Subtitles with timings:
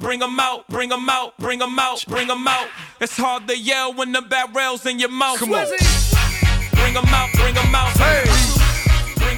[0.00, 2.68] bring 'em out, bring 'em out, bring 'em out, bring 'em out.
[3.00, 5.38] It's hard to yell when the barrel's in your mouth.
[5.38, 5.66] Come on.
[6.72, 7.96] Bring 'em out, bring 'em out.
[7.96, 8.49] Hey.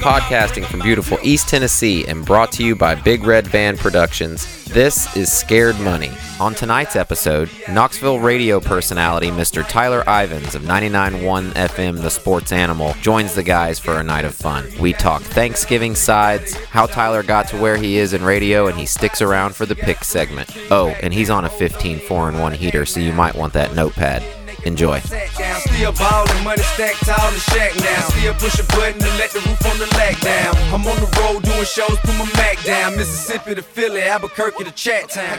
[0.03, 5.15] Podcasting from beautiful East Tennessee and brought to you by Big Red Van Productions, this
[5.15, 6.11] is Scared Money.
[6.41, 9.65] On tonight's episode, Knoxville radio personality Mr.
[9.65, 14.35] Tyler Ivens of 99.1 FM The Sports Animal joins the guys for a night of
[14.35, 14.67] fun.
[14.77, 18.85] We talk Thanksgiving sides, how Tyler got to where he is in radio, and he
[18.85, 20.49] sticks around for the pick segment.
[20.69, 23.73] Oh, and he's on a 15 4 and 1 heater, so you might want that
[23.73, 24.21] notepad.
[24.65, 24.99] Enjoy.
[24.99, 27.99] Still ballin', money stacked tall in shack now.
[28.09, 30.55] Still push a button to let the roof on the down.
[30.73, 32.95] I'm on the road doing shows, put my Mac down.
[32.95, 35.37] Mississippi to Philly, Albuquerque to Chat Town.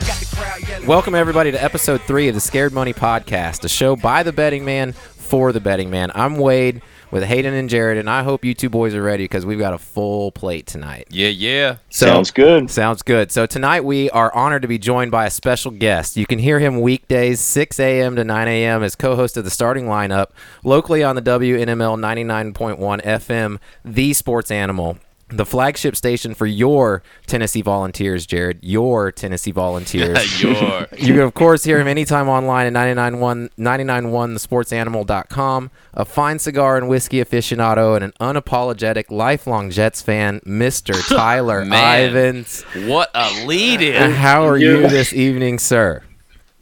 [0.85, 4.63] Welcome, everybody, to episode three of the Scared Money Podcast, a show by the betting
[4.63, 6.11] man for the betting man.
[6.13, 9.45] I'm Wade with Hayden and Jared, and I hope you two boys are ready because
[9.45, 11.07] we've got a full plate tonight.
[11.09, 11.77] Yeah, yeah.
[11.89, 12.69] So, Sounds good.
[12.69, 13.31] Sounds good.
[13.31, 16.17] So tonight we are honored to be joined by a special guest.
[16.17, 18.15] You can hear him weekdays 6 a.m.
[18.15, 18.83] to 9 a.m.
[18.83, 20.27] as co-host of the starting lineup
[20.63, 24.97] locally on the WNML 99.1 FM, The Sports Animal.
[25.29, 28.59] The flagship station for your Tennessee Volunteers, Jared.
[28.61, 30.39] Your Tennessee Volunteers.
[30.43, 30.85] Your.
[30.95, 35.71] You can, of course, hear him anytime online at 991, 991thesportsanimal.com.
[35.95, 40.93] A fine cigar and whiskey aficionado and an unapologetic lifelong Jets fan, Mr.
[41.15, 42.11] Tyler Man.
[42.11, 42.87] Ivens.
[42.87, 44.11] What a lead in.
[44.11, 46.03] how are you this evening, sir?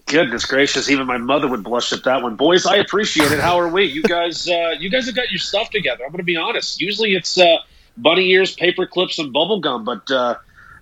[0.06, 2.38] Goodness gracious, even my mother would blush at that one.
[2.38, 3.40] Boys, I appreciate it.
[3.40, 3.84] How are we?
[3.86, 6.06] You guys, uh, you guys have got your stuff together.
[6.06, 6.80] I'm going to be honest.
[6.80, 7.58] Usually it's uh,
[7.98, 10.36] bunny ears, paper clips, and bubble gum, but uh,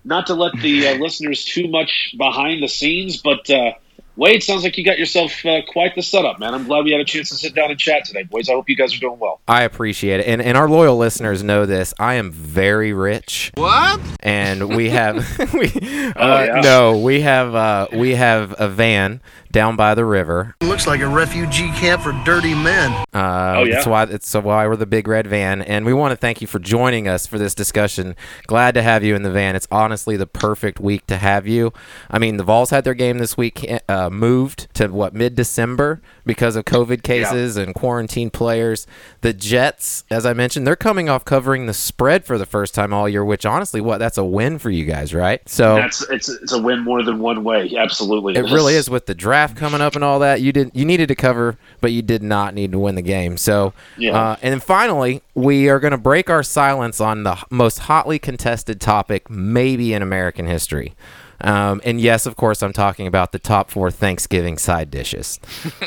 [0.04, 3.18] not to let the uh, listeners too much behind the scenes.
[3.18, 3.72] But uh,
[4.16, 6.54] Wade, sounds like you got yourself uh, quite the setup, man.
[6.54, 8.48] I'm glad we had a chance to sit down and chat today, boys.
[8.48, 9.40] I hope you guys are doing well.
[9.48, 10.26] I appreciate it.
[10.26, 11.94] And, and our loyal listeners know this.
[11.98, 13.52] I am very rich.
[13.54, 14.00] What?
[14.22, 15.16] and we have
[15.54, 16.60] we, uh, yeah.
[16.62, 19.20] no we have uh, we have a van
[19.52, 20.56] down by the river.
[20.62, 22.90] Looks like a refugee camp for dirty men.
[23.14, 23.74] uh, Oh, yeah?
[23.74, 25.62] that's why it's why we're the big red van.
[25.62, 28.16] And we want to thank you for joining us for this discussion.
[28.46, 29.54] Glad to have you in the van.
[29.54, 31.72] It's honestly the perfect week to have you.
[32.10, 36.56] I mean the Vols had their game this week uh, moved to what mid-December because
[36.56, 38.86] of COVID cases and quarantine players
[39.22, 42.92] the Jets as I mentioned they're coming off covering the spread for the first time
[42.92, 46.28] all year which honestly what that's a win for you guys right so That's it's
[46.28, 47.74] it's a win more than one way.
[47.76, 50.40] Absolutely, it really is with the draft coming up and all that.
[50.40, 53.36] You didn't you needed to cover, but you did not need to win the game.
[53.36, 54.16] So, Yeah.
[54.18, 58.18] uh, and then finally, we are going to break our silence on the most hotly
[58.18, 60.94] contested topic, maybe in American history.
[61.42, 65.40] Um, and yes, of course, I'm talking about the top four Thanksgiving side dishes.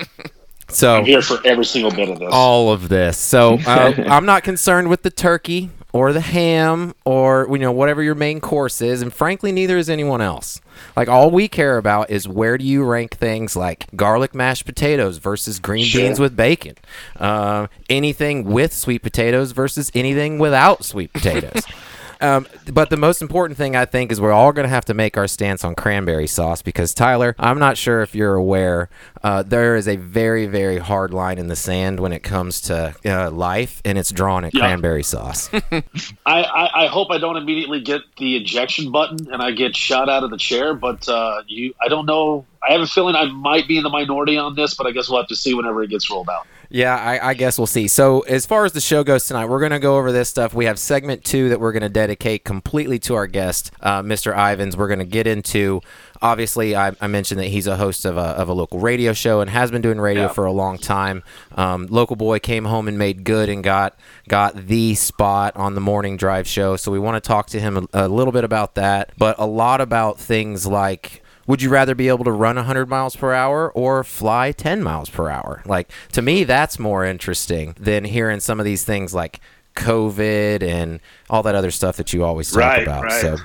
[0.70, 2.30] so I'm here for every single bit of this.
[2.32, 3.18] all of this.
[3.18, 8.04] So uh, I'm not concerned with the turkey or the ham or you know whatever
[8.04, 10.60] your main course is, and frankly, neither is anyone else.
[10.98, 15.20] Like all we care about is where do you rank things like garlic mashed potatoes
[15.20, 16.02] versus green Sure.
[16.02, 16.76] beans with bacon,
[17.18, 21.64] uh, anything with sweet potatoes versus anything without sweet potatoes.
[22.22, 24.94] Um, but the most important thing I think is we're all going to have to
[24.94, 28.90] make our stance on cranberry sauce because Tyler, I'm not sure if you're aware,
[29.24, 32.96] uh, there is a very very hard line in the sand when it comes to
[33.06, 34.62] uh, life, and it's drawn at Yeah.
[34.62, 35.50] cranberry sauce.
[35.74, 35.82] I,
[36.26, 40.24] I, I hope I don't immediately get the ejection button and I get shot out
[40.24, 40.74] of the chair.
[40.74, 42.46] But uh, you, I don't know.
[42.68, 45.10] I have a feeling I might be in the minority on this, but I guess
[45.10, 46.48] we'll have to see whenever it gets rolled out.
[46.76, 47.88] Yeah, I, I guess we'll see.
[47.88, 50.54] So, as far as the show goes tonight, we're going to go over this stuff.
[50.54, 54.36] We have segment two that we're going to dedicate completely to our guest, uh, Mr.
[54.36, 54.76] Ivens.
[54.76, 55.80] We're going to get into.
[56.22, 59.40] Obviously, I, I mentioned that he's a host of a, of a local radio show
[59.40, 60.28] and has been doing radio Yeah.
[60.34, 61.24] for a long time.
[61.54, 63.98] Um, local boy came home and made good and got
[64.28, 66.76] got the spot on the morning drive show.
[66.76, 69.46] So we want to talk to him a, a little bit about that, but a
[69.46, 73.72] lot about things like would you rather be able to run 100 miles per hour
[73.74, 75.62] or fly 10 miles per hour?
[75.66, 79.40] Like, to me, that's more interesting than hearing some of these things like
[79.76, 83.04] COVID and all that other stuff that you always talk Right, about.
[83.04, 83.22] right.
[83.22, 83.38] So,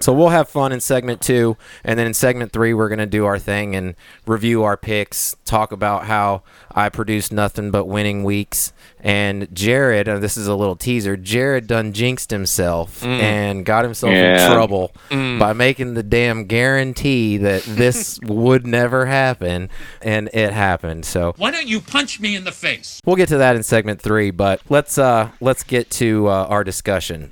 [0.00, 3.06] so we'll have fun in segment two, and then in segment three, we're going to
[3.06, 3.94] do our thing and
[4.26, 6.42] review our picks, talk about how
[6.74, 8.72] I produced nothing but winning weeks.
[9.06, 11.16] And Jared, uh, this is a little teaser.
[11.16, 14.48] Jared done jinxed himself and got himself in Yeah.
[14.52, 19.70] trouble by making the damn guarantee that this would never happen,
[20.02, 21.04] and it happened.
[21.04, 23.00] So Why don't you punch me in the face?
[23.04, 26.64] We'll get to that in segment three, but let's uh let's get to uh, our
[26.64, 27.30] discussion.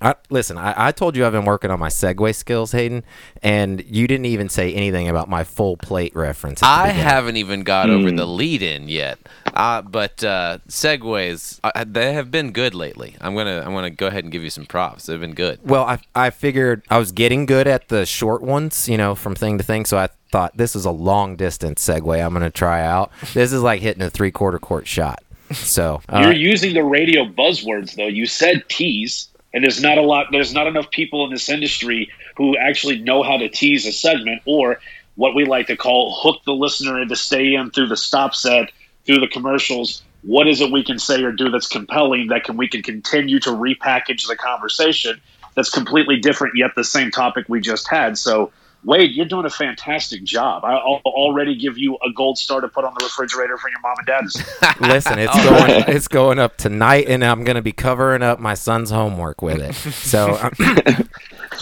[0.00, 3.04] I, listen, I, I told you I've been working on my segue skills, Hayden,
[3.42, 6.62] and you didn't even say anything about my full plate reference.
[6.62, 7.04] I beginning.
[7.04, 9.18] haven't even got over the lead in yet.
[9.54, 13.16] Uh, but uh, segues, uh, they have been good lately.
[13.20, 15.06] I'm gonna I'm gonna go ahead and give you some props.
[15.06, 15.60] They've been good.
[15.62, 19.34] Well, I I figured I was getting good at the short ones, you know, from
[19.34, 19.84] thing to thing.
[19.84, 22.24] So I thought this is a long distance segue.
[22.24, 23.10] I'm gonna try out.
[23.34, 25.22] This is like hitting a three quarter court shot.
[25.52, 28.06] So uh, You're using the radio buzzwords though.
[28.06, 30.26] You said tease, and there's not a lot.
[30.30, 34.42] There's not enough people in this industry who actually know how to tease a segment
[34.46, 34.80] or
[35.16, 38.70] what we like to call hook the listener into stay in through the stop set,
[39.04, 40.02] through the commercials.
[40.22, 43.40] What is it we can say or do that's compelling that can we can continue
[43.40, 45.20] to repackage the conversation
[45.54, 48.16] that's completely different yet the same topic we just had.
[48.16, 48.52] So
[48.84, 50.64] Wade, you're doing a fantastic job.
[50.64, 53.78] I- I'll already give you a gold star to put on the refrigerator for your
[53.80, 54.36] mom and dad's.
[54.80, 58.90] listen, it's going it's going up tonight, and I'm gonna be covering up my son's
[58.90, 59.74] homework with it.
[59.92, 60.50] So.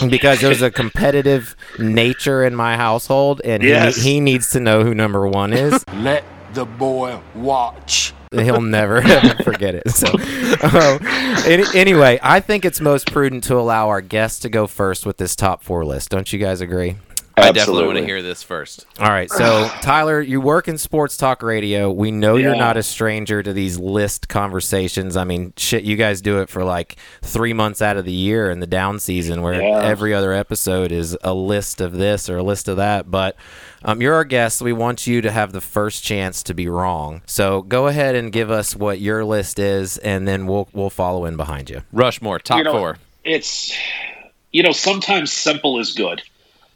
[0.08, 3.96] because there's a competitive nature in my household, and Yes.
[3.96, 5.84] he, he needs to know who number one is.
[5.94, 6.24] Let
[6.54, 8.14] the boy watch.
[8.32, 9.02] He'll never
[9.42, 9.90] forget it.
[9.90, 10.06] So,
[10.62, 10.98] uh,
[11.46, 15.16] any, anyway, I think it's most prudent to allow our guests to go first with
[15.16, 16.10] this top four list.
[16.10, 16.96] Don't you guys agree?
[17.36, 18.86] I definitely want to hear this first.
[18.98, 21.90] All right, so Tyler, you work in sports talk radio.
[21.90, 25.16] We know you're not a stranger to these list conversations.
[25.16, 28.50] I mean, shit, you guys do it for like three months out of the year
[28.50, 29.82] in the down season, where Yeah.
[29.82, 33.10] every other episode is a list of this or a list of that.
[33.10, 33.36] But
[33.82, 34.58] um, you're our guest.
[34.58, 37.22] So We want you to have the first chance to be wrong.
[37.26, 41.24] So go ahead and give us what your list is, and then we'll we'll follow
[41.24, 41.82] in behind you.
[41.92, 42.98] Rushmore, top You know, four.
[43.24, 43.74] It's,
[44.52, 46.22] you know, sometimes simple is good.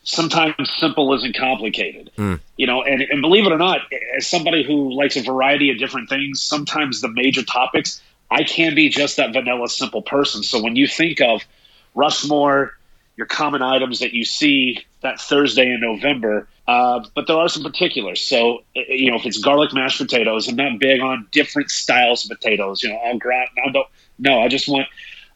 [0.05, 2.11] Sometimes simple isn't complicated.
[2.57, 3.81] You know, and, and believe it or not,
[4.17, 8.75] as somebody who likes a variety of different things, sometimes the major topics, I can
[8.75, 10.43] be just that vanilla simple person.
[10.43, 11.43] So when you think of
[11.95, 12.73] Rushmore,
[13.17, 17.63] your common items that you see that Thursday in November, uh, but there are some
[17.63, 18.21] particulars.
[18.21, 22.25] So, uh, you know, if it's garlic mashed potatoes, I'm not big on different styles
[22.25, 22.83] of potatoes.
[22.83, 23.87] You know, I'll gra- I don't,
[24.19, 24.87] no, I just want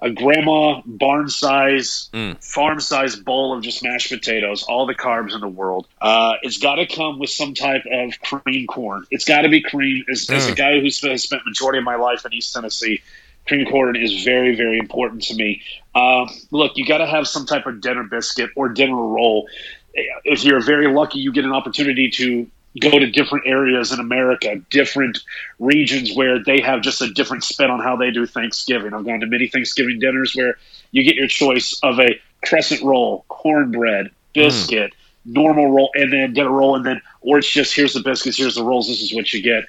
[0.00, 2.09] a grandma barn size,
[2.41, 5.89] farm size bowl of just mashed potatoes, all the carbs in the world.
[6.00, 9.05] Uh, it's got to come with some type of cream corn.
[9.11, 10.05] It's got to be cream.
[10.11, 13.03] As, as a guy who's has spent majority of my life in East Tennessee,
[13.47, 15.62] cream corn is very, very important to me.
[15.95, 19.49] Um, look, you got to have some type of dinner biscuit or dinner roll.
[20.25, 22.49] If you're very lucky, you get an opportunity to
[22.81, 25.19] go to different areas in America, different
[25.59, 28.94] regions where they have just a different spin on how they do Thanksgiving.
[28.94, 30.59] I've gone to many Thanksgiving dinners where
[30.91, 34.93] you get your choice of a crescent roll, cornbread, biscuit,
[35.25, 38.37] normal roll, and then get a roll, and then or it's just here's the biscuits,
[38.37, 39.64] here's the rolls, this is what you get.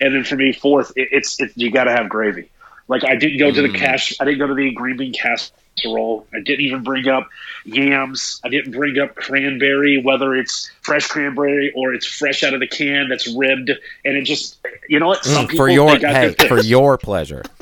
[0.00, 2.50] And then for me, fourth, it, it's it, you got to have gravy.
[2.88, 6.26] Like I didn't go to the cash, I didn't go to the green bean casserole.
[6.34, 7.28] I didn't even bring up
[7.64, 8.40] yams.
[8.44, 12.66] I didn't bring up cranberry, whether it's fresh cranberry or it's fresh out of the
[12.66, 13.70] can that's ribbed.
[14.04, 14.58] And it just,
[14.88, 15.24] you know what?
[15.24, 17.44] Some Mm, people for your hey, for your pleasure.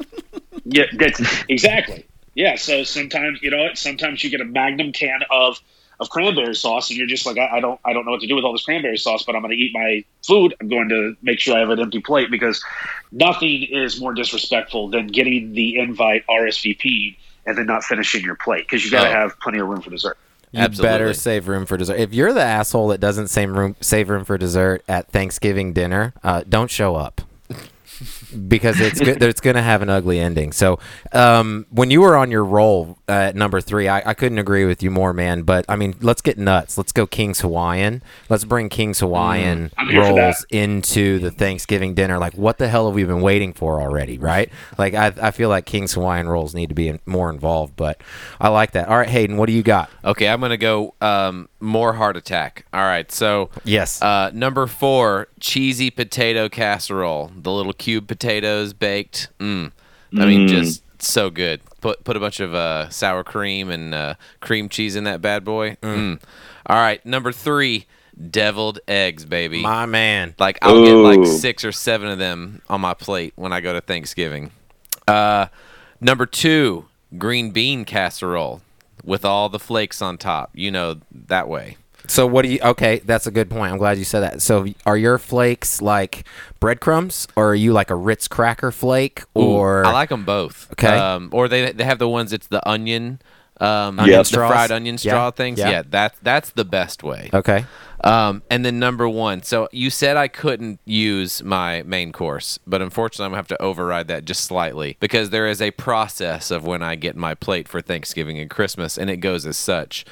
[0.64, 2.06] Yeah, that's exactly.
[2.34, 3.78] Yeah, so sometimes you know what?
[3.78, 5.58] Sometimes you get a magnum can of
[6.00, 8.26] of cranberry sauce, and you're just like, I, I don't, I don't know what to
[8.26, 10.54] do with all this cranberry sauce, but I'm going to eat my food.
[10.60, 12.64] I'm going to make sure I have an empty plate because
[13.12, 17.16] nothing is more disrespectful than getting the invite RSVP
[17.46, 19.12] and then not finishing your plate because you got to Oh.
[19.12, 20.16] have plenty of room for dessert.
[20.52, 20.90] You Absolutely.
[20.90, 21.98] better save room for dessert.
[22.00, 26.12] If you're the asshole that doesn't save room save room for dessert at Thanksgiving dinner,
[26.24, 27.20] uh, don't show up.
[28.48, 30.52] Because it's good, it's going to have an ugly ending.
[30.52, 30.78] So,
[31.12, 34.82] um, when you were on your roll at number three, I, I couldn't agree with
[34.82, 35.42] you more, man.
[35.42, 36.78] But I mean, let's get nuts.
[36.78, 38.02] Let's go King's Hawaiian.
[38.28, 42.18] Let's bring King's Hawaiian Mm, I'm here for rolls into the Thanksgiving dinner.
[42.18, 44.18] Like, what the hell have we been waiting for already?
[44.18, 44.50] Right?
[44.78, 47.76] Like, I, I feel like King's Hawaiian rolls need to be in, more involved.
[47.76, 48.00] But
[48.40, 48.88] I like that.
[48.88, 49.90] All right, Hayden, what do you got?
[50.04, 52.64] Okay, I'm gonna go um, more heart attack.
[52.72, 54.00] All right, so Yes.
[54.02, 57.30] uh, number four, cheesy potato casserole.
[57.36, 59.28] The little cube potatoes baked.
[59.38, 59.72] Mm.
[60.18, 61.60] I mean, just so good.
[61.80, 65.44] Put put a bunch of uh, sour cream and uh, cream cheese in that bad
[65.44, 65.76] boy.
[65.82, 66.20] Mm.
[66.66, 67.86] All right, number three,
[68.30, 69.62] deviled eggs, baby.
[69.62, 70.34] My man.
[70.38, 73.72] Like I'll get like six or seven of them on my plate when I go
[73.72, 74.50] to Thanksgiving.
[75.06, 75.46] Uh,
[76.00, 76.86] number two,
[77.18, 78.60] green bean casserole
[79.04, 80.50] with all the flakes on top.
[80.54, 81.76] You know that way.
[82.06, 82.58] So what do you?
[82.60, 83.72] Okay, that's a good point.
[83.72, 84.42] I'm glad you said that.
[84.42, 86.24] So are your flakes like
[86.58, 90.70] breadcrumbs, or are you like a Ritz cracker flake, or I like them both.
[90.72, 90.88] Okay.
[90.88, 93.20] Um, or they they have the ones it's the onion
[93.60, 94.50] Um, Onion the straws?
[94.50, 95.58] fried onion Yeah, straw things.
[95.58, 95.70] yeah.
[95.70, 97.28] Yeah, that that's the best way.
[97.32, 97.66] Okay.
[98.02, 99.42] Um, and then number one.
[99.42, 103.60] So you said I couldn't use my main course, but unfortunately, I'm gonna have to
[103.62, 107.68] override that just slightly because there is a process of when I get my plate
[107.68, 110.06] for Thanksgiving and Christmas, and it goes as such.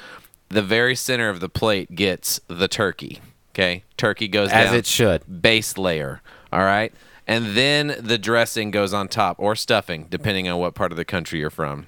[0.49, 3.19] The very center of the plate gets the turkey.
[3.55, 5.41] Okay, turkey goes As down it should.
[5.41, 6.21] base layer.
[6.53, 6.93] All right.
[7.27, 11.05] And then the dressing goes on top or stuffing, depending on what part of the
[11.05, 11.85] country you're from.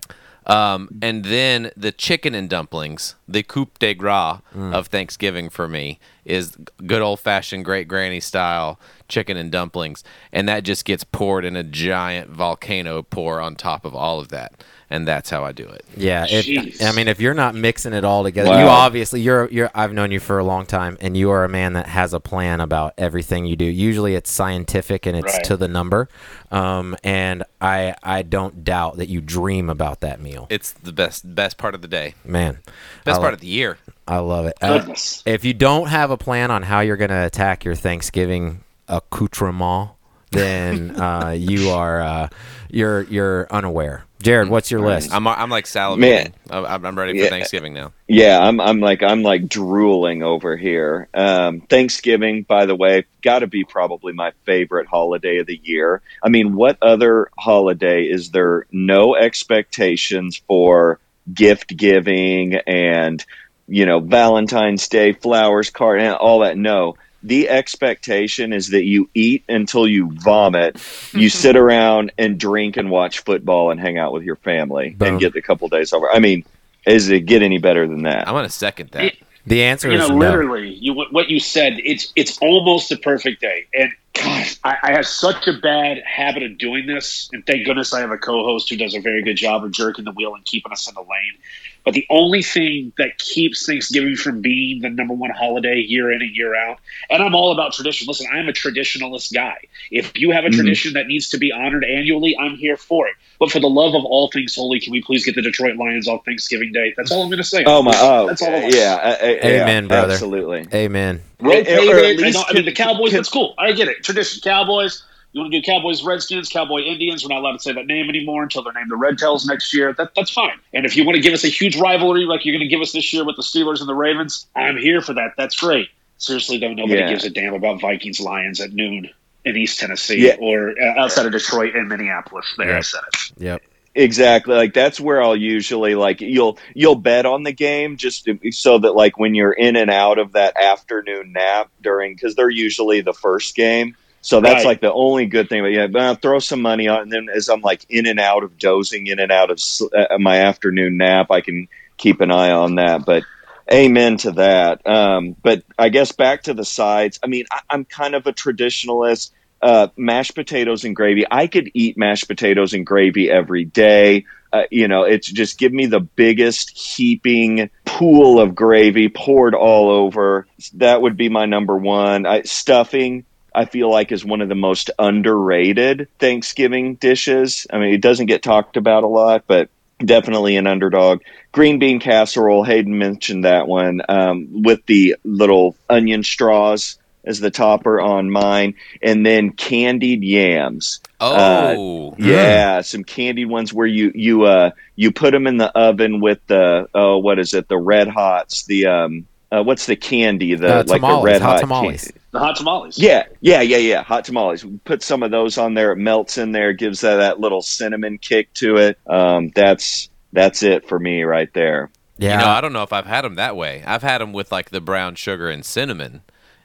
[0.52, 5.98] Um, and then the chicken and dumplings, the coup de grace of Thanksgiving for me
[6.26, 8.78] is good old fashioned great granny style
[9.08, 10.04] chicken and dumplings.
[10.34, 14.28] And that just gets poured in a giant volcano pour on top of all of
[14.30, 14.62] that.
[14.94, 15.86] And that's how I do it.
[15.96, 18.60] Yeah, if, I mean, if you're not mixing it all together, Wow.
[18.60, 19.72] you obviously you're you're.
[19.74, 22.20] I've known you for a long time, and you are a man that has a
[22.20, 23.64] plan about everything you do.
[23.64, 25.44] Usually, it's scientific and it's Right.
[25.46, 26.10] to the number.
[26.52, 31.34] Um, and I I don't doubt that you dream about that meal, It's the best
[31.34, 32.58] best part of the day, man.
[33.06, 33.78] best I part lo- of the year.
[34.10, 34.58] I love it.
[34.62, 34.94] Uh,
[35.26, 39.92] if you don't have a plan on how you're going to attack your Thanksgiving accoutrement,
[40.32, 42.30] then uh, you are uh,
[42.70, 44.06] you're you're unaware.
[44.22, 45.12] Jared, what's your list?
[45.12, 46.00] I'm I'm like salivating.
[46.00, 46.34] Man.
[46.50, 47.30] I'm, I'm ready for Yeah.
[47.30, 47.92] Thanksgiving now.
[48.08, 51.10] Yeah, I'm I'm like I'm like drooling over here.
[51.14, 56.02] Um, Thanksgiving, by the way, got to be probably my favorite holiday of the year.
[56.24, 61.00] I mean, what other holiday is there no expectations for
[61.34, 63.26] gift giving and
[63.68, 66.58] you know Valentine's Day, flowers, card, and all that?
[66.58, 66.96] No.
[67.24, 70.82] The expectation is that you eat until you vomit,
[71.14, 75.10] you sit around and drink and watch football and hang out with your family Boom.
[75.10, 76.10] and get the couple days over.
[76.12, 76.44] I mean,
[76.86, 78.28] is it get any better than that?
[78.28, 79.14] I'm gonna second that.
[79.46, 80.28] the answer you is know, no.
[80.28, 81.74] literally, you what you said.
[81.84, 83.68] It's it's almost a perfect day.
[83.74, 87.30] And gosh, I, I have such a bad habit of doing this.
[87.34, 90.06] And thank goodness I have a co-host who does a very good job of jerking
[90.06, 91.38] the wheel and keeping us in the lane.
[91.84, 96.22] But the only thing that keeps Thanksgiving from being the number one holiday year in
[96.22, 96.78] and year out,
[97.10, 98.08] and I'm all about tradition.
[98.08, 99.58] Listen, I'm a traditionalist guy.
[99.90, 100.56] If you have a Mhm.
[100.56, 103.16] tradition that needs to be honored annually, I'm here for it.
[103.40, 106.08] But for the love of all things holy, can we please get the Detroit Lions
[106.08, 106.94] on Thanksgiving Day?
[106.96, 107.64] That's all I'm going to say.
[107.66, 107.94] Oh my!
[107.96, 108.50] Oh, that's all.
[108.54, 108.76] I want.
[108.76, 110.14] yeah, uh, uh, yeah, Amen, brother.
[110.14, 110.68] Absolutely.
[110.74, 111.22] Amen.
[111.40, 112.20] Rotate Or at it.
[112.20, 113.10] I, least don't- I mean, the Cowboys.
[113.10, 113.56] can- that's cool.
[113.58, 114.04] I get it.
[114.04, 114.42] Tradition.
[114.44, 115.02] Cowboys.
[115.34, 117.24] You want to do Cowboys, Redskins, Cowboy Indians?
[117.24, 119.74] We're not allowed to say that name anymore until they're named the Red Tails next
[119.74, 119.94] year.
[119.94, 120.58] That, that's fine.
[120.74, 122.82] And if you want to give us a huge rivalry like you're going to give
[122.82, 125.34] us this year with the Steelers and the Ravens, I'm here for that.
[125.38, 125.88] That's great.
[126.18, 127.10] Seriously, though, nobody Yeah.
[127.10, 129.10] gives a damn about Vikings Lions at noon
[129.46, 130.36] in East Tennessee Yeah.
[130.40, 132.46] or uh, outside of Detroit and Minneapolis.
[132.58, 132.82] There, I Yeah.
[132.82, 133.42] said it.
[133.42, 133.62] Yep.
[133.96, 134.56] Exactly.
[134.56, 138.80] Like that's where I'll usually like you'll you'll bet on the game just to, so
[138.80, 143.02] that like when you're in and out of that afternoon nap during because they're usually
[143.02, 143.98] the first game.
[144.22, 144.66] So that's Right.
[144.66, 145.64] like the only good thing.
[145.64, 148.20] But yeah, but I'll throw some money on, and then as I'm like in and
[148.20, 152.22] out of dozing, in and out of s- uh, my afternoon nap, I can keep
[152.22, 153.06] an eye on that.
[153.06, 153.24] But
[153.72, 154.86] amen to that.
[154.88, 157.20] Um, but I guess back to the sides.
[157.24, 159.32] I mean, I, I'm kind of a traditionalist.
[159.64, 161.24] Uh, mashed potatoes and gravy.
[161.30, 164.26] I could eat mashed potatoes and gravy every day.
[164.52, 169.92] Uh, you know, it's just give me the biggest heaping pool of gravy poured all
[169.92, 170.48] over.
[170.74, 172.26] That would be my number one.
[172.26, 177.68] I, stuffing, I feel like, is one of the most underrated Thanksgiving dishes.
[177.72, 181.22] I mean, it doesn't get talked about a lot, but definitely an underdog.
[181.52, 187.52] Green bean casserole, Hayden mentioned that one, um, with the little onion straws as the
[187.52, 191.00] topper on mine, and then candied yams.
[191.20, 196.20] Oh, Yeah, some candied ones where you you uh you put them in the oven
[196.20, 200.56] with the oh what is it the red hots the um uh, what's the candy
[200.56, 202.06] the Uh, like the tamales, red hot hot tamales.
[202.06, 202.21] candy.
[202.32, 202.98] The hot tamales.
[202.98, 204.04] Yeah, yeah, yeah, yeah.
[204.04, 204.66] Hot tamales.
[204.86, 205.92] Put some of those on there.
[205.92, 206.72] It melts in there.
[206.74, 208.98] Gives that, that little cinnamon kick to it.
[209.08, 211.90] Um, that's that's it for me right there.
[212.18, 212.34] Yeah.
[212.40, 213.84] You know, I don't know if I've had them that way.
[213.86, 216.22] I've had them with like the brown sugar and cinnamon,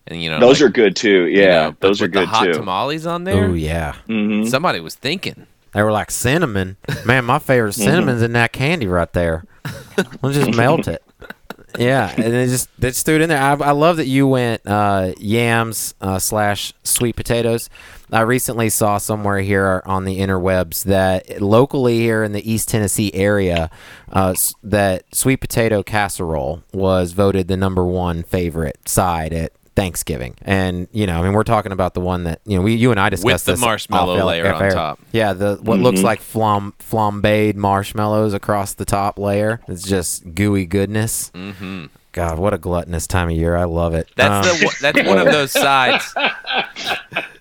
[0.06, 1.26] and you know, those like, are good too.
[1.26, 2.52] you Yeah, know, those are with the good hot too.
[2.52, 3.46] tamales on there.
[3.46, 3.94] oh yeah.
[4.06, 5.46] hmm Somebody was thinking.
[5.72, 6.76] They were like cinnamon.
[7.04, 7.82] Man, my favorite Mm-hmm.
[7.84, 9.44] cinnamon's in that candy right there.
[10.22, 11.02] Let's just melt it.
[11.78, 13.40] Yeah, and they just they just threw it in there.
[13.40, 17.68] I, I love that you went uh, yams uh, slash sweet potatoes.
[18.10, 23.12] I recently saw somewhere here on the interwebs that locally here in the East Tennessee
[23.12, 23.68] area,
[24.12, 30.34] uh, that sweet potato casserole was voted the number one favorite side at Thanksgiving.
[30.42, 32.90] And you know, I mean, we're talking about the one that you know, we you
[32.90, 34.70] and I discussed the this marshmallow off air- layer on air.
[34.72, 34.98] top.
[35.12, 39.60] Yeah, the what looks like flam, flambéed marshmallows across the top layer.
[39.68, 41.30] It's just gooey goodness.
[41.34, 43.54] hmm God, what a gluttonous time of year!
[43.56, 44.08] I love it.
[44.16, 46.14] That's Um, the one- that's one of those sides.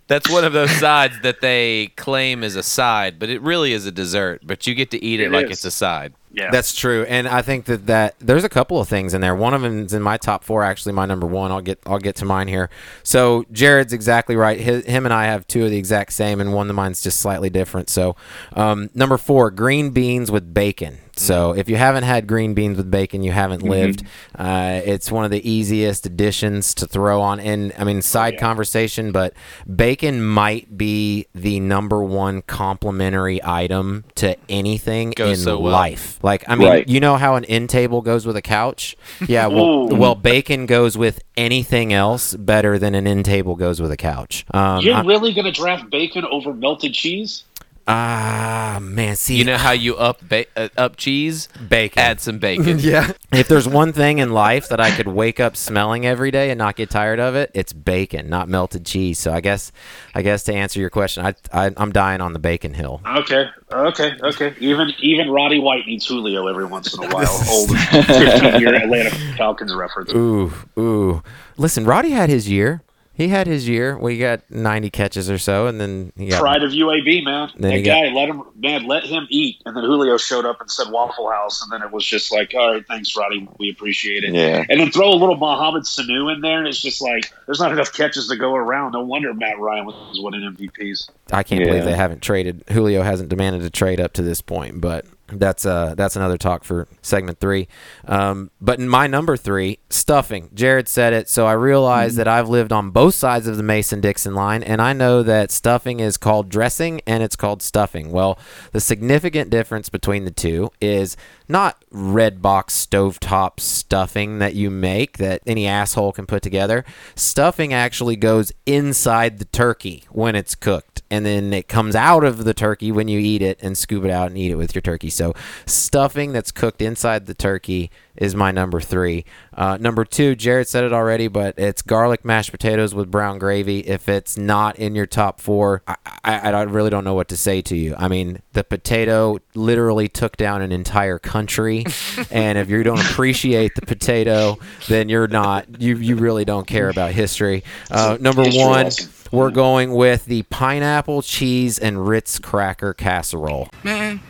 [0.08, 3.88] That's one of those sides that they claim is a side, but it really is
[3.88, 4.42] a dessert.
[4.46, 5.54] But you get to eat it, It like is.
[5.54, 6.13] it's a side.
[6.36, 6.51] Yeah.
[6.51, 9.34] That's true, and I think that that there's a couple of things in there.
[9.34, 10.63] One of them is in my top four.
[10.63, 11.51] Actually, my number one.
[11.51, 12.70] I'll get I'll get to mine here.
[13.04, 14.60] So Jared's exactly right.
[14.60, 17.50] Him and I have two of the exact same, and one of mine's just slightly
[17.50, 17.89] different.
[17.89, 18.18] So
[18.54, 20.98] um, number four, green beans with bacon.
[21.17, 24.03] So if you haven't had green beans with bacon, you haven't lived.
[24.38, 27.39] Uh, it's one of the easiest additions to throw on.
[27.39, 29.34] And I mean, side conversation, but
[29.74, 35.72] bacon might be the number one complimentary item to anything Goes in so well.
[35.74, 36.19] life.
[36.24, 36.88] Like, I mean, Right.
[36.89, 38.95] you know how an end table goes with a couch?
[39.27, 39.48] Yeah.
[39.48, 43.98] Well, well, bacon goes with anything else better than an end table goes with a
[43.98, 44.45] couch.
[44.51, 47.43] Um, You're I- really going to draft bacon over melted cheese?
[47.88, 49.15] Ah, man.
[49.15, 51.48] See, You know how you up ba- uh, up cheese?
[51.70, 52.01] bacon.
[52.01, 52.80] Add some bacon.
[52.86, 53.12] Yeah.
[53.32, 56.58] If there's one thing in life that I could wake up smelling every day and
[56.58, 59.20] not get tired of it, it's bacon, not melted cheese.
[59.20, 59.72] So I guess,
[60.13, 63.01] I guess to answer your question, I, I I'm dying on the bacon hill.
[63.06, 64.54] Okay, okay, okay.
[64.60, 67.44] Even even Roddy White needs Julio every once in a while.
[67.50, 70.13] Old 15 year Atlanta Falcons reference.
[70.13, 71.24] Ooh, ooh.
[71.58, 72.82] Listen, Roddy had his year.
[73.17, 73.98] He had his year.
[73.98, 77.50] We got 90 catches or so, and then he got Pride of UAB, man.
[77.57, 79.62] Then that you got- guy, let him, man, let him eat.
[79.65, 82.53] And then Julio showed up and said Waffle House, and then it was just like,
[82.53, 84.34] all right, thanks, Roddy, we appreciate it.
[84.34, 84.65] Yeah.
[84.69, 87.72] And then throw a little Mohamed Sanu in there, and it's just like there's not
[87.72, 88.91] enough catches to go around.
[88.91, 91.10] No wonder Matt Ryan was winning MVPs.
[91.31, 91.67] I can't Yeah.
[91.67, 92.63] believe they haven't traded.
[92.69, 96.63] Julio hasn't demanded a trade up to this point, but that's uh that's another talk
[96.63, 97.67] for segment three.
[98.05, 100.50] Um, but in my number three, stuffing.
[100.53, 104.01] Jared said it, so I realized that I've lived on both sides of the Mason
[104.01, 108.12] Dixon line, and I know that stuffing is called dressing and it's called stuffing.
[108.12, 108.38] Well,
[108.72, 115.17] the significant difference between the two is not red box stovetop stuffing that you make
[115.17, 116.83] that any asshole can put together.
[117.15, 122.43] Stuffing actually goes inside the turkey when it's cooked, and then it comes out of
[122.43, 124.81] the turkey when you eat it and scoop it out and eat it with your
[124.81, 125.09] turkey.
[125.09, 125.33] So,
[125.65, 129.25] stuffing that's cooked inside the turkey is my number three.
[129.53, 133.79] Uh, number two, Jared said it already, but it's garlic mashed potatoes with brown gravy.
[133.79, 137.38] If it's not in your top four, I, I, I really don't know what to
[137.38, 137.95] say to you.
[137.98, 141.86] I mean, the potato literally took down an entire country,
[142.31, 144.57] and if you don't appreciate the potato,
[144.88, 145.81] then you're not.
[145.81, 147.63] You you really don't care about history.
[147.89, 148.91] Uh, number one.
[149.31, 153.69] We're going with the pineapple cheese and Ritz cracker casserole.
[153.84, 154.22] Man,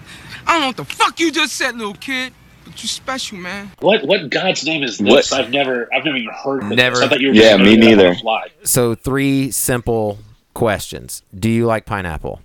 [0.47, 2.33] I don't know what the fuck you just said, little kid,
[2.65, 3.71] but you special, man.
[3.79, 5.31] What what God's name is this?
[5.31, 5.39] What?
[5.39, 6.95] I've never I've never even heard of Never.
[6.97, 7.05] this.
[7.05, 8.15] I thought you were Yeah, me making that on neither.
[8.15, 8.47] Fly.
[8.63, 10.17] So three simple
[10.53, 11.21] questions.
[11.37, 12.41] Do you like pineapple?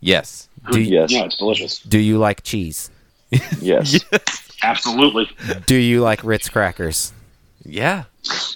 [0.00, 0.48] Yes.
[0.72, 1.10] Do you, Yes.
[1.12, 1.80] Yeah, it's delicious.
[1.80, 2.90] do you like cheese?
[3.60, 4.00] Yes.
[4.62, 5.28] Absolutely.
[5.66, 7.12] Do you like Ritz crackers?
[7.68, 8.04] Yeah.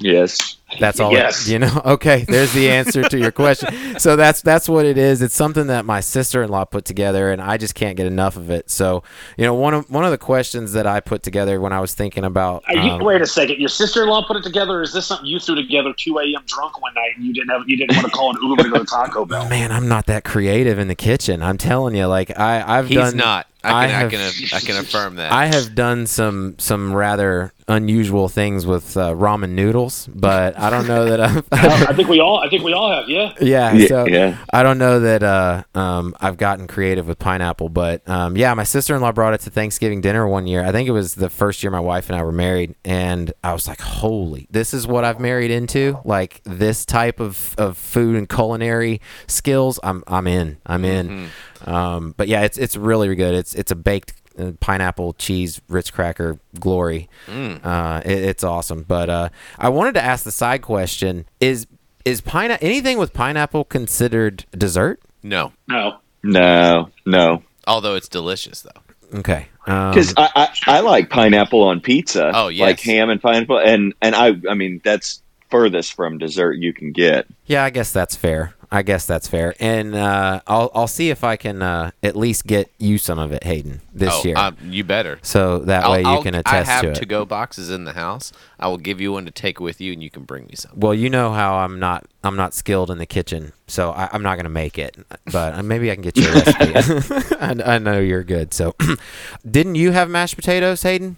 [0.00, 0.56] Yes.
[0.78, 1.12] That's all.
[1.12, 1.46] Yes.
[1.46, 1.82] It, you know.
[1.90, 2.24] Okay.
[2.26, 3.74] There's the answer to your question.
[4.00, 5.20] So that's that's what it is.
[5.20, 8.70] It's something that my sister-in-law put together, and I just can't get enough of it.
[8.70, 9.02] So
[9.36, 11.92] you know, one of one of the questions that I put together when I was
[11.92, 12.62] thinking about.
[12.68, 13.58] Are you, um, wait a second.
[13.58, 14.78] Your sister-in-law put it together.
[14.78, 16.42] Or is this something you threw together 2 a.m.
[16.46, 18.70] drunk one night and you didn't have you didn't want to call an Uber to
[18.70, 19.46] go to Taco Bell?
[19.50, 21.42] Man, I'm not that creative in the kitchen.
[21.42, 23.16] I'm telling you, like I, I've He's done.
[23.18, 23.46] not.
[23.62, 24.20] I can I, have- can
[24.56, 25.30] I can affirm that.
[25.32, 30.88] I have done some some rather unusual things with uh, ramen noodles, but I don't
[30.88, 31.44] know that I've.
[31.52, 33.08] I think we all I think we all have.
[33.08, 33.32] Yeah.
[33.40, 34.38] yeah, Yeah, so yeah.
[34.52, 38.64] I don't know that uh, um, I've gotten creative with pineapple, but um, yeah, my
[38.64, 40.64] sister in law brought it to Thanksgiving dinner one year.
[40.64, 43.52] I think it was the first year my wife and I were married, and I
[43.52, 46.00] was like, "Holy, this is what I've married into!
[46.04, 49.78] Like this type of, of food and culinary skills.
[49.82, 50.58] I'm I'm in.
[50.66, 51.28] I'm in."
[51.64, 53.34] Um, but yeah, it's it's really good.
[53.34, 57.08] It's it's a baked uh, pineapple cheese Ritz cracker glory.
[57.28, 58.84] Uh, it, it's awesome.
[58.86, 61.66] But uh, I wanted to ask the side question: Is
[62.04, 65.00] is pine anything with pineapple considered dessert?
[65.22, 65.52] no.
[65.68, 65.98] No.
[66.22, 66.90] No.
[67.06, 67.42] No.
[67.66, 69.18] Although it's delicious though.
[69.18, 69.48] Okay.
[69.66, 72.30] Um, Because I, I I like pineapple on pizza.
[72.34, 72.66] Oh, yes.
[72.66, 76.92] Like ham and pineapple, and and I I mean that's furthest from dessert you can
[76.92, 77.26] get.
[77.46, 78.54] yeah, I guess that's fair.
[78.72, 79.54] I guess that's fair.
[79.58, 83.32] And uh, I'll I'll see if I can uh, at least get you some of
[83.32, 84.36] it, Hayden, this oh, year.
[84.38, 85.18] um, you better.
[85.22, 86.94] so that I'll- way you I'll- can I attest have to it.
[86.96, 88.32] to go boxes in the house.
[88.60, 90.72] I will give you one to take with you, and you can bring me some.
[90.76, 94.22] Well, you know how I'm not I'm not skilled in the kitchen, so I, I'm
[94.22, 94.96] not gonna make it.
[95.32, 97.34] But maybe I can get you a recipe.
[97.40, 98.54] I, I know you're good.
[98.54, 98.76] So,
[99.50, 101.16] didn't you have mashed potatoes, Hayden?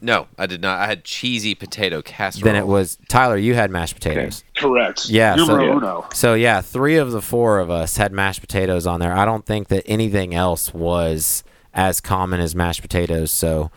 [0.00, 0.78] No, I did not.
[0.78, 2.44] I had cheesy potato casserole.
[2.44, 3.36] Then it was Tyler.
[3.36, 4.44] You had mashed potatoes.
[4.56, 5.08] Correct.
[5.08, 5.76] Yeah, so- Numero Yeah.
[5.76, 6.06] uno.
[6.14, 9.12] So yeah, three of the four of us had mashed potatoes on there.
[9.12, 11.42] I don't think that anything else was
[11.74, 13.30] as common as mashed potatoes.
[13.30, 13.70] So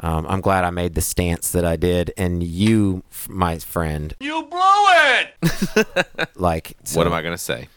[0.00, 2.12] um, I'm glad I made the stance that I did.
[2.16, 6.28] And you, my friend, You blew it!
[6.36, 7.68] like, so- What am I gonna say?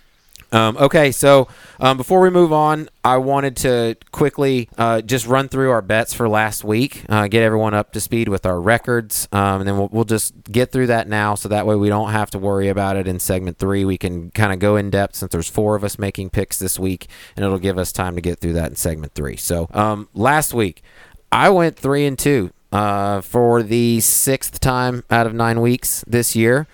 [0.51, 1.47] Um, okay, so
[1.79, 6.13] um, before we move on, I wanted to quickly uh, just run through our bets
[6.13, 9.77] for last week, uh, get everyone up to speed with our records, um, and then
[9.77, 12.67] we'll, we'll just get through that now so that way we don't have to worry
[12.67, 13.85] about it in segment three.
[13.85, 16.79] We can kind of go in depth since there's four of us making picks this
[16.79, 19.37] week, and it'll give us time to get through that in segment three.
[19.37, 20.81] So um, last week,
[21.31, 26.35] I went three and two uh, for the sixth time out of nine weeks this
[26.35, 26.67] year.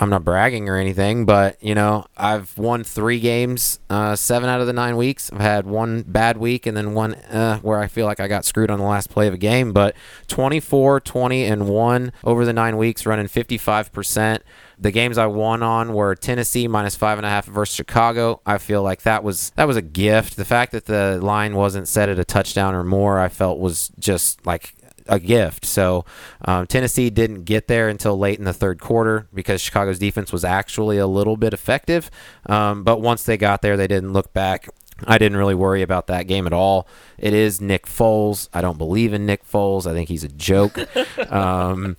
[0.00, 4.60] I'm not bragging or anything, but you know, I've won three games, uh, seven out
[4.60, 5.32] of the nine weeks.
[5.32, 8.44] I've had one bad week and then one uh, where I feel like I got
[8.44, 9.72] screwed on the last play of a game.
[9.72, 9.96] But
[10.28, 14.40] 24, 20, and one over the nine weeks, running 55%.
[14.80, 18.40] The games I won on were Tennessee minus five and a half versus Chicago.
[18.46, 20.36] I feel like that was that was a gift.
[20.36, 23.90] The fact that the line wasn't set at a touchdown or more, I felt was
[23.98, 24.74] just like
[25.08, 25.64] a gift.
[25.64, 26.04] So
[26.44, 30.44] um, Tennessee didn't get there until late in the third quarter because Chicago's defense was
[30.44, 32.10] actually a little bit effective.
[32.46, 34.68] Um, but once they got there, they didn't look back.
[35.06, 36.88] I didn't really worry about that game at all.
[37.18, 38.48] It is Nick Foles.
[38.52, 39.86] I don't believe in Nick Foles.
[39.86, 40.76] I think he's a joke.
[41.30, 41.96] um,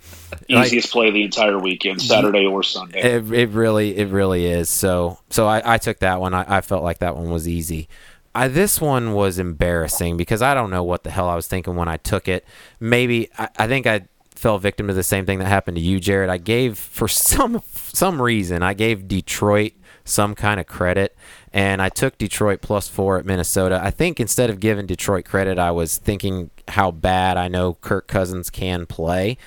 [0.48, 3.00] Easiest like, play of the entire weekend, Saturday or Sunday.
[3.00, 4.70] It, it really, it really is.
[4.70, 6.34] So, so I, I took that one.
[6.34, 7.88] I, I felt like that one was easy.
[8.40, 11.76] I, this one was embarrassing because I don't know what the hell I was thinking
[11.76, 12.46] when I took it.
[12.80, 16.00] Maybe I, I think I fell victim to the same thing that happened to you,
[16.00, 16.30] Jared.
[16.30, 19.74] I gave for some some reason I gave Detroit
[20.06, 21.18] some kind of credit,
[21.52, 23.82] and I took Detroit plus four at Minnesota.
[23.84, 28.08] I think instead of giving Detroit credit, I was thinking how bad I know Kirk
[28.08, 29.38] Cousins can play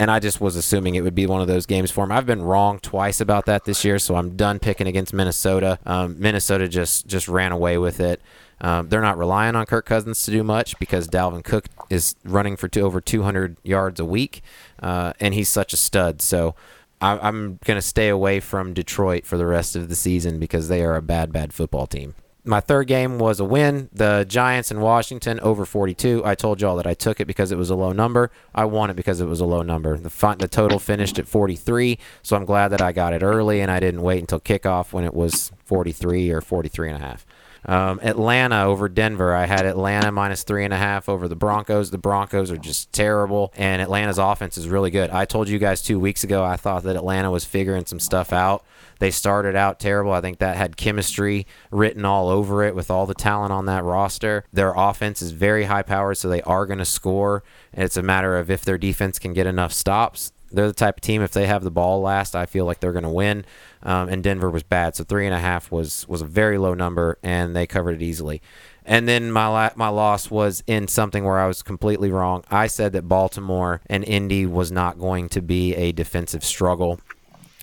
[0.00, 2.10] and I just was assuming it would be one of those games for him.
[2.10, 5.78] I've been wrong twice about that this year, so I'm done picking against Minnesota.
[5.84, 8.22] Um, Minnesota just just ran away with it.
[8.60, 12.56] Um, they're not relying on Kirk Cousins to do much because Dalvin Cook is running
[12.56, 14.42] for two, over 200 yards a week,
[14.82, 16.20] uh, and he's such a stud.
[16.20, 16.54] So
[17.00, 20.68] I, am going to stay away from Detroit for the rest of the season because
[20.68, 23.88] they are a bad, bad football team my third game was a win.
[23.92, 26.22] The Giants in Washington over 42.
[26.24, 28.30] I told y'all that I took it because it was a low number.
[28.54, 29.96] I won it because it was a low number.
[29.96, 33.70] The the total finished at 43, so I'm glad that I got it early and
[33.70, 37.26] I didn't wait until kickoff when it was 43 or 43 and a half.
[37.64, 39.34] Um, Atlanta over Denver.
[39.34, 41.90] I had Atlanta minus three and a half over the Broncos.
[41.90, 45.10] The Broncos are just terrible, and Atlanta's offense is really good.
[45.10, 48.32] I told you guys two weeks ago I thought that Atlanta was figuring some stuff
[48.32, 48.64] out.
[48.98, 50.12] They started out terrible.
[50.12, 53.82] I think that had chemistry written all over it with all the talent on that
[53.82, 54.44] roster.
[54.52, 57.42] Their offense is very high powered, so they are going to score.
[57.72, 60.32] And it's a matter of if their defense can get enough stops.
[60.50, 62.92] They're the type of team if they have the ball last, I feel like they're
[62.92, 63.44] going to win.
[63.82, 66.74] Um, and Denver was bad, so three and a half was was a very low
[66.74, 68.42] number, and they covered it easily.
[68.84, 72.44] And then my la- my loss was in something where I was completely wrong.
[72.50, 77.00] I said that Baltimore and Indy was not going to be a defensive struggle.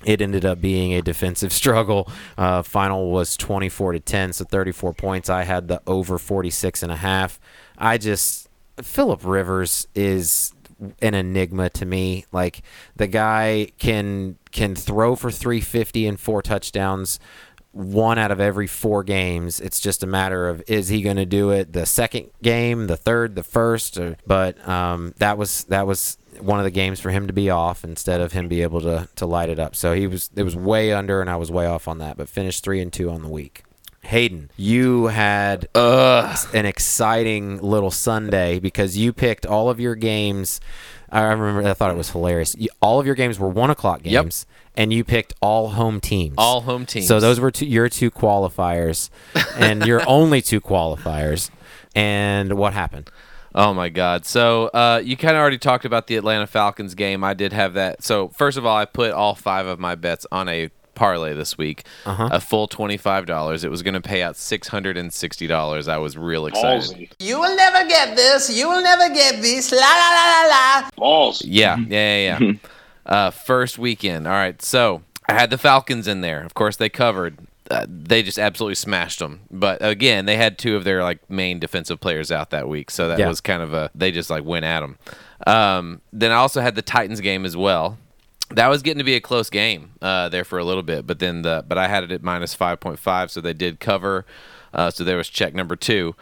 [0.06, 2.10] It ended up being a defensive struggle.
[2.38, 5.30] Uh, final was 24 to 10, so 34 points.
[5.30, 7.40] I had the over 46 and a half.
[7.78, 8.48] I just
[8.82, 10.54] Philip Rivers is
[11.02, 12.26] an enigma to me.
[12.32, 12.62] Like
[12.96, 17.20] the guy can can throw for 350 and four touchdowns
[17.78, 19.60] one out of every four games.
[19.60, 22.98] It's just a matter of is he going to do it the second game, the
[22.98, 23.98] third, the first.
[23.98, 27.50] Or, but um, that was that was one of the games for him to be
[27.50, 29.76] off instead of him be able to to light it up.
[29.76, 32.18] So he was it was way under, and I was way off on that.
[32.18, 33.64] But finished three and two on the week.
[34.08, 40.62] Hayden, you had uh, an exciting little Sunday because you picked all of your games.
[41.10, 42.56] I remember I thought it was hilarious.
[42.58, 44.58] You, all of your games were one o'clock games, yep.
[44.76, 46.36] and you picked all home teams.
[46.38, 47.06] All home teams.
[47.06, 49.10] So those were two, your two qualifiers,
[49.58, 51.50] and your only two qualifiers.
[51.94, 53.10] And what happened?
[53.54, 54.26] Oh my God!
[54.26, 57.26] So uh, you kind of already talked about the Atlanta Falcons game.
[57.26, 58.04] I did have that.
[58.04, 61.58] So first of all, I put all five of my bets on a parlay this
[61.58, 62.30] week, uh-huh.
[62.32, 63.64] a full twenty five dollars.
[63.64, 65.88] It was going to pay out six hundred and sixty dollars.
[65.88, 66.82] I was real excited.
[66.82, 67.12] Ballsy.
[67.20, 68.50] You will never get this.
[68.50, 69.72] You will never get this.
[69.72, 70.90] La la la la la.
[70.98, 71.46] Balls.
[71.46, 72.40] Yeah, yeah, yeah.
[72.40, 72.54] yeah.
[73.06, 74.28] uh, first weekend.
[74.28, 76.44] All right, so I had the Falcons in there.
[76.44, 77.38] Of course, they covered.
[77.70, 79.42] Uh, they just absolutely smashed them.
[79.52, 83.10] But again, they had two of their like main defensive players out that week, so
[83.10, 83.28] that yeah.
[83.28, 84.98] was kind of a they just like went at them.
[85.46, 87.98] Um, then I also had the Titans game as well
[88.50, 91.20] that was getting to be a close game uh, there for a little bit, but
[91.20, 94.26] then the but I had it at minus five point five, so they did cover.
[94.74, 96.16] Uh, so there was check number two.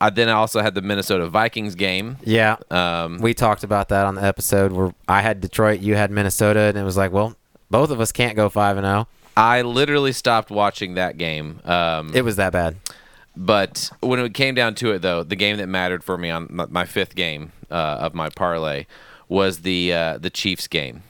[0.00, 2.18] I then I also had the Minnesota Vikings game.
[2.24, 6.10] Yeah, um, we talked about that on the episode where I had Detroit, you had
[6.10, 7.36] Minnesota, and it was like, well,
[7.70, 9.08] both of us can't go five and zero.
[9.08, 9.14] Oh.
[9.36, 11.60] I literally stopped watching that game.
[11.64, 12.76] Um, it was that bad.
[13.36, 16.48] But when it came down to it, though, the game that mattered for me on
[16.70, 18.86] my fifth game uh, of my parlay
[19.28, 21.04] was the uh, the Chiefs game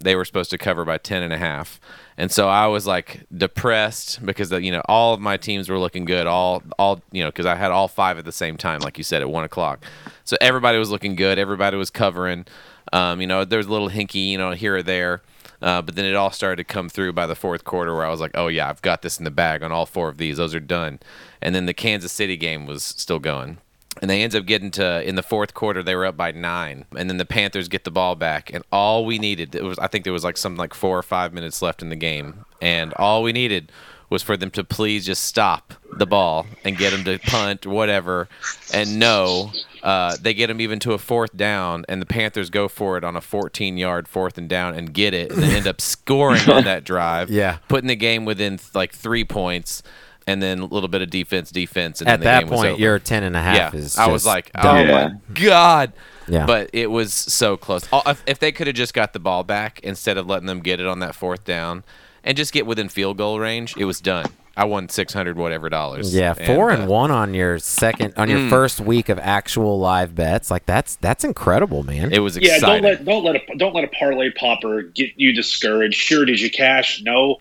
[0.00, 1.80] they were supposed to cover by 10 and a half.
[2.16, 6.04] And so I was like depressed because you know all of my teams were looking
[6.04, 6.26] good.
[6.26, 9.04] All all you know because I had all five at the same time, like you
[9.04, 9.84] said at one o'clock.
[10.24, 11.38] So everybody was looking good.
[11.38, 12.46] Everybody was covering.
[12.92, 15.22] Um, you know there was a little hinky, you know, here or there.
[15.60, 18.10] Uh, but then it all started to come through by the fourth quarter where I
[18.10, 20.36] was like, oh, yeah, I've got this in the bag on all four of these.
[20.36, 21.00] Those are done.
[21.42, 23.58] And then the Kansas City game was still going.
[24.00, 26.84] And they ends up getting to in the fourth quarter they were up by nine,
[26.96, 29.86] and then the Panthers get the ball back, and all we needed it was I
[29.88, 32.92] think there was like something like four or five minutes left in the game, and
[32.94, 33.72] all we needed
[34.10, 37.70] was for them to please just stop the ball and get them to punt or
[37.70, 38.26] whatever,
[38.72, 39.50] and no,
[39.82, 43.04] uh, they get them even to a fourth down, and the Panthers go for it
[43.04, 46.84] on a 14-yard fourth and down and get it, and end up scoring on that
[46.84, 47.58] drive, Yeah.
[47.68, 49.82] putting the game within like three points.
[50.28, 52.58] And then a little bit of defense, defense, and At then the that game was
[52.60, 52.80] point, over.
[52.80, 54.76] your 10 and a half yeah, is I was just like, oh.
[54.76, 55.08] Yeah.
[55.08, 55.92] my god.
[56.28, 56.44] Yeah.
[56.44, 57.88] But it was so close.
[57.92, 60.60] Oh, If, if they could have just got the ball back instead of letting them
[60.60, 61.82] get it on that fourth down,
[62.22, 64.26] and just get within field goal range, it was done.
[64.54, 66.12] I won six hundred whatever dollars.
[66.14, 68.50] Yeah, four and, uh, one on your second on your Mm.
[68.50, 70.50] first week of actual live bets.
[70.50, 72.12] Like that's that's incredible, man.
[72.12, 72.82] It was Yeah, exciting.
[72.82, 75.94] don't let don't let a don't let a parlay popper get you discouraged.
[75.94, 77.00] Sure, did you cash?
[77.04, 77.36] No,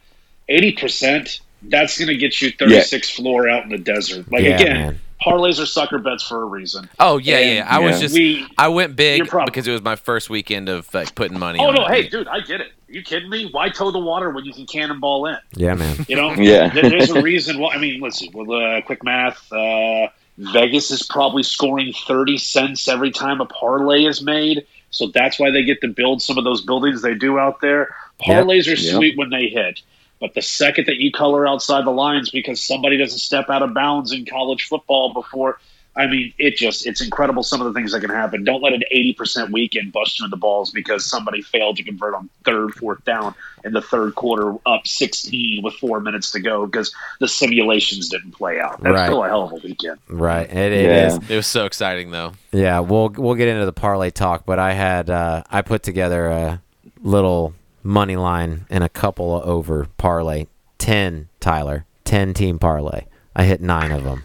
[0.47, 1.39] eighty percent.
[1.63, 4.31] That's going to get you thirty six floor out in the desert.
[4.31, 4.99] Like Yeah, again, man.
[5.25, 6.87] parlays are sucker bets for a reason.
[6.99, 7.75] oh yeah, And, yeah.
[7.75, 7.99] I was yeah.
[8.01, 11.59] just We- I went big because it was my first weekend of like putting money.
[11.59, 11.91] Oh on no, it.
[11.91, 12.67] hey, dude, I get it.
[12.89, 13.49] Are you kidding me?
[13.51, 15.37] Why toe the water when you can cannonball in?
[15.55, 16.05] yeah, man.
[16.07, 16.69] You know, Yeah.
[16.69, 17.59] There- There's a reason.
[17.59, 18.29] Why, I mean, let's see.
[18.33, 24.05] With uh, quick math, uh, Vegas is probably scoring thirty cents every time a parlay
[24.05, 24.65] is made.
[24.91, 27.93] So that's why they get to build some of those buildings they do out there.
[28.25, 28.45] Yep.
[28.45, 28.95] Parlays are Yep.
[28.95, 29.81] sweet when they hit,
[30.19, 33.73] but the second that you color outside the lines because somebody doesn't step out of
[33.73, 35.59] bounds in college football before.
[35.95, 38.43] I mean, it just, it's incredible some of the things that can happen.
[38.43, 42.13] Don't let an 80% weekend bust you in the balls because somebody failed to convert
[42.13, 46.67] on third, fourth down in the third quarter up 16 with four minutes to go
[46.67, 48.79] because the simulations didn't play out.
[48.83, 49.05] That's Right.
[49.07, 49.97] still a hell of a weekend.
[50.07, 50.47] Right.
[50.47, 51.07] It, it Yeah.
[51.07, 51.29] is.
[51.31, 52.33] It was so exciting though.
[52.51, 56.27] Yeah, we'll we'll get into the parlay talk, but I had uh, I put together
[56.27, 56.61] a
[57.01, 57.55] little
[57.87, 60.45] money line and a couple of over parlay.
[60.77, 61.85] Ten, Tyler.
[62.03, 63.05] Ten team parlay.
[63.35, 64.23] I hit nine of them.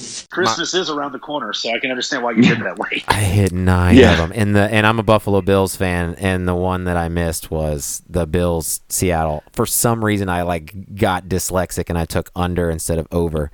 [0.30, 3.04] Christmas is around the corner, so I can understand why you did it that way.
[3.08, 4.12] I hit nine Yeah.
[4.12, 4.32] of them.
[4.34, 8.02] And the and I'm a Buffalo Bills fan, and the one that I missed was
[8.08, 9.42] the Bills Seattle.
[9.52, 13.50] For some reason, I like got dyslexic and I took under instead of over,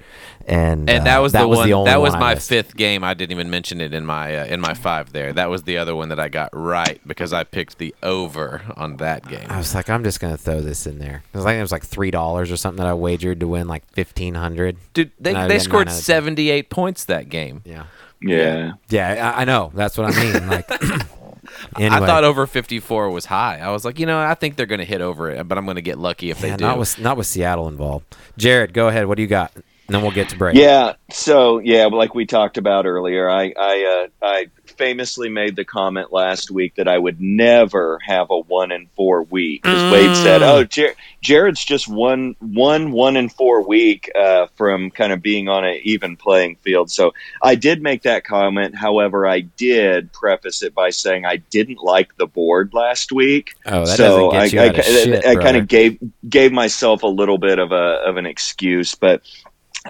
[0.46, 1.72] and And uh, that was the one.
[1.72, 3.02] only that was one my fifth game.
[3.04, 5.32] I didn't even mention it in my uh, in my five there.
[5.32, 8.96] That was the other one that I got right because I picked the over on
[8.98, 9.46] that game.
[9.48, 11.22] I was like, I'm just gonna throw this in there.
[11.32, 13.66] It was like it was like three dollars or something that I wagered to win
[13.68, 14.76] like fifteen hundred.
[14.94, 16.14] Dude, they, they scored nine out of 10.
[16.36, 17.62] 78 points that game.
[17.64, 17.84] Yeah,
[18.20, 18.72] Yeah.
[18.88, 19.70] yeah, I, I know.
[19.74, 20.46] That's what I mean.
[20.48, 20.70] Like,
[21.76, 23.58] anyway, I thought over 54 was high.
[23.58, 25.64] I was like, you know, I think they're going to hit over it, but I'm
[25.64, 26.64] going to get lucky if yeah, they do.
[26.64, 28.16] not with not with Seattle involved.
[28.36, 29.06] Jared, go ahead.
[29.06, 29.52] What do you got?
[29.54, 30.56] And then we'll get to break.
[30.56, 30.94] Yeah.
[31.10, 36.12] So yeah, like we talked about earlier, I I uh, I famously made the comment
[36.12, 39.62] last week that I would never have a one in four week.
[39.62, 44.90] Because Wade said, "Oh, Jer- Jared's just one one one in four week uh, from
[44.90, 47.12] kind of being on an even playing field." So
[47.42, 48.74] I did make that comment.
[48.74, 53.54] However, I did preface it by saying I didn't like the board last week.
[53.66, 55.98] Oh, that so doesn't get you I, out of I, shit, I kind of gave
[56.28, 59.22] gave myself a little bit of a of an excuse, but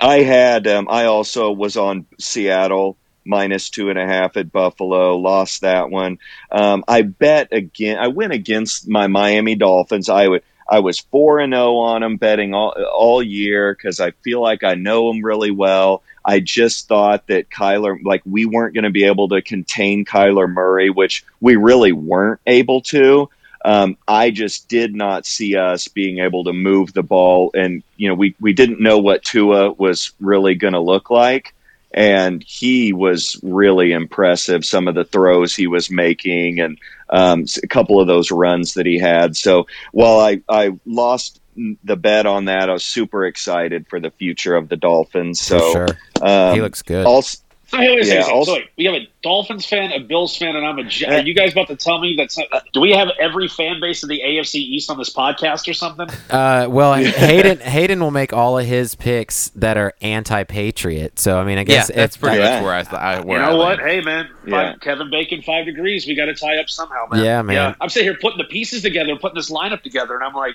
[0.00, 2.96] I had um, I also was on Seattle
[3.26, 6.18] minus two and a half at Buffalo, lost that one.
[6.50, 7.98] Um, I bet again.
[7.98, 10.08] I went against my Miami Dolphins.
[10.08, 10.42] I would.
[10.68, 14.64] I was four and zero on them betting all all year because I feel like
[14.64, 16.02] I know them really well.
[16.24, 20.52] I just thought that Kyler, like we weren't going to be able to contain Kyler
[20.52, 23.30] Murray, which we really weren't able to.
[23.64, 28.08] Um, I just did not see us being able to move the ball, and you
[28.08, 31.52] know we we didn't know what Tua was really going to look like,
[31.96, 34.64] and he was really impressive.
[34.64, 36.78] Some of the throws he was making, and
[37.08, 39.36] um, a couple of those runs that he had.
[39.36, 44.10] So while I I lost the bet on that, I was super excited for the
[44.10, 45.40] future of the Dolphins.
[45.40, 45.98] For So sure.
[46.20, 47.06] um, he looks good.
[47.06, 48.30] Also, So, hey, wait a Yeah, second.
[48.36, 50.84] also- so wait, we have a Dolphins fan, a Bills fan, and I'm a.
[50.84, 51.10] Jet.
[51.12, 52.38] Are you guys about to tell me that's?
[52.38, 55.72] Not, do we have every fan base of the AFC East on this podcast or
[55.74, 56.06] something?
[56.30, 61.18] Uh, well, Hayden Hayden will make all of his picks that are anti-patriot.
[61.18, 62.56] So I mean, I yeah, guess that's if pretty Yeah.
[62.56, 63.78] much where I, th- I You know I what?
[63.80, 64.72] Hey, man, Yeah.
[64.72, 66.06] five, Kevin Bacon, five degrees.
[66.06, 67.24] We got to tie up somehow, man.
[67.24, 67.74] Yeah, man.
[67.80, 70.54] I'm sitting here putting the pieces together, putting this lineup together, and I'm like,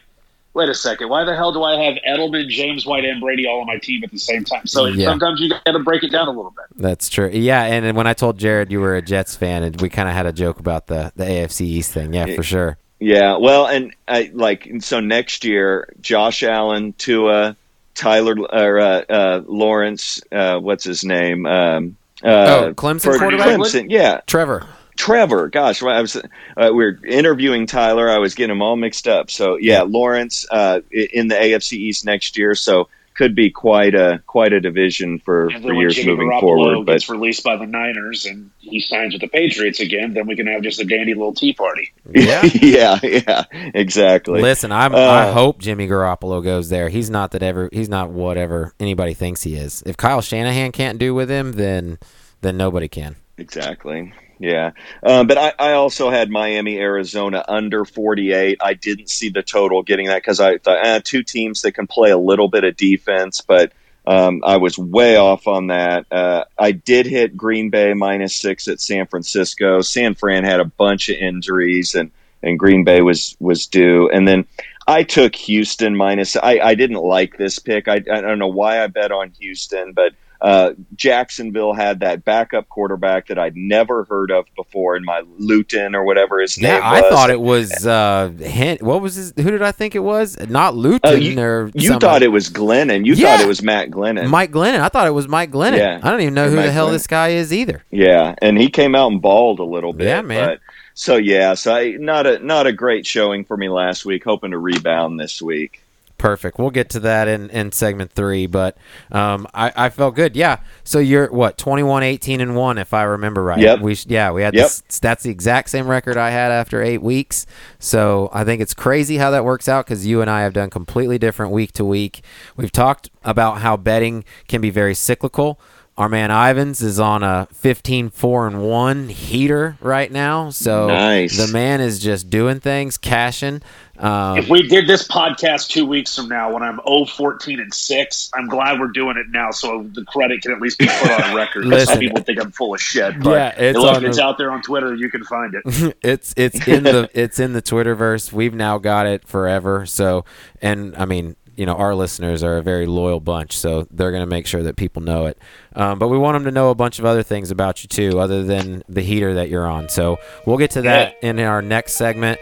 [0.53, 3.61] wait a second, why the hell do I have Edelman, James White, and Brady all
[3.61, 4.65] on my team at the same time?
[4.67, 5.05] So Yeah.
[5.05, 6.65] sometimes you got to break it down a little bit.
[6.81, 7.29] That's true.
[7.31, 10.15] Yeah, and when I told Jared you were a Jets fan, and we kind of
[10.15, 12.13] had a joke about the the AFC East thing.
[12.13, 12.77] Yeah, for sure.
[12.99, 17.55] Yeah, well, and I like so next year, Josh Allen, Tua,
[17.95, 21.45] Tyler, or uh, uh, Lawrence, uh, what's his name?
[21.47, 22.27] Um, uh,
[22.69, 23.57] Oh, Clemson quarterback?
[23.57, 24.67] Clemson, yeah, Trevor.
[25.01, 25.49] Trevor.
[25.49, 26.21] Gosh, I was uh,
[26.57, 28.07] we were interviewing Tyler.
[28.07, 29.31] I was getting them all mixed up.
[29.31, 32.53] So yeah, Lawrence uh, in the AFC East next year.
[32.53, 36.11] So could be quite a quite a division for, And for then when years Jimmy
[36.11, 36.85] moving Garoppolo forward.
[36.85, 40.35] But gets released by the Niners and he signs with the Patriots again, then we
[40.35, 41.91] can have just a dandy little tea party.
[42.13, 42.41] Yeah.
[42.61, 44.39] yeah, yeah, exactly.
[44.39, 46.89] Listen, I'm, I Uh, hope Jimmy Garoppolo goes there.
[46.89, 47.69] He's not that ever.
[47.73, 49.81] He's not whatever anybody thinks he is.
[49.85, 51.97] If Kyle Shanahan can't do with him, then
[52.41, 53.15] then nobody can.
[53.37, 54.13] Exactly.
[54.41, 54.71] Yeah.
[55.03, 58.57] Um, but I, I also had Miami, Arizona under 48.
[58.59, 61.85] I didn't see the total getting that because I thought eh, two teams that can
[61.85, 63.71] play a little bit of defense, but
[64.07, 66.07] um, I was way off on that.
[66.11, 69.81] Uh, I did hit Green Bay minus six at San Francisco.
[69.81, 72.09] San Fran had a bunch of injuries and,
[72.41, 74.09] and Green Bay was, was due.
[74.09, 74.47] And then
[74.87, 76.35] I took Houston minus.
[76.35, 77.87] I, I didn't like this pick.
[77.87, 82.67] I, I don't know why I bet on Houston, but uh, Jacksonville had that backup
[82.67, 86.81] quarterback that I'd never heard of before in my Luton or whatever his Yeah, name
[86.83, 87.03] I was.
[87.03, 87.85] I thought it was.
[87.85, 89.33] Uh, what was his?
[89.37, 90.37] Who did I think it was?
[90.49, 92.05] Not Luton Oh, you, or you somebody.
[92.05, 93.05] thought it was Glennon.
[93.05, 93.37] You Yeah.
[93.37, 94.29] thought it was Matt Glennon.
[94.29, 94.79] Mike Glennon.
[94.79, 95.77] I thought it was Mike Glennon.
[95.77, 95.99] Yeah.
[96.01, 96.91] I don't even know who Mike the hell Glennon.
[96.93, 97.83] this guy is either.
[97.91, 100.07] Yeah, and he came out and balled a little bit.
[100.07, 100.47] Yeah, man.
[100.49, 100.59] But,
[100.93, 104.23] so yeah, so I, not a not a great showing for me last week.
[104.23, 105.80] Hoping to rebound this week.
[106.21, 106.59] Perfect.
[106.59, 108.77] We'll get to that in, in segment three, but
[109.11, 110.35] um, I, I felt good.
[110.35, 110.57] Yeah.
[110.83, 113.57] So you're what 21, 18, and one, if I remember right.
[113.57, 113.79] Yep.
[113.81, 114.63] We yeah we had Yep.
[114.63, 114.99] this.
[114.99, 117.47] That's the exact same record I had after eight weeks.
[117.79, 120.69] So I think it's crazy how that works out because you and I have done
[120.69, 122.21] completely different week to week.
[122.55, 125.59] We've talked about how betting can be very cyclical.
[125.97, 130.49] Our man Ivens is on a 15 4 and 1 heater right now.
[130.49, 131.37] So Nice.
[131.37, 133.61] the man is just doing things, cashing.
[133.99, 137.71] Um, If we did this podcast two weeks from now when I'm 0 14 and
[137.71, 141.11] 6, I'm glad we're doing it now so the credit can at least be put
[141.11, 141.63] on record.
[141.63, 141.87] 'cause Listen.
[141.87, 143.19] Some people think I'm full of shit.
[143.21, 144.95] But Yeah, it's look, it's the- out there on Twitter.
[144.95, 145.95] You can find it.
[146.01, 148.31] it's it's in the it's in the Twitterverse.
[148.33, 149.85] We've now got it forever.
[149.85, 150.25] So,
[150.63, 154.23] and I mean, you know, our listeners are a very loyal bunch, so they're going
[154.23, 155.37] to make sure that people know it.
[155.75, 158.19] Um, but we want them to know a bunch of other things about you too,
[158.19, 159.89] other than the heater that you're on.
[159.89, 162.39] So we'll get to that in our next segment.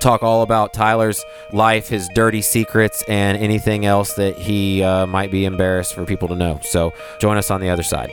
[0.00, 5.30] Talk all about Tyler's life, his dirty secrets, and anything else that he uh, might
[5.30, 6.60] be embarrassed for people to know.
[6.62, 8.10] So join us on the other side.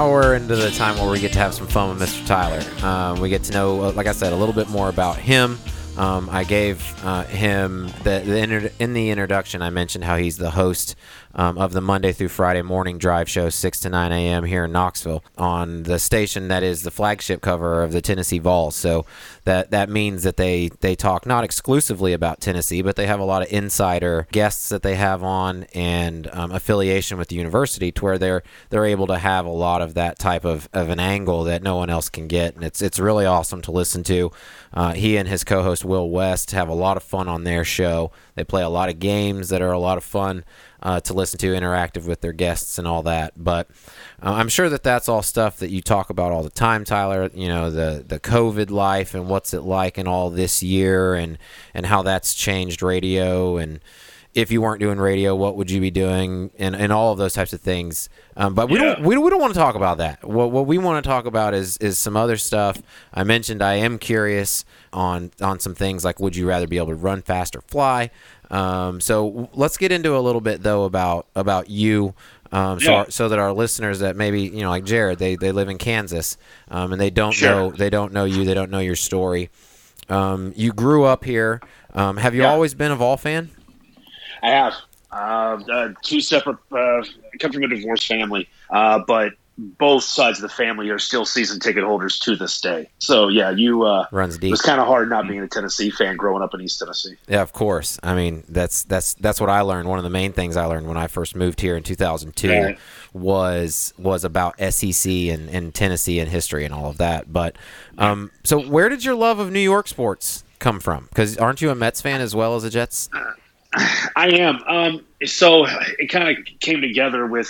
[0.00, 2.26] Now we're into the time where we get to have some fun with Mr.
[2.26, 2.64] Tyler.
[2.82, 5.58] Um, we get to know, uh, like I said, a little bit more about him.
[5.98, 9.60] Um, I gave uh, him the, the inter- in the introduction.
[9.60, 10.96] I mentioned how he's the host
[11.34, 14.44] um, of the Monday through Friday morning drive show, six to nine a.m.
[14.44, 18.74] here in Knoxville, on the station that is the flagship cover of the Tennessee Vols.
[18.76, 19.06] So
[19.44, 23.24] that that means that they they talk not exclusively about Tennessee, but they have a
[23.24, 28.04] lot of insider guests that they have on and um, affiliation with the university, to
[28.04, 31.44] where they're they're able to have a lot of that type of, of an angle
[31.44, 34.30] that no one else can get, and it's it's really awesome to listen to.
[34.72, 38.12] Uh, he and his co-host Will West have a lot of fun on their show.
[38.36, 40.44] They play a lot of games that are a lot of fun
[40.82, 43.32] uh, to listen to, interactive with their guests and all that.
[43.36, 43.68] But
[44.22, 47.30] uh, I'm sure that that's all stuff that you talk about all the time, Tyler.
[47.34, 51.38] You know the the COVID life and what's it like in all this year, and
[51.74, 53.80] and how that's changed radio and
[54.34, 57.32] if you weren't doing radio, what would you be doing, and, and all of those
[57.32, 58.08] types of things.
[58.36, 60.26] Um, but we don't we, we don't want to talk about that.
[60.26, 62.80] What what we want to talk about is is some other stuff.
[63.12, 66.88] I mentioned I am curious on on some things like would you rather be able
[66.88, 68.10] to run fast or fly.
[68.50, 72.14] Um, so let's get into a little bit though about about you.
[72.52, 72.96] Um, so, Yeah.
[72.96, 75.78] our, so that our listeners that maybe you know like Jared they, they live in
[75.78, 76.36] Kansas
[76.70, 77.40] um, and they don't Sure.
[77.40, 79.50] know they don't know you they don't know your story.
[80.08, 81.62] Um, you grew up here.
[81.94, 82.46] Um, have you Yeah.
[82.46, 83.50] always been a Vol fan?
[84.42, 84.74] I have
[85.12, 86.58] uh, uh, two separate.
[86.72, 89.32] Uh, I come from a divorced family, uh, but
[89.78, 92.88] both sides of the family are still season ticket holders to this day.
[92.98, 94.50] So yeah, you uh, Runs it deep.
[94.50, 97.16] was kind of hard not being a Tennessee fan growing up in East Tennessee.
[97.28, 97.98] Yeah, of course.
[98.02, 99.88] I mean, that's that's that's what I learned.
[99.88, 102.78] One of the main things I learned when I first moved here in 2002 Right.
[103.12, 107.32] was was about SEC and, and Tennessee and history and all of that.
[107.32, 107.56] But
[107.98, 111.04] um, so where did your love of New York sports come from?
[111.10, 113.08] Because aren't you a Mets fan as well as a Jets?
[113.74, 114.62] I am.
[114.66, 115.66] Um, so
[115.98, 117.48] it kind of came together with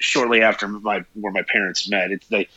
[0.00, 2.10] shortly after my where my parents met.
[2.10, 2.48] It's they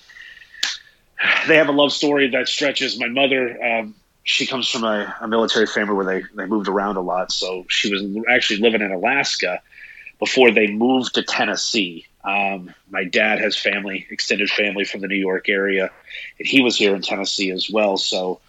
[1.48, 3.00] they have a love story that stretches.
[3.00, 6.98] My mother, um, she comes from a, a military family where they they moved around
[6.98, 7.32] a lot.
[7.32, 9.62] So she was actually living in Alaska
[10.20, 12.08] before they moved to Tennessee.
[12.24, 15.92] Um, my dad has family, extended family from the New York area,
[16.40, 17.98] and he was here in Tennessee as well.
[17.98, 18.40] So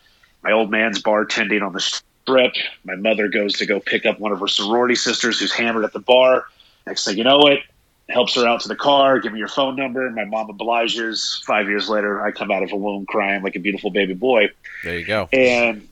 [0.42, 1.80] my old man's bartending on the
[2.24, 2.54] strip.
[2.84, 5.92] My mother goes to go pick up one of her sorority sisters who's hammered at
[5.92, 6.46] the bar.
[6.86, 7.60] Next thing you know it,
[8.08, 10.08] helps her out to the car, give me your phone number.
[10.10, 11.42] My mom obliges.
[11.46, 14.50] Five years later, I come out of a womb crying like a beautiful baby boy.
[14.82, 15.28] There you go.
[15.32, 15.86] And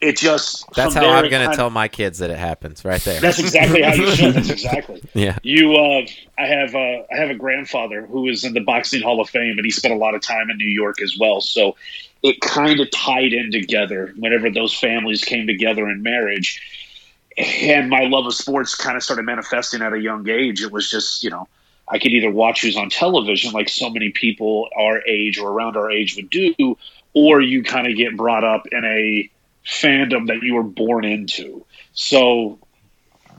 [0.00, 3.20] it just That's how I'm going to tell my kids that it happens right there.
[3.20, 4.34] That's exactly how you should.
[4.34, 5.02] That's exactly.
[5.14, 5.38] Yeah.
[5.42, 6.06] You, uh,
[6.38, 9.58] I have, uh, I have a grandfather who is in the boxing Hall of Fame,
[9.58, 11.40] and he spent a lot of time in New York as well.
[11.40, 11.76] So
[12.22, 16.60] it kind of tied in together whenever those families came together in marriage.
[17.36, 20.62] And my love of sports kind of started manifesting at a young age.
[20.62, 21.48] It was just, you know,
[21.88, 25.76] I could either watch who's on television, like so many people our age or around
[25.76, 26.76] our age would do,
[27.12, 29.30] or you kind of get brought up in a
[29.66, 31.64] fandom that you were born into.
[31.92, 32.58] So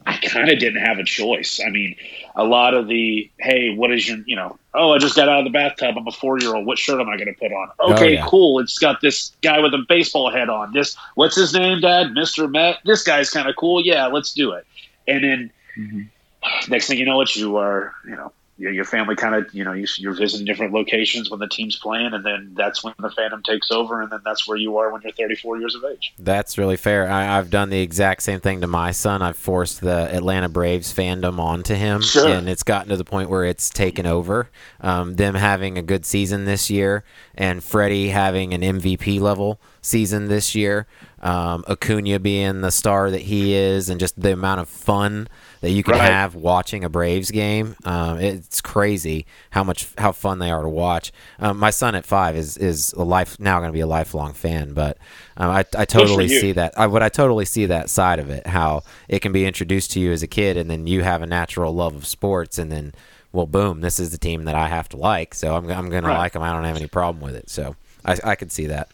[0.05, 1.59] I kind of didn't have a choice.
[1.65, 1.95] I mean,
[2.35, 5.39] a lot of the, hey, what is your, you know, oh, I just got out
[5.39, 5.95] of the bathtub.
[5.97, 6.65] I'm a four year old.
[6.65, 7.69] What shirt am I going to put on?
[7.79, 8.25] Oh, Okay, yeah.
[8.27, 8.59] cool.
[8.59, 10.73] It's got this guy with a baseball head on.
[10.73, 12.07] This, what's his name, Dad?
[12.07, 12.49] Mr.
[12.49, 12.79] Met.
[12.85, 13.83] This guy's kind of cool.
[13.85, 14.65] Yeah, let's do it.
[15.07, 16.71] And then mm-hmm.
[16.71, 18.31] next thing you know, it you are, you know,
[18.63, 21.77] your, your family kind of, you know, you, you're visiting different locations when the team's
[21.77, 24.91] playing, and then that's when the fandom takes over, and then that's where you are
[24.91, 26.13] when you're 34 years of age.
[26.17, 27.09] That's really fair.
[27.09, 29.21] I, I've done the exact same thing to my son.
[29.21, 32.27] I've forced the Atlanta Braves fandom onto him, Sure.
[32.29, 34.49] and it's gotten to the point where it's taken over.
[34.81, 37.03] Um, them having a good season this year,
[37.35, 40.87] and Freddie having an MVP level season this year.
[41.21, 45.27] Um, Acuna being the star that he is, and just the amount of fun
[45.63, 46.01] that you can Right.
[46.03, 47.77] have watching a Braves game.
[47.85, 51.13] Um, it's crazy how much how fun they are to watch.
[51.39, 54.33] Um, my son at five is is a life now going to be a lifelong
[54.33, 54.97] fan, but
[55.37, 56.77] um, I, I totally see that.
[56.77, 58.45] I would I totally see that side of it.
[58.47, 61.27] How it can be introduced to you as a kid, and then you have a
[61.27, 62.93] natural love of sports, and then
[63.31, 65.33] well, boom, this is the team that I have to like.
[65.33, 66.11] So I'm I'm going Right.
[66.11, 66.43] to like them.
[66.43, 67.49] I don't have any problem with it.
[67.49, 68.89] So I I could see that.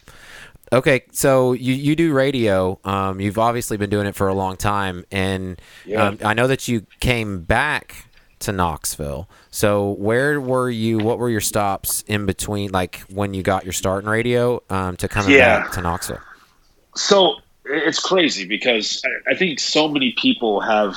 [0.72, 2.80] Okay, so you, you do radio.
[2.84, 6.04] Um, you've obviously been doing it for a long time, and Yeah.
[6.04, 8.06] um, I know that you came back
[8.40, 9.28] to Knoxville.
[9.52, 11.00] So where were you?
[11.00, 14.96] What were your stops in between, like when you got your start in radio um,
[14.98, 15.62] to coming Yeah.
[15.62, 16.20] back to Knoxville?
[16.96, 20.96] So it's crazy because I, I think so many people have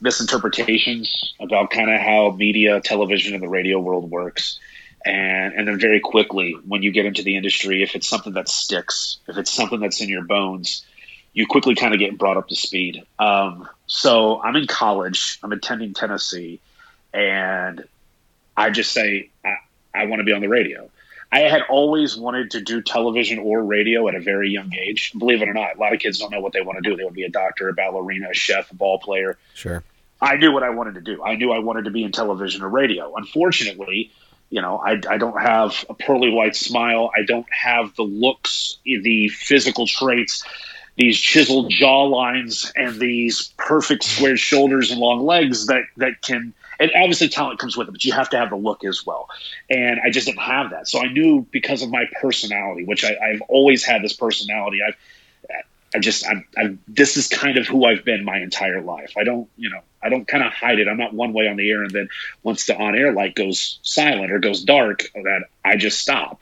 [0.00, 4.58] misinterpretations about kind of how media, television, and the radio world works.
[5.04, 8.48] And, and then very quickly, when you get into the industry, if it's something that
[8.48, 10.84] sticks, if it's something that's in your bones,
[11.34, 13.04] you quickly kind of get brought up to speed.
[13.18, 16.60] Um, so I'm in college, I'm attending Tennessee,
[17.12, 17.84] and
[18.56, 19.56] I just say, I,
[19.94, 20.88] I want to be on the radio.
[21.30, 25.12] I had always wanted to do television or radio at a very young age.
[25.18, 26.96] Believe it or not, a lot of kids don't know what they want to do.
[26.96, 29.36] They want to be a doctor, a ballerina, a chef, a ball player.
[29.52, 29.82] Sure.
[30.20, 31.22] I knew what I wanted to do.
[31.24, 33.14] I knew I wanted to be in television or radio.
[33.16, 34.12] Unfortunately,
[34.50, 37.10] you know, I, I don't have a pearly white smile.
[37.16, 40.44] I don't have the looks, the physical traits,
[40.96, 46.54] these chiseled jaw lines, and these perfect square shoulders and long legs that that can.
[46.80, 49.28] And obviously, talent comes with it, but you have to have the look as well.
[49.70, 50.88] And I just didn't have that.
[50.88, 54.80] So I knew because of my personality, which I, I've always had this personality.
[54.86, 54.96] I've
[55.94, 59.12] I just I'm, I'm this is kind of who I've been my entire life.
[59.16, 60.88] I don't you know I don't kind of hide it.
[60.88, 62.08] I'm not one way on the air and then
[62.42, 66.40] once the on air light goes silent or goes dark, that I just stop.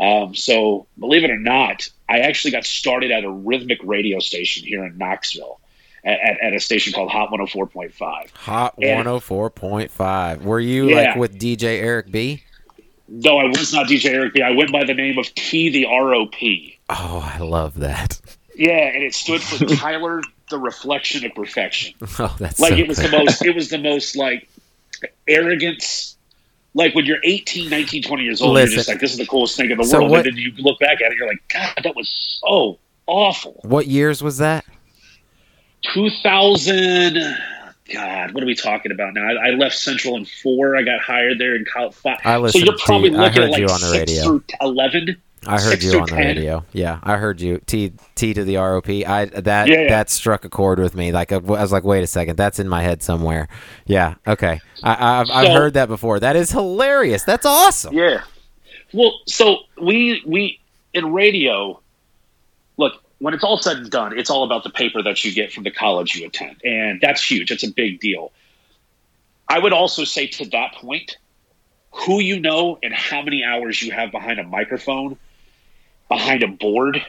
[0.00, 4.64] Um, so believe it or not, I actually got started at a rhythmic radio station
[4.66, 5.60] here in Knoxville.
[6.04, 8.30] At, at, a station called Hot 104.5.
[8.30, 10.42] Hot And- 104.5.
[10.42, 10.96] Were you Yeah.
[10.96, 12.44] like with DJ Eric B?
[13.08, 14.42] No, I was not DJ Eric B.
[14.42, 16.78] I went by the name of T the ROP.
[16.90, 18.20] Oh, I love that.
[18.58, 21.94] Yeah, and it stood for Tyler, the Reflection of Perfection.
[22.18, 24.48] Oh, that's like so it was the most it was the most like
[25.28, 26.16] arrogance
[26.74, 28.70] like when you're 18 19 20 years old Listen.
[28.70, 30.42] you're just like this is the coolest thing in the So world what- and then
[30.42, 32.08] you look back at it you're like god that was
[32.42, 34.64] so awful What years was that?
[35.94, 37.18] 2000
[37.92, 41.00] god what are we talking about now i, I left central in four i got
[41.00, 43.10] hired there in college five I so you're to probably.
[43.14, 44.24] I looking at like you on the six radio.
[44.24, 45.16] through 11
[45.46, 46.18] I heard you on the 10.
[46.18, 46.64] radio.
[46.72, 47.58] Yeah, I heard you.
[47.66, 49.06] T T to the ROP.
[49.06, 49.88] I that Yeah, yeah.
[49.88, 51.12] that struck a chord with me.
[51.12, 53.48] Like I was like, wait a second, that's in my head somewhere.
[53.86, 54.14] Yeah.
[54.26, 54.60] Okay.
[54.82, 56.20] I, I've I've heard that before.
[56.20, 57.24] That is hilarious.
[57.24, 57.94] That's awesome.
[57.94, 58.22] Yeah.
[58.92, 60.60] Well, so we we
[60.94, 61.80] in radio,
[62.76, 65.52] look, when it's all said and done, it's all about the paper that you get
[65.52, 66.56] from the college you attend.
[66.64, 67.50] And that's huge.
[67.50, 68.32] It's a big deal.
[69.48, 71.18] I would also say to that point,
[71.92, 75.16] who you know and how many hours you have behind a microphone,
[76.08, 77.04] behind a board,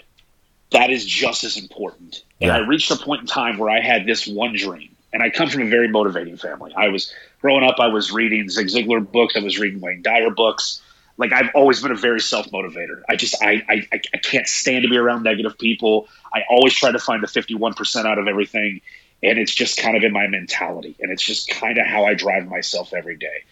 [0.71, 2.23] that is just as important.
[2.41, 4.89] And I reached a point in time where I had this one dream.
[5.13, 6.73] And I come from a very motivating family.
[6.75, 10.29] I was growing up, I was reading Zig Ziglar books, I was reading Wayne Dyer
[10.29, 10.81] books.
[11.17, 13.01] Like I've always been a very self motivator.
[13.09, 16.07] I just I, I I can't stand to be around negative people.
[16.33, 18.81] I always try to find the fifty one percent out of everything,
[19.23, 22.13] and it's just kind of in my mentality, and it's just kind of how I
[22.13, 23.43] drive myself every day.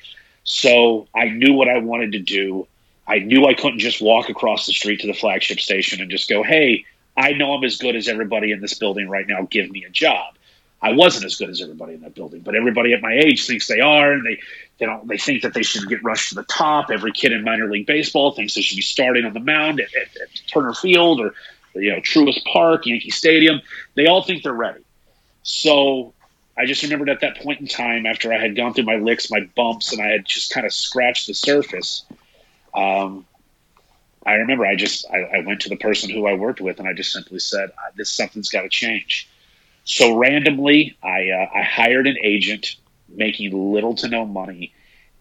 [0.44, 2.68] So I knew what I wanted to do.
[3.08, 6.30] I knew I couldn't just walk across the street to the flagship station and just
[6.30, 6.86] go, "Hey,
[7.16, 9.48] I know I'm as good as everybody in this building right now.
[9.50, 10.36] Give me a job."
[10.82, 13.68] I wasn't as good as everybody in that building, but everybody at my age thinks
[13.68, 14.40] they are, and they
[14.78, 16.92] they don't they think that they should get rushed to the top.
[16.92, 19.88] Every kid in minor league baseball thinks they should be starting on the mound at,
[19.96, 21.34] at, at Turner Field or
[21.74, 23.62] you know Truist Park, Yankee Stadium.
[23.96, 24.82] They all think they're ready.
[25.44, 26.14] So
[26.58, 29.32] I just remembered at that point in time, after I had gone through my licks,
[29.32, 32.06] my bumps, and I had just kind of scratched the surface.
[32.76, 33.26] Um,
[34.26, 36.88] I remember I just I, I went to the person who I worked with, and
[36.88, 39.30] I just simply said, "This something's got to change."
[39.84, 42.76] So randomly, I uh, I hired an agent
[43.08, 44.74] making little to no money,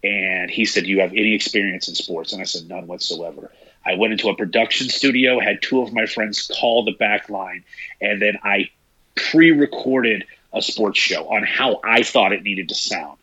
[0.03, 3.51] and he said, "Do you have any experience in sports?" And I said, "None whatsoever."
[3.85, 7.63] I went into a production studio, had two of my friends call the back line,
[8.01, 8.69] and then I
[9.13, 13.19] pre-recorded a sports show on how I thought it needed to sound.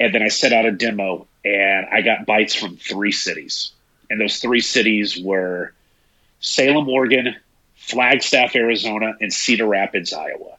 [0.00, 3.72] And then I set out a demo, and I got bites from three cities,
[4.08, 5.72] and those three cities were
[6.40, 7.34] Salem, Oregon,
[7.74, 10.58] Flagstaff, Arizona, and Cedar Rapids, Iowa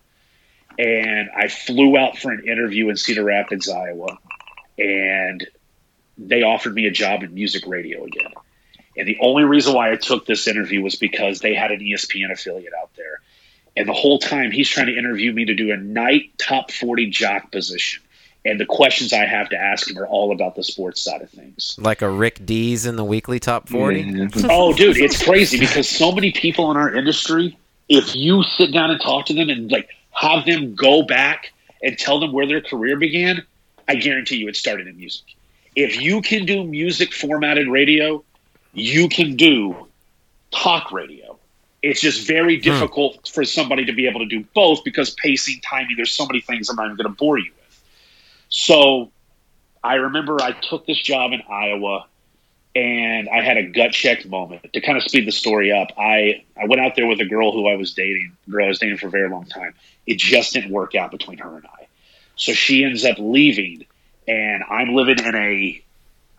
[0.80, 4.18] and I flew out for an interview in Cedar Rapids, Iowa,
[4.78, 5.46] and
[6.18, 8.32] they offered me a job in music radio again.
[8.96, 12.32] And the only reason why I took this interview was because they had an ESPN
[12.32, 13.20] affiliate out there.
[13.76, 17.10] And the whole time he's trying to interview me to do a night top 40
[17.10, 18.02] jock position.
[18.46, 21.30] And the questions I have to ask him are all about the sports side of
[21.30, 21.76] things.
[21.78, 24.04] Like a Rick Dees in the weekly top 40?
[24.04, 24.46] Mm-hmm.
[24.50, 27.58] oh, dude, it's crazy because so many people in our industry,
[27.90, 31.52] if you sit down and talk to them and like have them go back
[31.84, 33.44] and tell them where their career began,
[33.88, 35.26] I guarantee you it started in music.
[35.76, 38.24] If you can do music formatted radio,
[38.74, 39.88] you can do
[40.52, 41.38] talk radio.
[41.82, 43.34] It's just very difficult hmm.
[43.34, 46.70] for somebody to be able to do both because pacing, timing, there's so many things
[46.70, 47.59] I'm not even going to bore you with.
[48.50, 49.12] So
[49.84, 52.06] I remember I took this job in Iowa
[52.76, 55.89] and I had a gut check moment to kind of speed the story up.
[55.97, 58.80] I, I went out there with a girl who I was dating, girl I was
[58.80, 59.74] dating for a very long time.
[60.06, 61.88] It just didn't work out between her and I.
[62.36, 63.86] So she ends up leaving,
[64.28, 65.84] and I'm living in a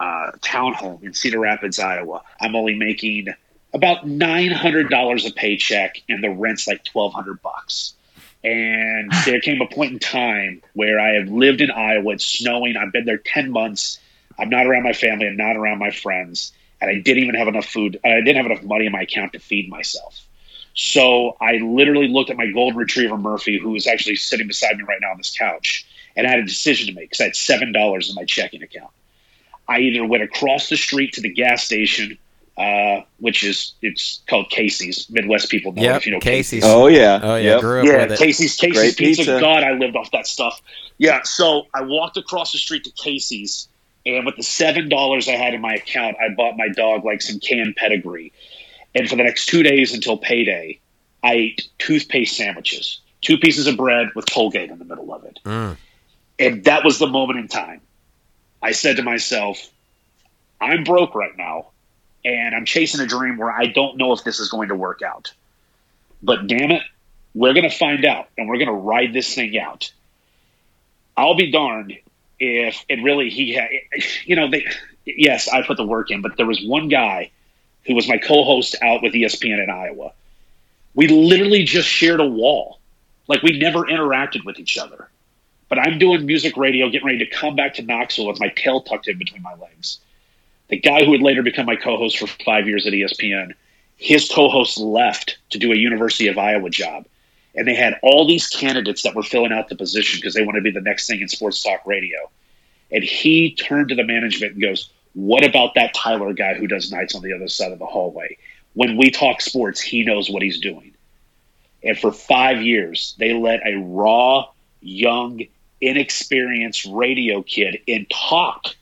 [0.00, 2.22] uh, townhome in Cedar Rapids, Iowa.
[2.40, 3.28] I'm only making
[3.74, 7.94] about nine hundred dollars a paycheck, and the rent's like twelve hundred bucks.
[8.42, 12.14] And there came a point in time where I have lived in Iowa.
[12.14, 12.76] It's snowing.
[12.76, 14.00] I've been there ten months.
[14.38, 15.26] I'm not around my family.
[15.26, 18.00] I'm not around my friends, and I didn't even have enough food.
[18.02, 20.26] I didn't have enough money in my account to feed myself.
[20.72, 24.84] So I literally looked at my golden retriever Murphy, who is actually sitting beside me
[24.84, 25.86] right now on this couch,
[26.16, 28.62] and I had a decision to make because I had seven dollars in my checking
[28.62, 28.90] account.
[29.68, 32.16] I either went across the street to the gas station,
[32.60, 35.08] uh, which is it's called Casey's.
[35.08, 36.62] Midwest people know yep, if you know Casey's.
[36.62, 36.64] Casey's.
[36.64, 38.10] Oh yeah, oh yeah, yep.
[38.10, 38.16] yeah.
[38.16, 39.22] Casey's, Casey's Great pizza.
[39.22, 39.40] pizza.
[39.40, 40.60] God, I lived off that stuff.
[40.98, 43.66] Yeah, so I walked across the street to Casey's,
[44.04, 47.22] and with the seven dollars I had in my account, I bought my dog like
[47.22, 48.30] some canned pedigree.
[48.94, 50.80] And for the next two days until payday,
[51.22, 55.38] I ate toothpaste sandwiches, two pieces of bread with Colgate in the middle of it.
[55.44, 55.76] Mm.
[56.38, 57.80] And that was the moment in time.
[58.60, 59.70] I said to myself,
[60.60, 61.68] I'm broke right now,
[62.24, 65.02] and I'm chasing a dream where I don't know if this is going to work
[65.02, 65.32] out.
[66.22, 66.82] But damn it,
[67.34, 69.92] we're going to find out, and we're going to ride this thing out.
[71.16, 71.96] I'll be darned
[72.38, 73.68] if it really he had,
[74.24, 74.66] you know, they,
[75.04, 77.30] yes, I put the work in, but there was one guy
[77.86, 80.12] who was my co-host out with ESPN in Iowa.
[80.94, 82.78] We literally just shared a wall.
[83.28, 85.08] Like we never interacted with each other.
[85.68, 88.80] But I'm doing music radio, getting ready to come back to Knoxville with my tail
[88.82, 90.00] tucked in between my legs.
[90.70, 93.54] The guy who would later become my co-host for five years at ESPN,
[93.96, 97.06] his co-host left to do a University of Iowa job.
[97.56, 100.54] And they had all these candidates that were filling out the position because they want
[100.54, 102.30] to be the next thing in sports talk radio.
[102.92, 106.92] And he turned to the management and goes, What about that Tyler guy who does
[106.92, 108.38] nights on the other side of the hallway?
[108.74, 110.94] When we talk sports, he knows what he's doing.
[111.82, 114.46] And for five years, they let a raw,
[114.80, 115.40] young,
[115.80, 118.76] inexperienced radio kid in talk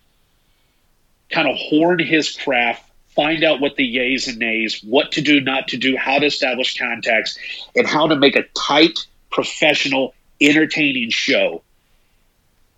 [1.30, 5.40] kind of horn his craft find out what the yays and nays, what to do,
[5.40, 7.36] not to do, how to establish contacts,
[7.74, 8.96] and how to make a tight,
[9.28, 11.60] professional, entertaining show.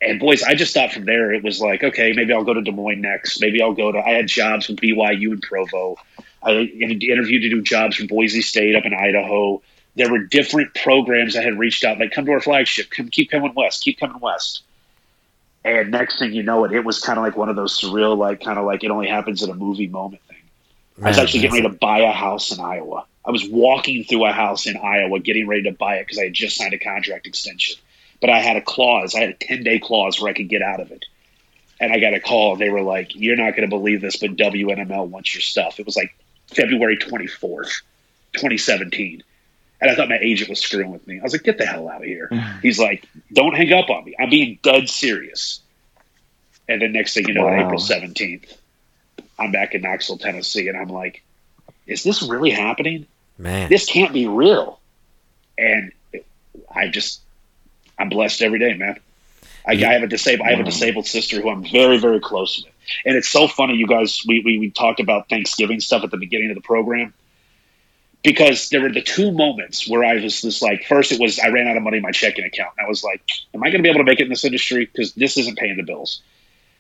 [0.01, 2.63] And boys, I just thought from there it was like, okay, maybe I'll go to
[2.63, 3.39] Des Moines next.
[3.43, 3.99] Maybe I'll go to.
[3.99, 5.97] I had jobs with BYU and Provo.
[6.43, 9.61] I interviewed to do jobs from Boise State up in Idaho.
[9.97, 13.31] There were different programs that had reached out, like come to our flagship, come keep
[13.31, 14.63] coming west, keep coming west.
[15.65, 18.17] And next thing you know, it it was kind of like one of those surreal,
[18.17, 20.39] like kind of like it only happens in a movie moment thing.
[21.03, 23.05] I was actually getting ready to buy a house in Iowa.
[23.27, 26.25] I was walking through a house in Iowa, getting ready to buy it because I
[26.25, 27.77] had just signed a contract extension.
[28.21, 30.63] But I had a clause, I had a 10 day clause where I could get
[30.63, 31.05] out of it.
[31.79, 34.17] And I got a call, and they were like, You're not going to believe this,
[34.17, 35.81] but WNML wants your stuff.
[35.81, 36.15] It was like
[36.49, 37.71] February 24th,
[38.35, 39.23] 2017.
[39.81, 41.19] And I thought my agent was screwing with me.
[41.21, 42.29] I was like, Get the hell out of here.
[42.63, 44.15] He's like, Don't hang up on me.
[44.19, 45.61] I'm being dead serious.
[46.69, 47.67] And then next thing you know, Wow.
[47.67, 48.57] April 17th,
[49.39, 51.23] I'm back in Knoxville, Tennessee, and I'm like,
[51.87, 53.07] Is this really happening?
[53.39, 54.79] Man, this can't be real.
[55.57, 55.93] And
[56.75, 57.21] I just,
[57.99, 58.99] I'm blessed every day, man.
[59.67, 62.63] I, I have a disabled, I have a disabled sister who I'm very, very close
[62.63, 62.73] with.
[63.05, 64.23] And it's so funny, you guys.
[64.27, 67.15] We, we we talked about Thanksgiving stuff at the beginning of the program
[68.23, 71.49] because there were the two moments where I was just like, first it was I
[71.49, 73.23] ran out of money in my checking account, and I was like,
[73.55, 75.59] am I going to be able to make it in this industry because this isn't
[75.59, 76.23] paying the bills.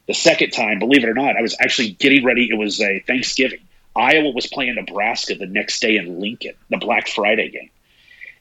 [0.06, 2.48] The second time, believe it or not, I was actually getting ready.
[2.50, 3.60] It was a Thanksgiving.
[3.94, 7.70] Iowa was playing Nebraska the next day in Lincoln, the Black Friday game.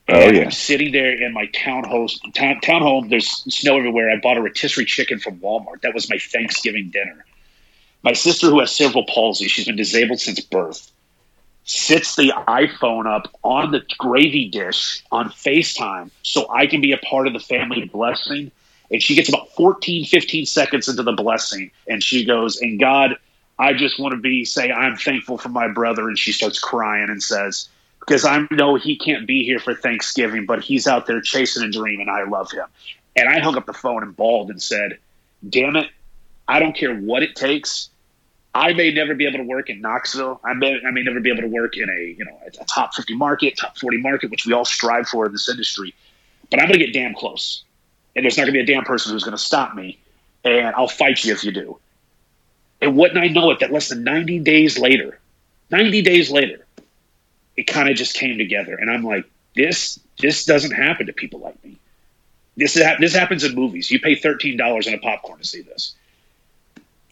[0.08, 0.44] Oh, And yeah.
[0.44, 3.10] I'm sitting there in my townhouse, town, townhome.
[3.10, 4.10] There's snow everywhere.
[4.10, 5.82] I bought a rotisserie chicken from Walmart.
[5.82, 7.26] That was my Thanksgiving dinner.
[8.02, 10.92] My sister, who has cerebral palsy, she's been disabled since birth,
[11.70, 16.98] sits the iPhone up on the gravy dish on FaceTime so I can be a
[16.98, 18.52] part of the family blessing.
[18.90, 23.18] And she gets about 14, 15 seconds into the blessing, and she goes, And God,
[23.60, 26.08] I just want to be say I'm thankful for my brother.
[26.08, 30.48] And she starts crying and says, Because I know he can't be here for Thanksgiving,
[30.48, 32.66] but he's out there chasing a dream, and I love him.
[33.16, 34.98] And I hung up the phone and bawled and said,
[35.48, 35.88] Damn it,
[36.48, 37.92] I don't care what it takes.
[38.60, 40.42] I may never be able to work in Knoxville.
[40.44, 42.94] I may, I may never be able to work in a you know a top
[42.94, 45.96] 50 market, top 40 market, which we all strive for in this industry.
[46.52, 47.64] But I'm going to get damn close,
[48.16, 49.98] and there's not going to be a damn person who's going to stop me.
[50.44, 51.80] And I'll fight you if you do.
[52.82, 55.20] And wouldn't I know it that less than 90 days later,
[55.70, 56.66] 90 days later,
[57.56, 59.24] it kind of just came together, and I'm like,
[59.56, 61.80] this this doesn't happen to people like me.
[62.58, 63.90] This is, this happens in movies.
[63.90, 65.96] You pay thirteen dollars on a popcorn to see this.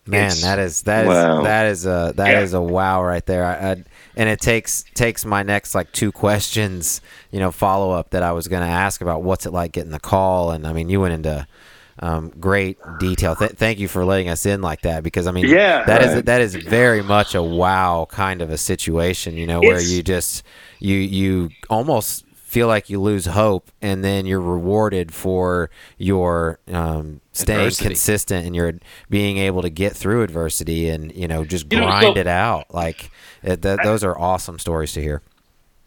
[0.07, 1.41] Man, It's- that is that is Wow.
[1.43, 2.59] that is a that is Yeah.
[2.59, 3.43] a wow right there.
[3.45, 3.75] I, I,
[4.15, 7.01] and it takes takes my next like two questions,
[7.31, 9.91] you know, follow up that I was going to ask about what's it like getting
[9.91, 11.45] the call, and I mean, you went into
[11.99, 13.35] um, great detail.
[13.35, 15.83] Th- thank you for letting us in like that because I mean, Yeah.
[15.85, 16.25] that is Right.
[16.27, 20.03] that is very much a wow kind of a situation, you know, where It's- you
[20.03, 20.43] just
[20.79, 22.23] you you almost
[22.57, 27.85] feel like you lose hope and then you're rewarded for your um, staying Adversity.
[27.89, 28.73] consistent and you're
[29.11, 32.25] being able to get through adversity and you know just You know, grind so- it
[32.27, 33.11] out like
[33.43, 35.21] it, th- those are awesome stories to hear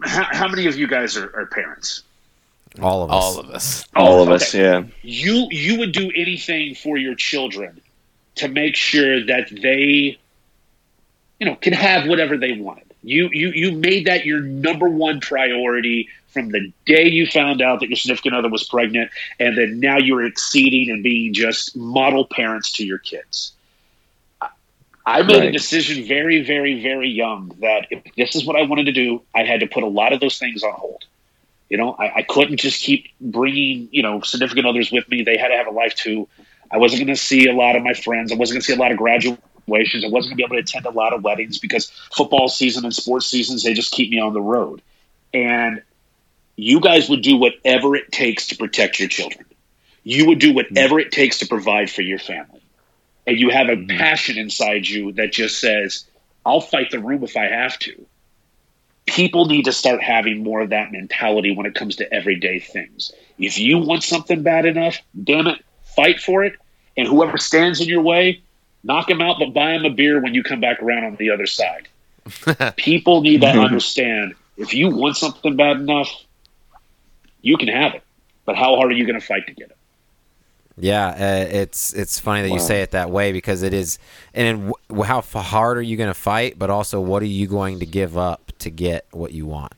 [0.02, 2.04] How, how many of you guys are, are parents?
[2.80, 3.84] all of us All of us.
[3.96, 4.84] All of Oh, us, yeah.
[5.02, 7.80] You you would do anything for your children
[8.36, 10.16] to make sure that they,
[11.40, 12.84] you know, can have whatever they wanted.
[13.02, 17.80] You you you made that your number one priority from the day you found out
[17.80, 22.24] that your significant other was pregnant, and then now you're exceeding and being just model
[22.24, 23.52] parents to your kids.
[25.06, 28.86] I- made a decision very, very, very young that if this is what I wanted
[28.86, 31.04] to do, I had to put a lot of those things on hold.
[31.68, 35.22] You know, I, I couldn't just keep bringing, you know, significant others with me.
[35.22, 36.28] They had to have a life too.
[36.70, 38.32] I wasn't going to see a lot of my friends.
[38.32, 40.04] I wasn't going to see a lot of graduations.
[40.04, 42.84] I wasn't going to be able to attend a lot of weddings because football season
[42.84, 44.82] and sports seasons, they just keep me on the road.
[45.32, 45.82] And
[46.62, 49.44] you guys would do whatever it takes to protect your children.
[50.02, 52.62] You would do whatever it takes to provide for your family.
[53.26, 53.98] And you have a mm-hmm.
[53.98, 56.06] passion inside you that just says,
[56.44, 58.06] I'll fight the room if I have to
[59.10, 63.12] people need to start having more of that mentality when it comes to everyday things.
[63.38, 65.64] If you want something bad enough, damn it,
[65.96, 66.54] fight for it.
[66.96, 68.42] And whoever stands in your way,
[68.84, 71.30] knock them out, but buy them a beer when you come back around on the
[71.30, 71.88] other side.
[72.76, 73.60] people need to mm-hmm.
[73.60, 76.12] understand if you want something bad enough,
[77.42, 78.02] you can have it.
[78.44, 79.76] But how hard are you going to fight to get it?
[80.78, 83.98] Yeah, uh, it's it's funny that you say it that way because it is,
[84.32, 86.58] and w- how f- hard are you going to fight?
[86.58, 89.74] But also, what are you going to give up to get what you want?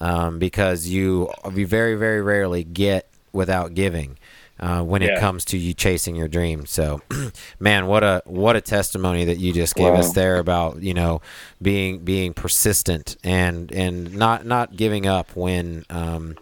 [0.00, 4.16] Um, because you you very very rarely get without giving.
[4.60, 6.66] uh, when it comes to you chasing your dream.
[6.66, 7.00] So,
[7.60, 11.20] man, what a what a testimony that you just gave us there about you know
[11.60, 16.36] being being persistent and and not not giving up when um,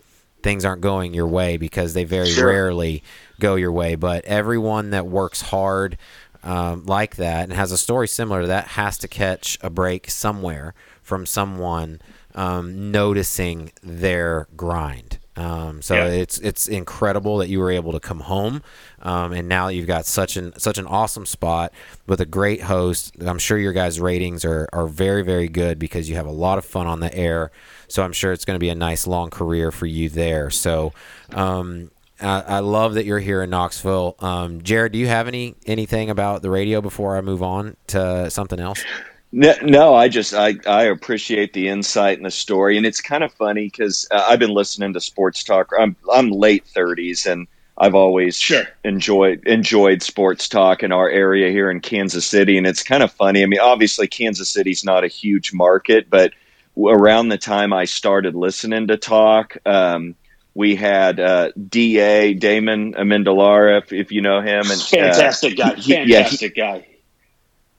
[0.47, 2.47] things aren't going your way because they very Sure.
[2.47, 3.03] rarely
[3.41, 3.97] go your way.
[3.97, 5.99] But everyone that works hard
[6.45, 10.09] um, like that and has a story similar to that has to catch a break
[10.09, 10.73] somewhere
[11.03, 12.01] from someone
[12.37, 15.19] um, noticing their grind.
[15.37, 16.05] Um, so Yeah.
[16.23, 18.63] it's it's incredible that you were able to come home,
[19.03, 21.73] um, and now you've got such an such an awesome spot
[22.07, 23.15] with a great host.
[23.21, 26.57] I'm sure your guys' ratings are are very very good because you have a lot
[26.57, 27.51] of fun on the air.
[27.89, 30.51] So I'm sure it's going to be a nice long career for you there.
[30.51, 30.93] So
[31.33, 34.17] um, I, I love that you're here in Knoxville.
[34.21, 38.31] Um, Jared, do you have any anything about the radio before I move on to
[38.31, 38.87] something else?
[39.33, 43.25] No, no, I just I, I appreciate the insight and the story, and it's kind
[43.25, 45.71] of funny because uh, I've been listening to sports talk.
[45.79, 48.65] I'm I'm late thirties, and I've always Sure.
[48.85, 53.13] enjoyed enjoyed sports talk in our area here in Kansas City, and it's kind of
[53.13, 53.43] funny.
[53.43, 56.33] I mean, obviously Kansas City's not a huge market, but w-
[56.79, 60.15] around the time I started listening to talk, um,
[60.55, 65.75] we had uh, Da Damon Amendolara, if, if you know him, and uh, Fantastic guy.
[65.75, 66.87] he- yeah, he- guy.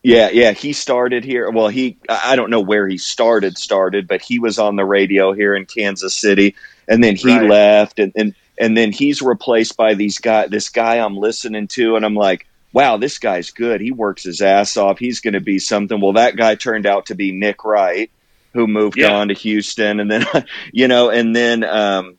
[0.03, 1.49] yeah, yeah, he started here.
[1.49, 4.85] Well, he I I don't know where he started started, but he was on the
[4.85, 6.55] radio here in Kansas City
[6.87, 7.49] and then he Right.
[7.49, 11.95] left and and and then he's replaced by these guy this guy I'm listening to
[11.95, 13.81] and I'm like, "Wow, this guy's good.
[13.81, 14.99] He works his ass off.
[14.99, 18.09] He's going to be something." Well, that guy turned out to be Nick Wright,
[18.58, 19.14] who moved Yeah.
[19.14, 20.26] on to Houston and then
[20.74, 22.16] you know, and then um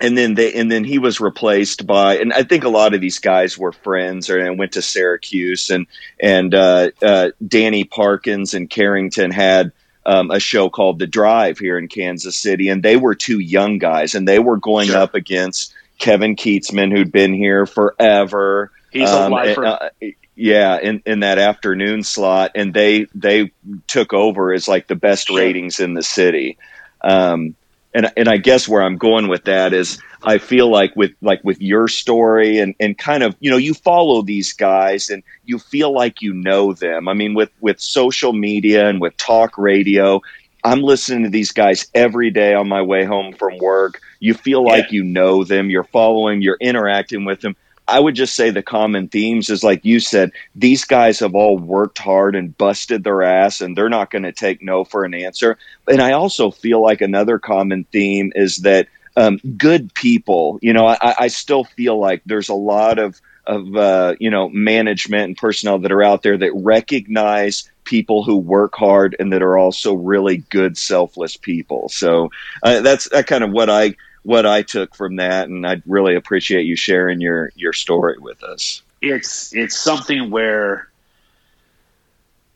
[0.00, 3.00] and then they and then he was replaced by and I think a lot of
[3.00, 5.86] these guys were friends or and went to Syracuse and
[6.18, 9.70] and uh, uh, Danny Parkins and Carrington had
[10.06, 13.78] um, a show called The Drive here in Kansas City and they were two young
[13.78, 14.98] guys and they were going Sure.
[14.98, 18.70] up against Kevin Kietzman who'd been here forever.
[18.90, 19.64] He's a Um, lifer.
[19.64, 19.88] uh,
[20.36, 23.52] yeah, in, in that afternoon slot, and they they
[23.86, 26.58] took over as like the best ratings in the city.
[27.00, 27.54] Um,
[27.94, 31.44] and and I guess where I'm going with that is I feel like with like
[31.44, 35.58] with your story and and kind of you know you follow these guys and you
[35.58, 37.08] feel like you know them.
[37.08, 40.20] I mean with with social media and with talk radio,
[40.64, 44.00] I'm listening to these guys every day on my way home from work.
[44.18, 47.54] You feel like you know them, you're following, you're interacting with them.
[47.86, 51.58] I would just say the common themes is like you said, these guys have all
[51.58, 55.14] worked hard and busted their ass and they're not going to take no for an
[55.14, 55.58] answer.
[55.86, 60.86] And I also feel like another common theme is that um, good people, you know,
[60.86, 65.36] I, I still feel like there's a lot of, of uh, you know, management and
[65.36, 69.94] personnel that are out there that recognize people who work hard and that are also
[69.94, 71.90] really good, selfless people.
[71.90, 72.30] So
[72.62, 76.16] uh, that's that kind of what I what I took from that, and I'd really
[76.16, 78.82] appreciate you sharing your your story with us.
[79.00, 80.88] it's it's something where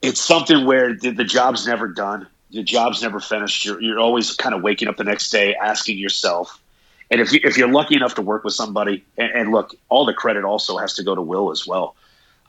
[0.02, 2.26] it's something where the, the job's never done.
[2.50, 3.64] The job's never finished.
[3.64, 6.60] You're, you're always kind of waking up the next day asking yourself.
[7.10, 10.06] And if, you, if you're lucky enough to work with somebody and, and look all
[10.06, 11.94] the credit also has to go to will as well.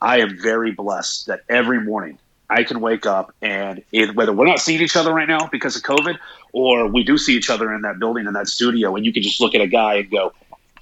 [0.00, 2.18] I am very blessed that every morning
[2.50, 5.76] i can wake up and it, whether we're not seeing each other right now because
[5.76, 6.18] of covid
[6.52, 9.22] or we do see each other in that building in that studio and you can
[9.22, 10.32] just look at a guy and go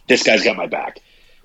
[0.08, 1.00] this guy's got my back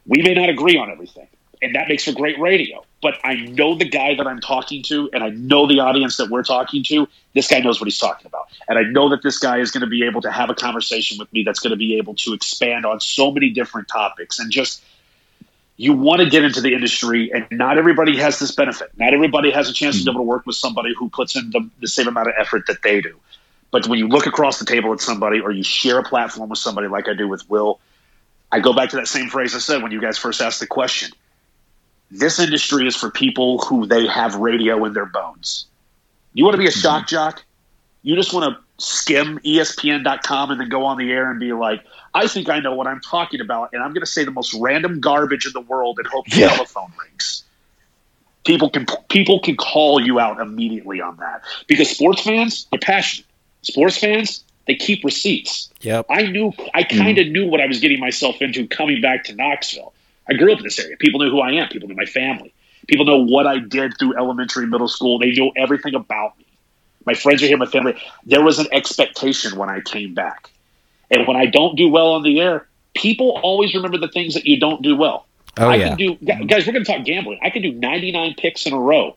[0.07, 1.28] we may not agree on everything
[1.63, 2.84] and that makes for great radio.
[3.01, 6.30] But I know the guy that I'm talking to, and I know the audience that
[6.30, 7.07] we're talking to.
[7.34, 9.82] This guy knows what he's talking about, and I know that this guy is going
[9.82, 12.34] to be able to have a conversation with me that's going to be able to
[12.34, 14.39] expand on so many different topics.
[14.39, 14.84] And just
[15.84, 18.89] you want to get into the industry, and not everybody has this benefit.
[18.97, 20.15] Not everybody has a chance to be hmm.
[20.15, 22.81] able to work with somebody who puts in the, the same amount of effort that
[22.84, 23.19] they do.
[23.69, 26.59] But when you look across the table at somebody, or you share a platform with
[26.59, 27.81] somebody like I do with Will,
[28.49, 30.67] I go back to that same phrase I said when you guys first asked the
[30.67, 31.11] question
[32.11, 35.65] this industry is for people who they have radio in their bones.
[36.34, 36.79] You want to be a hmm.
[36.79, 37.43] shock jock?
[38.04, 41.84] You just want to skim ESPN.com and then go on the air and be like,
[42.14, 44.54] I think I know what I'm talking about, and I'm going to say the most
[44.54, 46.49] random garbage in the world and hope the Yeah.
[46.49, 47.43] telephone rings.
[48.45, 53.26] People can people can call you out immediately on that because sports fans are passionate.
[53.62, 55.70] Sports fans they keep receipts.
[55.82, 56.06] Yep.
[56.10, 56.97] I knew I mm-hmm.
[56.97, 59.93] kind of knew what I was getting myself into coming back to Knoxville.
[60.30, 60.95] I grew up in this area.
[60.97, 61.68] People knew who I am.
[61.70, 62.54] People knew my family.
[62.88, 65.20] People know what I did through elementary, middle school.
[65.20, 66.42] They know everything about me.
[67.06, 68.01] My friends are here, my family.
[68.26, 70.49] There was an expectation when I came back.
[71.12, 74.45] And when I don't do well on the air, people always remember the things that
[74.45, 75.28] you don't do well.
[75.58, 75.88] Oh, I yeah.
[75.89, 76.16] can do
[76.47, 77.39] guys, we're gonna talk gambling.
[77.43, 79.16] I can do ninety nine picks in a row.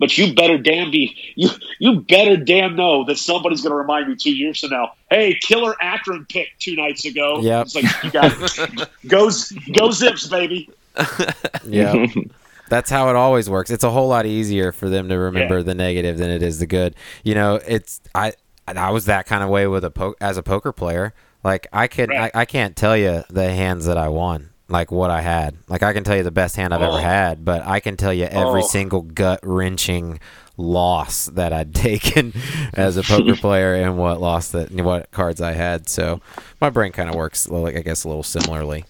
[0.00, 4.08] but you better damn be you you better damn know that somebody's going to remind
[4.08, 4.92] me two years from now.
[5.10, 7.38] Hey, killer Akron pick two nights ago.
[7.40, 7.60] Yeah.
[7.60, 8.88] It's like you got it.
[9.06, 9.30] go
[9.72, 10.68] go zips, baby.
[11.64, 12.06] Yeah.
[12.70, 13.70] That's how it always works.
[13.70, 15.64] It's a whole lot easier for them to remember Yeah.
[15.64, 16.94] the negative than it is the good.
[17.24, 18.32] You know, it's I
[18.66, 21.12] I was that kind of way with a po- as a poker player.
[21.44, 22.30] Like I can Right.
[22.34, 25.56] I, I can't tell you the hands that I won, like what I had.
[25.68, 26.92] Like I can tell you the best hand I've Oh.
[26.94, 28.66] ever had, but I can tell you every Oh.
[28.66, 30.20] single gut wrenching
[30.56, 32.34] loss that I'd taken
[32.74, 35.88] as a poker player and what loss that what cards I had.
[35.88, 36.20] So
[36.60, 38.84] my brain kind of works like I guess a little similarly.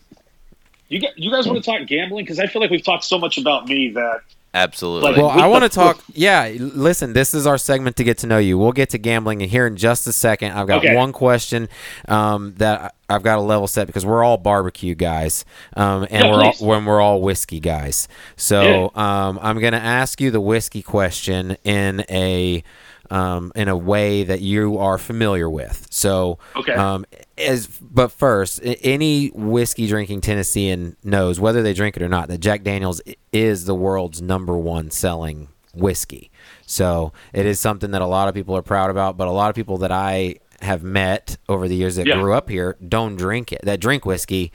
[0.91, 3.19] You get, you guys want to talk gambling because I feel like we've talked so
[3.19, 4.21] much about me that
[4.53, 5.11] Absolutely.
[5.11, 6.03] Like, Well, with I want to talk.
[6.13, 8.59] Yeah, listen, this is our segment to get to know you.
[8.59, 10.51] We'll get to gambling here in just a second.
[10.55, 10.97] I've got Okay.
[10.97, 11.69] one question
[12.09, 15.45] um, that I- I've got a level set because we're all barbecue guys,
[15.77, 18.09] um, and Yeah, we're all, when we're all whiskey guys.
[18.37, 22.65] So um, I'm going to ask you the whiskey question in a
[23.11, 25.87] um, in a way that you are familiar with.
[25.91, 26.73] So Okay.
[26.75, 27.05] um,
[27.39, 32.39] as but first, any whiskey drinking Tennessean knows whether they drink it or not that
[32.39, 33.01] Jack Daniel's
[33.33, 36.31] is the world's number one selling whiskey.
[36.67, 39.51] So it is something that a lot of people are proud about, but a lot
[39.51, 42.17] of people that I have met over the years that Yeah.
[42.21, 43.61] grew up here don't drink it.
[43.63, 44.53] That drink whiskey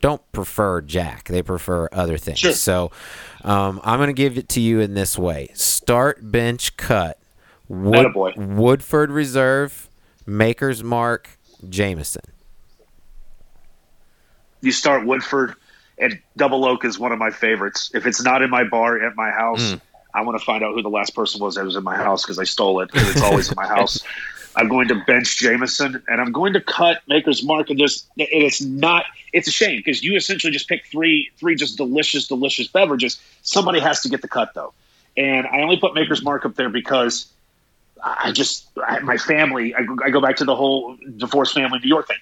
[0.00, 1.28] don't prefer Jack.
[1.28, 2.38] They prefer other things.
[2.38, 2.52] Sure.
[2.52, 2.90] So
[3.44, 7.18] um, I'm going to give it to you in this way: start, bench, cut.
[7.72, 8.36] Wood.
[8.36, 9.88] Woodford Reserve,
[10.26, 12.22] Maker's Mark, Jameson.
[14.60, 15.54] you start Woodford
[15.98, 17.90] and Double Oak is one of my favorites.
[17.94, 19.78] If it's not in my bar at my house, hmm.
[20.14, 22.22] I want to find out who the last person was that was in my house
[22.22, 24.00] because I stole it it's always in my house.
[24.54, 28.60] I'm going to bench Jameson and I'm going to cut Maker's Mark and there's it's
[28.60, 33.18] not it's a shame because you essentially just picked three three just delicious delicious beverages.
[33.40, 34.74] Somebody has to get the cut though,
[35.16, 37.32] and I only put Maker's Mark up there because
[38.02, 39.74] I just I, my family.
[39.74, 42.18] I, go- I go back to the whole divorced family New York thing.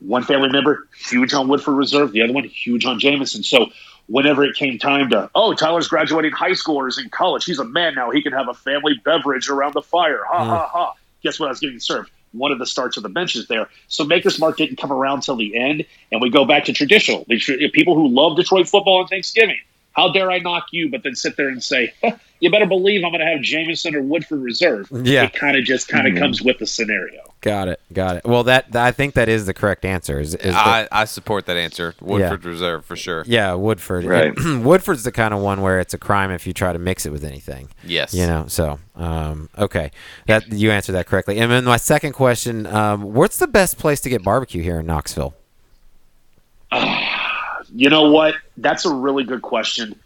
[0.00, 3.42] One family member huge on Woodford Reserve, the other one huge on Jameson.
[3.42, 3.68] So
[4.08, 7.58] whenever it came time to, oh, Tyler's graduating high school or is in college, he's
[7.58, 8.10] a man now.
[8.10, 10.20] He can have a family beverage around the fire.
[10.28, 10.48] Ha mm.
[10.48, 10.94] ha ha!
[11.22, 11.46] Guess what?
[11.46, 12.10] I was getting served.
[12.32, 13.68] One of the starts of the benches there.
[13.88, 17.24] So Maker's Mark didn't come around till the end, and we go back to traditional.
[17.24, 19.58] People who love Detroit football on Thanksgiving.
[19.92, 21.94] How dare I knock you, but then sit there and say,
[22.40, 24.88] you better believe I'm going to have Jameson or Woodford Reserve.
[24.92, 25.24] Yeah.
[25.24, 27.22] It kind of just kind of comes with the scenario.
[27.40, 27.80] Got it.
[27.92, 28.24] Got it.
[28.24, 30.18] Well, that I think that is the correct answer.
[30.18, 31.94] Is, is the- I, I support that answer.
[32.00, 33.24] Woodford Reserve for sure.
[33.26, 34.04] yeah, Woodford.
[34.04, 34.34] Right.
[34.44, 37.10] Woodford's the kind of one where it's a crime if you try to mix it
[37.12, 37.68] with anything.
[37.84, 38.12] Yes.
[38.12, 38.46] You know.
[38.48, 39.90] So, um, okay,
[40.26, 41.38] that you answered that correctly.
[41.38, 44.86] And then my second question: um, What's the best place to get barbecue here in
[44.86, 45.34] Knoxville?
[47.74, 48.36] You know what?
[48.56, 49.98] That's a really good question.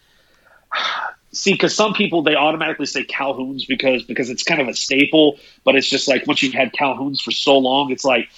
[1.32, 5.38] See, because some people they automatically say Calhoun's because because it's kind of a staple,
[5.64, 8.28] but it's just like once you've had Calhoun's for so long, it's like,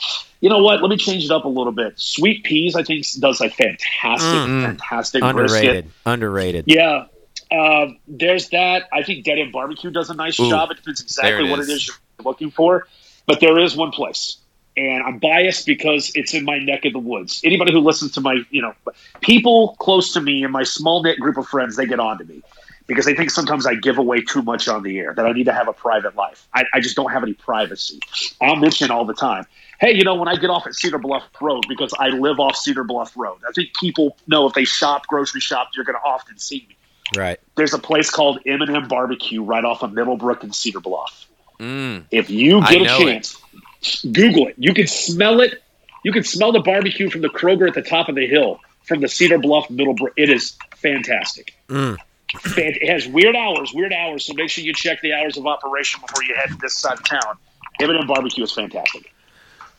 [0.40, 0.82] you know what?
[0.82, 1.98] Let me change it up a little bit.
[1.98, 5.84] Sweet P's, I think, does like fantastic, fantastic Underrated.
[5.84, 5.86] brisket.
[6.04, 6.64] Underrated.
[6.66, 7.06] Yeah.
[7.50, 8.88] Um, there's that.
[8.92, 10.70] I think Dead End Barbecue does a nice Ooh, job.
[10.70, 11.70] It depends exactly it what is.
[11.70, 12.86] it is you're looking for.
[13.26, 14.36] But there is one place.
[14.76, 17.40] And I'm biased because it's in my neck of the woods.
[17.44, 18.74] Anybody who listens to my, you know,
[19.20, 22.24] people close to me and my small knit group of friends, they get on to
[22.24, 22.42] me
[22.92, 25.44] because they think sometimes I give away too much on the air, that I need
[25.44, 26.46] to have a private life.
[26.54, 28.00] I, I just don't have any privacy.
[28.40, 29.46] I'll mention all the time,
[29.80, 32.56] hey, you know, when I get off at Cedar Bluff Road, because I live off
[32.56, 36.04] Cedar Bluff Road, I think people know if they shop, grocery shop, you're going to
[36.04, 36.76] often see me
[37.16, 37.38] Right.
[37.56, 41.26] there's a place called M&M Barbecue right off of Middlebrook and Cedar Bluff.
[41.58, 42.04] Mm.
[42.10, 43.36] If you get a chance,
[44.10, 44.54] Google it.
[44.56, 45.62] You can smell it.
[46.04, 49.00] You can smell the barbecue from the Kroger at the top of the hill from
[49.00, 50.12] the Cedar Bluff Middlebrook.
[50.16, 51.54] It is fantastic.
[51.68, 51.98] Mm.
[52.40, 54.24] Fan- It has weird hours, weird hours.
[54.24, 56.94] So make sure you check the hours of operation before you head to this side
[56.98, 57.36] of town.
[57.80, 59.12] M&M Barbecue is fantastic.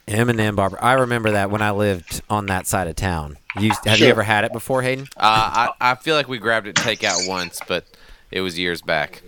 [0.08, 0.78] M&M Barber.
[0.84, 3.38] I remember that when I lived on that side of town.
[3.60, 5.08] You have you ever had it before, Hayden?
[5.16, 7.86] Uh, I, I feel like we grabbed it takeout once, but
[8.32, 9.22] it was years back.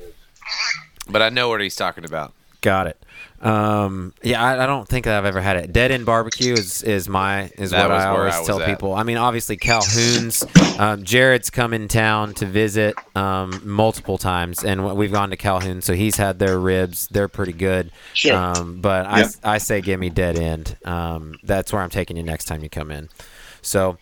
[1.07, 2.34] But I know what he's talking about.
[2.61, 3.01] Got it.
[3.41, 5.71] Um, yeah, I, I don't think that I've ever had it.
[5.73, 8.67] Dead End Barbecue is, is my is That what I always I tell at.
[8.67, 8.93] people.
[8.93, 10.43] I mean, obviously Calhoun's.
[10.79, 15.81] Um, Jared's come in town to visit um, multiple times, and we've gone to Calhoun,
[15.81, 17.07] so he's had their ribs.
[17.07, 17.91] They're pretty good.
[18.13, 18.36] Sure.
[18.36, 19.29] Um, but I, Yep.
[19.43, 20.75] I say give me Dead End.
[20.86, 23.09] Um, that's where I'm taking you next time you come in.
[23.61, 23.97] So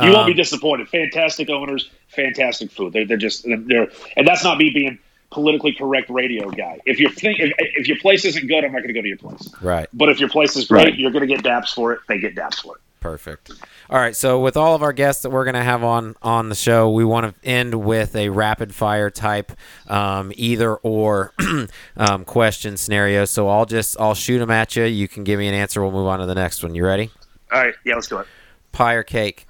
[0.00, 0.88] You won't be um, disappointed.
[0.88, 2.92] Fantastic owners, fantastic food.
[2.92, 4.98] They're, they're just they're, and that's not me being
[5.30, 6.78] politically correct radio guy.
[6.86, 9.08] If your thing, if, if your place isn't good, I'm not going to go to
[9.08, 9.52] your place.
[9.60, 9.86] right.
[9.92, 10.94] But if your place is great, Right.
[10.96, 12.00] you're going to get daps for it.
[12.08, 12.82] They get daps for it.
[13.00, 13.52] Perfect.
[13.90, 14.16] All right.
[14.16, 16.90] So with all of our guests that we're going to have on on the show,
[16.90, 19.52] we want to end with a rapid fire type
[19.86, 21.32] um, either or
[21.96, 23.24] um, question scenario.
[23.24, 24.82] So I'll just I'll shoot them at you.
[24.84, 25.80] You can give me an answer.
[25.80, 26.74] We'll move on to the next one.
[26.74, 27.10] You ready?
[27.52, 28.26] All right, yeah, let's do it.
[28.72, 29.46] Pie or cake?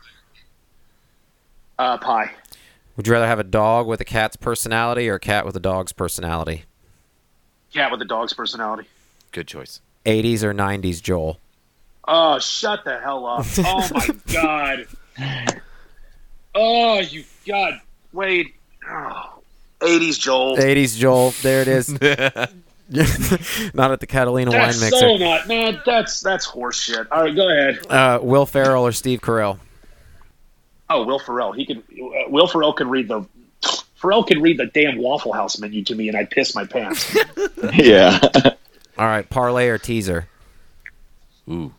[1.78, 2.30] Uh, pie.
[2.98, 5.60] Would you rather have a dog with a cat's personality or a cat with a
[5.60, 6.64] dog's personality?
[7.72, 8.88] Cat with a dog's personality.
[9.30, 9.80] Good choice.
[10.04, 11.38] 80s or 90s, Joel?
[12.08, 13.46] Oh, shut the hell up!
[13.58, 14.86] Oh my god!
[16.56, 17.80] Oh, you god,
[18.12, 18.48] Wade.
[18.90, 19.38] Oh,
[19.78, 20.56] 80s Joel.
[20.56, 21.30] 80s, Joel.
[21.42, 21.90] There it is.
[23.74, 24.98] not at the Catalina That's wine mixer.
[24.98, 25.46] so not.
[25.46, 27.06] No, that's that's horse shit.
[27.12, 27.86] All right, go ahead.
[27.88, 29.60] Uh, Will Ferrell or Steve Carell?
[30.90, 31.52] Oh, Will Ferrell.
[31.52, 31.78] He can.
[31.78, 33.26] Uh, Will Ferrell can read the.
[33.96, 37.16] Ferrell can read the damn Waffle House menu to me, and I'd piss my pants.
[37.74, 38.18] yeah.
[38.96, 40.28] All right, parlay or teaser?
[41.50, 41.72] Ooh.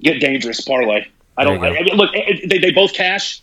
[0.00, 1.06] Get dangerous parlay.
[1.36, 1.62] I don't.
[1.62, 3.42] I, I mean, look, they, they both cash.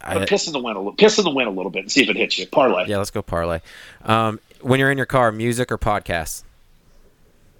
[0.00, 0.94] I- piss in the wind a little.
[0.94, 2.46] Piss in the wind a little bit and see if it hits you.
[2.46, 2.86] Parlay.
[2.86, 3.60] Yeah, let's go parlay.
[4.02, 6.44] Um, when you're in your car, music or podcasts?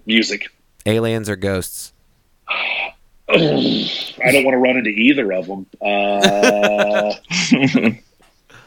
[0.07, 0.49] Music.
[0.87, 1.93] Aliens or ghosts?
[3.31, 5.67] I don't want to run into either of them.
[5.83, 7.15] Uh,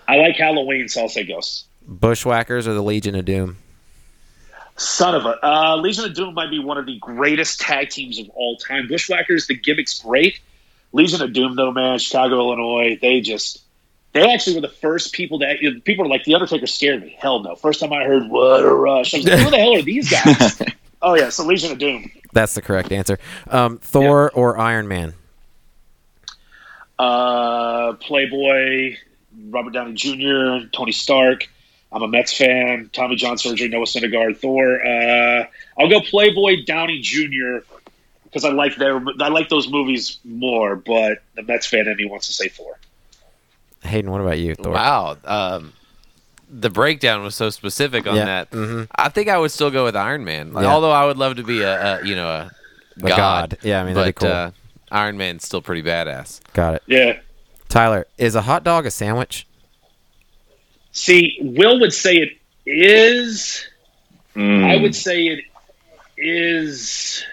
[0.08, 1.66] I like Halloween, so I'll say ghosts.
[1.88, 3.58] Bushwhackers or the Legion of Doom?
[4.78, 8.20] Son of a uh, Legion of Doom might be one of the greatest tag teams
[8.20, 8.88] of all time.
[8.88, 10.40] Bushwhackers, the gimmick's great.
[10.94, 13.62] Legion of Doom, though, man, Chicago, Illinois, they just
[14.14, 17.02] they actually were the first people that you know, people are like the Undertaker scared
[17.02, 17.16] me.
[17.20, 17.56] Hell no!
[17.56, 20.10] First time I heard what a rush, I was like, who the hell are these
[20.10, 20.62] guys?
[21.02, 22.12] oh yeah, so Legion of Doom.
[22.34, 23.20] That's the correct answer.
[23.50, 25.14] Um, Thor or Iron Man?
[26.98, 28.96] Uh, Playboy,
[29.50, 31.50] Robert Downey Jr., Tony Stark.
[31.92, 32.90] I'm a Mets fan.
[32.94, 34.86] Tommy John surgery, Noah Syndergaard, Thor.
[34.86, 35.48] Uh,
[35.78, 37.66] I'll go Playboy, Downey Jr.
[38.24, 40.76] because I like their I like those movies more.
[40.76, 42.80] But the Mets fan in me wants to say Thor.
[43.84, 44.56] Hayden, what about you?
[44.56, 44.72] Thor?
[44.72, 45.18] Wow.
[45.26, 45.74] Um,
[46.54, 48.52] the breakdown was so specific on Yeah, that.
[48.52, 48.88] mhm.
[48.94, 50.52] I think I would still go with Iron Man.
[50.54, 50.72] Like, Yeah.
[50.74, 52.52] Although I would love to be a, a you know a
[53.04, 53.58] A god.
[53.64, 54.30] Yeah, I mean, but that'd be cool.
[54.32, 54.52] uh,
[54.92, 56.42] Iron Man's still pretty badass.
[56.54, 56.84] Got it.
[56.88, 57.20] Yeah.
[57.70, 59.48] Tyler, is a hot dog a sandwich?
[60.92, 63.66] See, Will would say it is.
[64.36, 64.64] Mm.
[64.66, 65.46] I would say it
[66.18, 67.24] is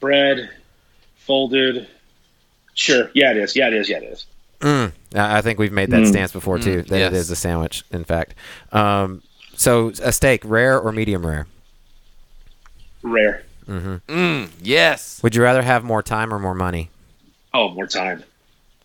[0.00, 0.48] bread
[1.16, 1.88] folded.
[2.74, 3.10] Sure.
[3.14, 3.56] Yeah, it is.
[3.56, 3.88] Yeah, it is.
[3.88, 4.26] Yeah, it is.
[4.60, 4.92] Mm.
[5.14, 6.08] I I think we've made that Mm.
[6.08, 6.82] stance before too.
[6.82, 7.12] Mm, that yes.
[7.12, 7.84] is a sandwich.
[7.90, 8.34] In fact,
[8.72, 9.22] um,
[9.54, 11.46] so a steak, rare or medium rare?
[13.02, 13.42] Rare.
[13.68, 13.96] Mm-hmm.
[14.14, 15.20] Mm, yes.
[15.22, 16.90] Would you rather have more time or more money?
[17.52, 18.24] Oh, more time.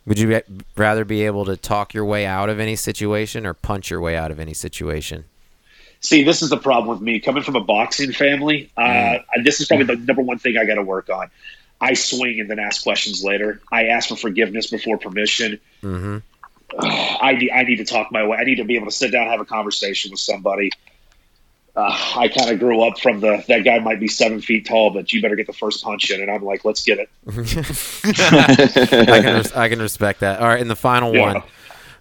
[0.05, 3.53] Would you be- rather be able to talk your way out of any situation or
[3.53, 5.25] punch your way out of any situation?
[6.01, 8.71] See, this is the problem with me coming from a boxing family.
[8.77, 11.29] Uh, this is probably the number one thing I got to work on.
[11.81, 13.61] I swing and then ask questions later.
[13.71, 15.59] I ask for forgiveness before permission.
[15.81, 16.17] Mm-hmm.
[16.79, 18.37] I need, I need to talk my way.
[18.37, 20.71] I need to be able to sit down and have a conversation with somebody.
[21.75, 24.89] Uh, I kind of grew up from the that guy might be seven feet tall,
[24.91, 27.09] but you better get the first punch in, and I'm like, let's get it.
[27.27, 30.41] I can res- I can respect that.
[30.41, 31.33] All right, and the final Yeah.
[31.33, 31.43] one.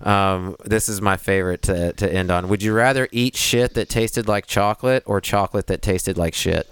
[0.00, 2.48] Um, this is my favorite to, to end on.
[2.48, 6.68] Would you rather eat shit that tasted like chocolate or chocolate that tasted like shit?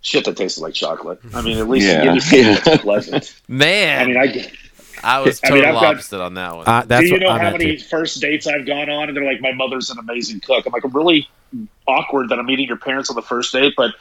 [0.00, 1.18] Shit that tasted like chocolate.
[1.34, 2.04] I mean, at least Yeah.
[2.04, 2.20] give me
[2.50, 2.60] Yeah.
[2.60, 3.34] that's pleasant.
[3.48, 4.52] Man, I mean, I.
[5.00, 6.66] I was I mean, total got- on that one.
[6.66, 7.84] Uh, that's do you what know I'm how many too.
[7.84, 10.82] first dates I've gone on, and they're like, "My mother's an amazing cook." I'm like,
[10.84, 11.28] "I'm really
[11.86, 13.92] awkward that I'm meeting your parents on the first date, but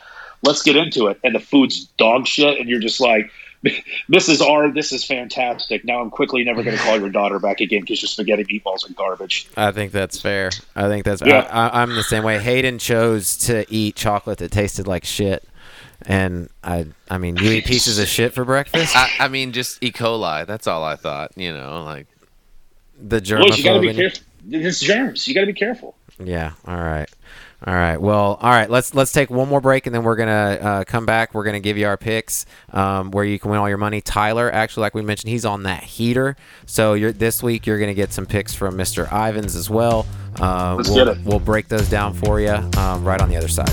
[0.44, 3.30] let's get into it." And the food's dog shit, and you're just like,
[4.12, 4.42] "Mrs.
[4.42, 7.82] R, this is fantastic." Now I'm quickly never going to call your daughter back again
[7.82, 9.48] because your spaghetti meatballs are garbage.
[9.56, 10.50] I think that's fair.
[10.76, 11.22] I think that's.
[11.24, 11.48] Yeah.
[11.52, 12.40] I, I, I'm the same way.
[12.40, 15.48] Hayden chose to eat chocolate that tasted like shit,
[16.06, 16.88] and I.
[17.10, 18.96] I mean, you eat pieces of shit for breakfast.
[18.96, 19.92] I, I mean, just E.
[19.92, 20.46] coli.
[20.46, 21.32] That's all I thought.
[21.36, 22.08] You know, like
[23.00, 23.94] the Boys, you got to be you.
[23.94, 24.24] careful.
[24.50, 25.28] It's germs.
[25.28, 25.96] You got to be careful.
[26.24, 26.54] Yeah.
[26.66, 27.10] All right.
[27.66, 27.98] All right.
[27.98, 28.38] Well.
[28.42, 28.70] All right.
[28.70, 31.34] Let's let's take one more break and then we're gonna uh, come back.
[31.34, 34.00] We're gonna give you our picks, um, where you can win all your money.
[34.00, 36.36] Tyler, actually, like we mentioned, he's on that heater.
[36.66, 39.08] So you're this week you're gonna get some picks from Mr.
[39.08, 40.06] Ivens as well.
[40.40, 41.26] Uh, Let's we'll, get it.
[41.26, 43.72] We'll break those down for you um, right on the other side.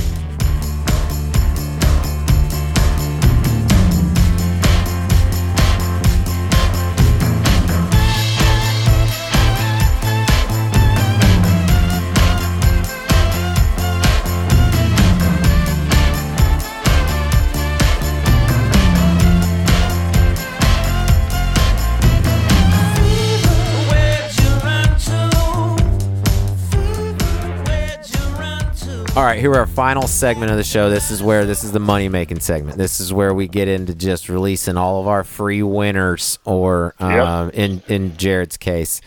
[29.16, 30.90] All right, here are our final segment of the show.
[30.90, 32.76] This is where this is the money making segment.
[32.76, 37.50] This is where we get into just releasing all of our free winners, or um,
[37.50, 39.00] in in Jared's case,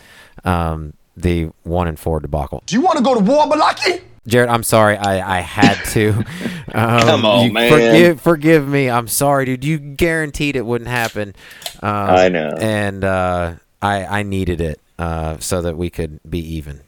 [0.44, 2.62] um, the one and four debacle.
[2.64, 4.00] Do you want to go to war, Balaki?
[4.26, 6.24] Jared, I'm sorry, I, I had to.
[6.70, 7.70] Um, Come on, you man.
[7.72, 8.90] Forgive, forgive me.
[8.90, 9.64] I'm sorry, dude.
[9.64, 11.34] You guaranteed it wouldn't happen.
[11.82, 12.50] Um, I know.
[12.60, 16.82] and uh, I I needed it uh, so that we could be even.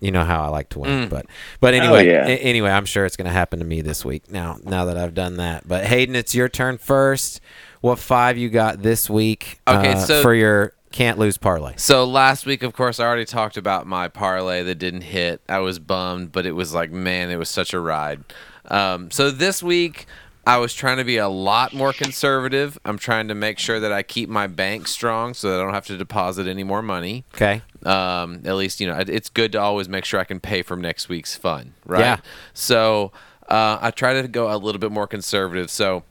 [0.00, 1.24] You know how I like to win, but
[1.60, 2.26] but anyway, Oh, yeah.
[2.26, 4.30] a- anyway, I'm sure it's going to happen to me this week.
[4.30, 7.40] Now now that I've done that, but Hayden, it's your turn first.
[7.80, 9.60] What five you got this week?
[9.66, 11.74] Okay, uh, so- for your can't lose parlay.
[11.76, 15.40] So last week, of course, I already talked about my parlay that didn't hit.
[15.48, 18.22] I was bummed, but it was like, man, it was such a ride.
[18.68, 20.06] Um, so this week,
[20.46, 22.78] I was trying to be a lot more conservative.
[22.84, 25.74] I'm trying to make sure that I keep my bank strong so that I don't
[25.74, 27.24] have to deposit any more money.
[27.34, 27.62] Okay.
[27.84, 30.76] Um, at least you know it's good to always make sure I can pay for
[30.76, 32.00] next week's fun, right?
[32.00, 32.16] Yeah.
[32.54, 33.10] So
[33.48, 35.68] uh, I try to go a little bit more conservative.
[35.68, 36.04] So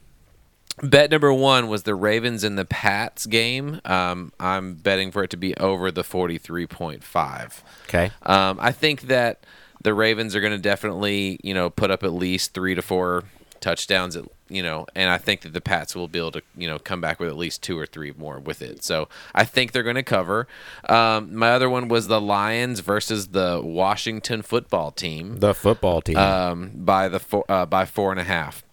[0.81, 3.79] bet number one was the Ravens and the Pats game.
[3.85, 7.61] Um, I'm betting for it to be over the 43.5.
[7.87, 8.11] Okay.
[8.23, 9.45] Um, I think that
[9.81, 13.23] the Ravens are going to definitely, you know, put up at least three to four
[13.61, 16.67] touchdowns, at, you know, and I think that the Pats will be able to, you
[16.67, 18.83] know, come back with at least two or three more with it.
[18.83, 20.47] So I think they're going to cover.
[20.87, 26.17] Um, my other one was the Lions versus the Washington football team The football team.
[26.17, 28.63] um, by the four, uh, by four and a half.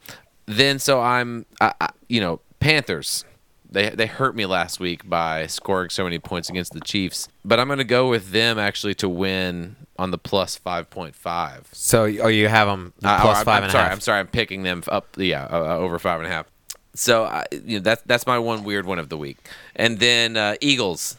[0.46, 3.24] Then so I'm, I, I, you know, Panthers.
[3.70, 7.58] They they hurt me last week by scoring so many points against the Chiefs, but
[7.58, 11.68] I'm going to go with them actually to win on the plus five point five.
[11.72, 13.92] so oh, you have them Uh, plus I'm, five I'm and a sorry, half.
[13.92, 14.20] I'm sorry.
[14.20, 15.06] I'm picking them up.
[15.16, 16.46] Yeah, uh, uh, over five and a half.
[16.94, 19.38] So I, you know, that's that's my one weird one of the week.
[19.76, 21.18] And then uh, Eagles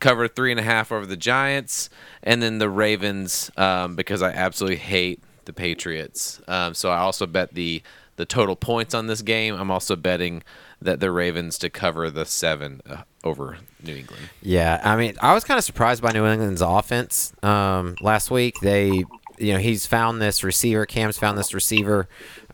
[0.00, 1.90] cover three and a half over the Giants,
[2.22, 6.40] and then the Ravens um, because I absolutely hate the Patriots.
[6.48, 7.82] Um, so I also bet the
[8.16, 9.54] the total points on this game.
[9.54, 10.42] I'm also betting
[10.80, 14.22] that the Ravens to cover the seven uh, over New England.
[14.42, 18.60] Yeah, I mean, I was kind of surprised by New England's offense um, last week.
[18.60, 19.04] They,
[19.38, 20.86] you know, he's found this receiver.
[20.86, 22.08] Cam's found this receiver.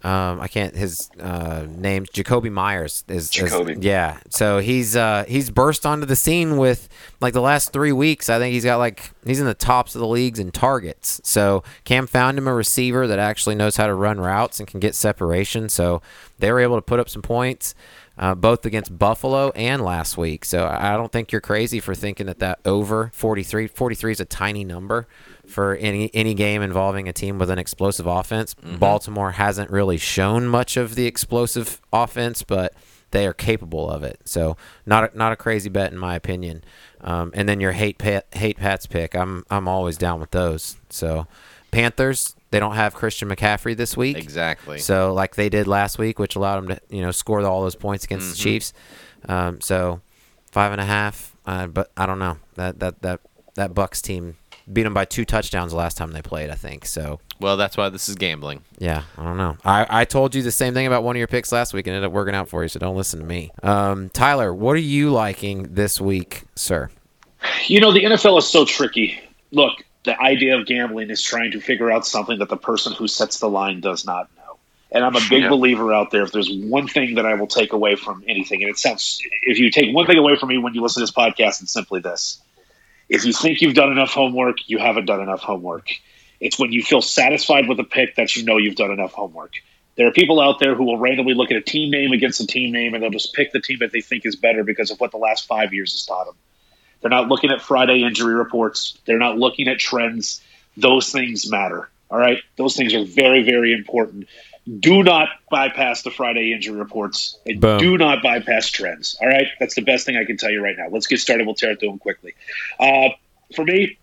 [0.04, 2.06] Um, I can't his uh, name.
[2.06, 3.78] Jakobi Meyers is, is- Jakobi.
[3.82, 4.18] yeah.
[4.30, 6.88] So he's uh, he's burst onto the scene with
[7.20, 8.28] like the last three weeks.
[8.28, 11.20] I think he's got like he's in the tops of the leagues in targets.
[11.24, 14.78] So Cam found him a receiver that actually knows how to run routes and can
[14.78, 15.68] get separation.
[15.68, 16.00] So
[16.38, 17.74] they were able to put up some points
[18.18, 20.44] uh, both against Buffalo and last week.
[20.44, 23.68] So I don't think you're crazy for thinking that that over 43.
[23.68, 25.06] 43 is a tiny number
[25.46, 28.54] for any any game involving a team with an explosive offense.
[28.78, 32.74] Baltimore hasn't really shown much of the explosive offense, but
[33.10, 34.20] they are capable of it.
[34.24, 36.62] So not a, not a crazy bet in my opinion.
[37.00, 40.76] Um, and then your hate pat, hate Pats pick, I'm I'm always down with those.
[40.90, 41.26] So
[41.70, 42.34] Panthers.
[42.50, 44.16] They don't have Christian McCaffrey this week.
[44.16, 44.78] Exactly.
[44.78, 47.76] So like they did last week, which allowed them to you know score all those
[47.76, 48.72] points against the Chiefs.
[49.28, 50.00] Um, so
[50.50, 51.36] five and a half.
[51.46, 53.20] Uh, but I don't know that that that
[53.54, 54.36] that Bucks team
[54.70, 56.50] beat them by two touchdowns the last time they played.
[56.50, 57.20] I think so.
[57.40, 58.62] Well, that's why this is gambling.
[58.78, 59.56] Yeah, I don't know.
[59.64, 61.94] I, I told you the same thing about one of your picks last week and
[61.94, 63.50] it ended up working out for you, so don't listen to me.
[63.62, 66.90] Um, Tyler, what are you liking this week, sir?
[67.66, 69.18] You know, the NFL is so tricky.
[69.52, 73.08] Look, the idea of gambling is trying to figure out something that the person who
[73.08, 74.58] sets the line does not know.
[74.90, 75.48] And I'm a big Yeah.
[75.50, 76.22] believer out there.
[76.22, 79.58] If there's one thing that I will take away from anything, and it sounds, if
[79.58, 82.00] you take one thing away from me when you listen to this podcast, it's simply
[82.00, 82.40] this.
[83.08, 85.88] If you think you've done enough homework, you haven't done enough homework.
[86.40, 89.52] It's when you feel satisfied with a pick that you know you've done enough homework.
[89.96, 92.46] There are people out there who will randomly look at a team name against a
[92.46, 95.00] team name and they'll just pick the team that they think is better because of
[95.00, 96.36] what the last five years has taught them.
[97.00, 98.98] They're not looking at Friday injury reports.
[99.04, 100.40] They're not looking at trends.
[100.76, 101.88] Those things matter.
[102.10, 102.38] All right.
[102.56, 104.28] Those things are very, very important.
[104.80, 107.78] Do not bypass the Friday injury reports and Boom.
[107.78, 109.16] do not bypass trends.
[109.20, 109.46] All right.
[109.58, 110.88] That's the best thing I can tell you right now.
[110.90, 111.46] Let's get started.
[111.46, 112.34] We'll tear it through them quickly.
[112.78, 113.10] Uh,
[113.54, 113.98] for me,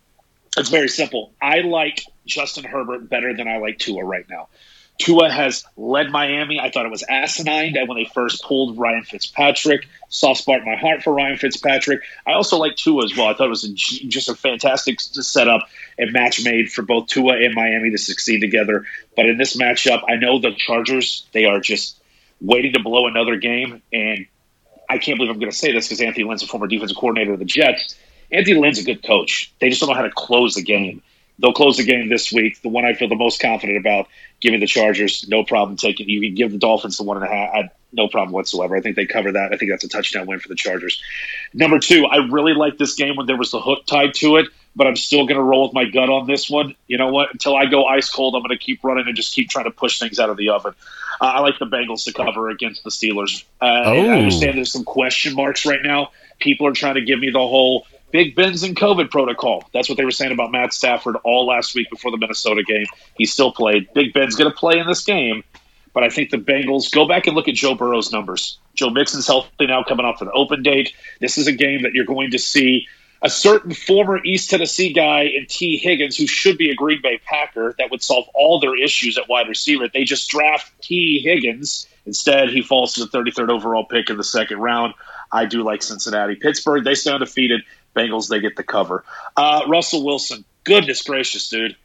[0.57, 1.31] it's very simple.
[1.41, 4.47] I like Justin Herbert better than I like Tua right now.
[4.97, 6.59] Tua has led Miami.
[6.59, 9.87] I thought it was asinine that when they first pulled Ryan Fitzpatrick.
[10.07, 12.01] Soft spot in my heart for Ryan Fitzpatrick.
[12.25, 13.27] I also like Tua as well.
[13.27, 15.67] I thought it was a, just a fantastic setup
[15.97, 18.85] and match made for both Tua and Miami to succeed together.
[19.17, 21.99] But in this matchup, I know the Chargers, they are just
[22.39, 23.81] waiting to blow another game.
[23.91, 24.27] And
[24.89, 27.33] I can't believe I'm going to say this because Anthony Lynn's a former defensive coordinator
[27.33, 27.97] of the Jets.
[28.31, 29.53] Anthony Lynn's a good coach.
[29.59, 31.01] They just don't know how to close the game.
[31.39, 32.61] They'll close the game this week.
[32.61, 34.07] The one I feel the most confident about,
[34.41, 36.07] giving the Chargers, no problem taking.
[36.07, 37.49] You can give the Dolphins the one and a half.
[37.53, 38.75] I, no problem whatsoever.
[38.75, 39.53] I think they cover that.
[39.53, 41.01] I think that's a touchdown win for the Chargers.
[41.53, 44.47] Number two, I really like this game when there was the hook tied to it.
[44.78, 46.75] but I'm still going to roll with my gut on this one.
[46.87, 47.32] You know what?
[47.32, 49.71] Until I go ice cold, I'm going to keep running and just keep trying to
[49.71, 50.74] push things out of the oven.
[51.21, 53.45] Uh, I like the Bengals to cover against the Steelers.
[53.62, 54.09] Uh, I Oh.
[54.12, 56.12] understand there's some question marks right now.
[56.39, 59.70] People are trying to give me the whole Big Ben's in COVID protocol.
[59.74, 62.86] That's what they were saying about Matt Stafford all last week before the Minnesota game.
[63.17, 63.93] He still played.
[63.93, 65.43] Big Ben's going to play in this game,
[65.93, 68.58] but I think the Bengals go back and look at Joe Burrow's numbers.
[68.74, 70.93] Joe Mixon's healthy now, coming off an open date.
[71.20, 72.87] This is a game that you're going to see
[73.21, 77.20] a certain former East Tennessee guy in Tee Higgins, who should be a Green Bay
[77.25, 79.89] Packer, that would solve all their issues at wide receiver.
[79.93, 81.86] They just draft Tee Higgins.
[82.05, 84.93] Instead, he falls to the 33rd overall pick in the second round.
[85.32, 86.36] I do like Cincinnati.
[86.36, 87.62] Pittsburgh, they stay undefeated.
[87.96, 89.04] Bengals, they get the cover.
[89.36, 91.76] Uh, Russell Wilson, goodness gracious, dude.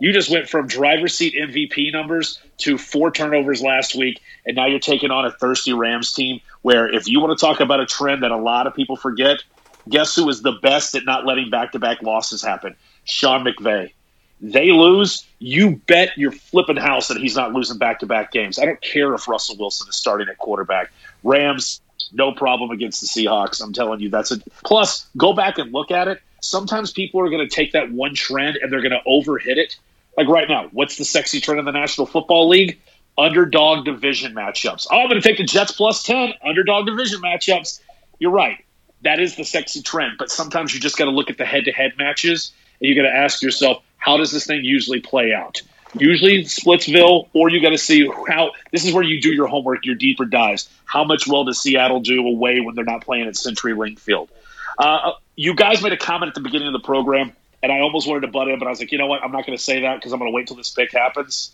[0.00, 4.66] You just went from driver's seat MVP numbers to four turnovers last week, and now
[4.66, 7.86] you're taking on a thirsty Rams team where if you want to talk about a
[7.86, 9.42] trend that a lot of people forget,
[9.88, 12.76] guess who is the best at not letting back to back losses happen?
[13.04, 13.92] Sean McVay.
[14.40, 18.58] They lose, you bet your flipping house that he's not losing back to back games.
[18.58, 20.92] I don't care if Russell Wilson is starting at quarterback.
[21.24, 21.80] Rams,
[22.12, 23.62] no problem against the Seahawks.
[23.62, 25.06] I'm telling you, that's a plus.
[25.16, 26.20] Go back and look at it.
[26.40, 29.76] Sometimes people are going to take that one trend and they're going to overhit it.
[30.16, 32.80] Like right now, what's the sexy trend in the National Football League?
[33.16, 34.86] Underdog division matchups.
[34.90, 36.34] Oh, I'm going to take the Jets plus 10.
[36.44, 37.80] Underdog division matchups.
[38.18, 38.64] You're right.
[39.02, 40.14] That is the sexy trend.
[40.18, 42.94] But sometimes you just got to look at the head to head matches and you
[42.94, 45.62] got to ask yourself, how does this thing usually play out?
[45.94, 49.86] Usually Splitsville, or you got to see how this is where you do your homework,
[49.86, 50.68] your deeper dives.
[50.84, 54.30] How much well does Seattle do away when they're not playing at Century Link Field?
[54.78, 57.32] Uh, you guys made a comment at the beginning of the program,
[57.62, 59.22] and I almost wanted to butt in, but I was like, you know what?
[59.22, 61.52] I'm not going to say that because I'm going to wait till this pick happens.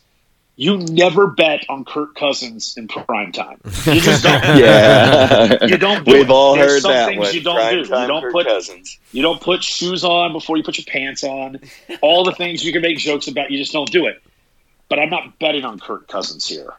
[0.57, 3.61] You never bet on Kirk Cousins in prime time.
[3.87, 4.43] You just don't.
[4.59, 5.65] Yeah.
[5.65, 6.05] you don't.
[6.05, 6.31] Do We've it.
[6.31, 7.35] all There's heard some that things one.
[7.35, 7.79] You don't Prime do.
[7.81, 8.99] You don't Kirk put Cousins.
[9.11, 11.59] you don't put shoes on before you put your pants on.
[12.03, 14.23] All the things you can make jokes about, you just don't do it.
[14.89, 16.73] But I'm not betting on Kirk Cousins here.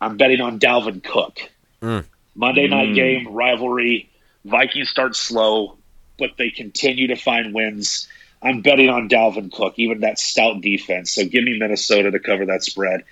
[0.00, 1.38] I'm betting on Dalvin Cook.
[1.80, 2.04] Mm.
[2.34, 2.94] Monday night Mm.
[2.94, 4.10] game, rivalry.
[4.44, 5.78] Vikings start slow,
[6.18, 8.08] but they continue to find wins.
[8.42, 11.12] I'm betting on Dalvin Cook, even that stout defense.
[11.12, 13.04] So give me Minnesota to cover that spread.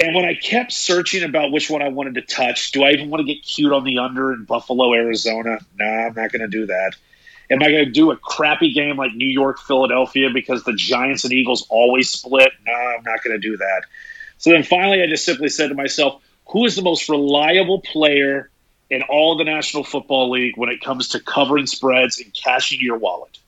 [0.00, 3.10] And when I kept searching about which one I wanted to touch, do I even
[3.10, 5.58] want to get cute on the under in Buffalo, Arizona?
[5.78, 6.92] No, I'm not going to do that.
[7.50, 11.24] Am I going to do a crappy game like New York, Philadelphia because the Giants
[11.24, 12.50] and Eagles always split?
[12.66, 13.82] No, I'm not going to do that.
[14.38, 18.50] So then finally, I just simply said to myself, who is the most reliable player
[18.90, 22.98] in all the National Football League when it comes to covering spreads and cashing your
[22.98, 23.38] wallet?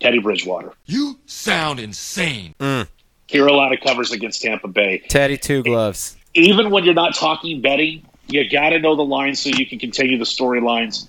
[0.00, 0.72] Teddy Bridgewater.
[0.86, 2.54] You sound insane.
[2.60, 2.88] Mm.
[3.28, 5.02] Carolina covers against Tampa Bay.
[5.08, 6.16] Teddy Two Gloves.
[6.34, 9.78] Even when you're not talking betting, you got to know the lines so you can
[9.78, 11.08] continue the storylines.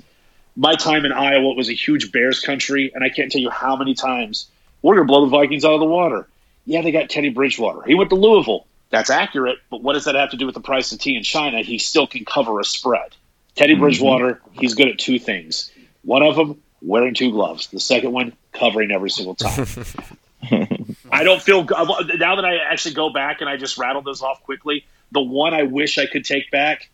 [0.56, 3.76] My time in Iowa was a huge Bears country, and I can't tell you how
[3.76, 4.48] many times
[4.82, 6.28] we're going to blow the Vikings out of the water.
[6.66, 7.84] Yeah, they got Teddy Bridgewater.
[7.86, 8.66] He went to Louisville.
[8.92, 11.24] That's accurate, but what does that have to do with the price of tea in
[11.24, 11.62] China?
[11.62, 13.16] He still can cover a spread.
[13.56, 13.82] Teddy mm-hmm.
[13.82, 15.72] Bridgewater, he's good at two things.
[16.04, 17.68] One of them, wearing two gloves.
[17.68, 19.66] The second one, covering every single time.
[21.16, 24.44] I don't feel now that I actually go back and I just rattled those off
[24.44, 24.86] quickly.
[25.12, 26.90] The one I wish I could take back,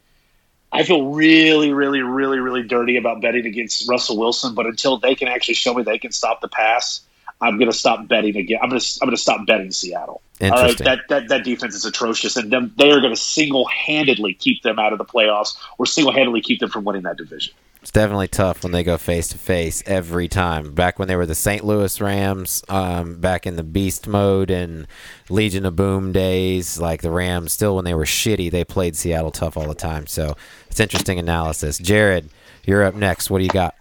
[0.72, 4.56] I feel really, really, really, really dirty about betting against Russell Wilson.
[4.56, 7.02] But until they can actually show me they can stop the pass,
[7.41, 8.60] I'm going to stop betting again.
[8.61, 10.22] I'm going to I'm going to stop betting Seattle.
[10.41, 10.85] All right, Interesting.
[10.85, 14.61] that, that that defense is atrocious, and them, they are going to single handedly keep
[14.64, 17.53] them out of the playoffs, or single handedly keep them from winning that division.
[17.82, 20.74] It's definitely tough when they go face to face every time.
[20.74, 21.66] Back when they were the St.
[21.66, 24.86] Louis Rams, um, back in the beast mode and
[25.30, 29.32] Legion of Boom days, like the Rams, still when they were shitty, they played Seattle
[29.32, 30.06] tough all the time.
[30.06, 30.36] So
[30.70, 31.80] it's interesting analysis.
[31.80, 32.30] Jared,
[32.66, 33.32] you're up next.
[33.32, 33.74] What do you got?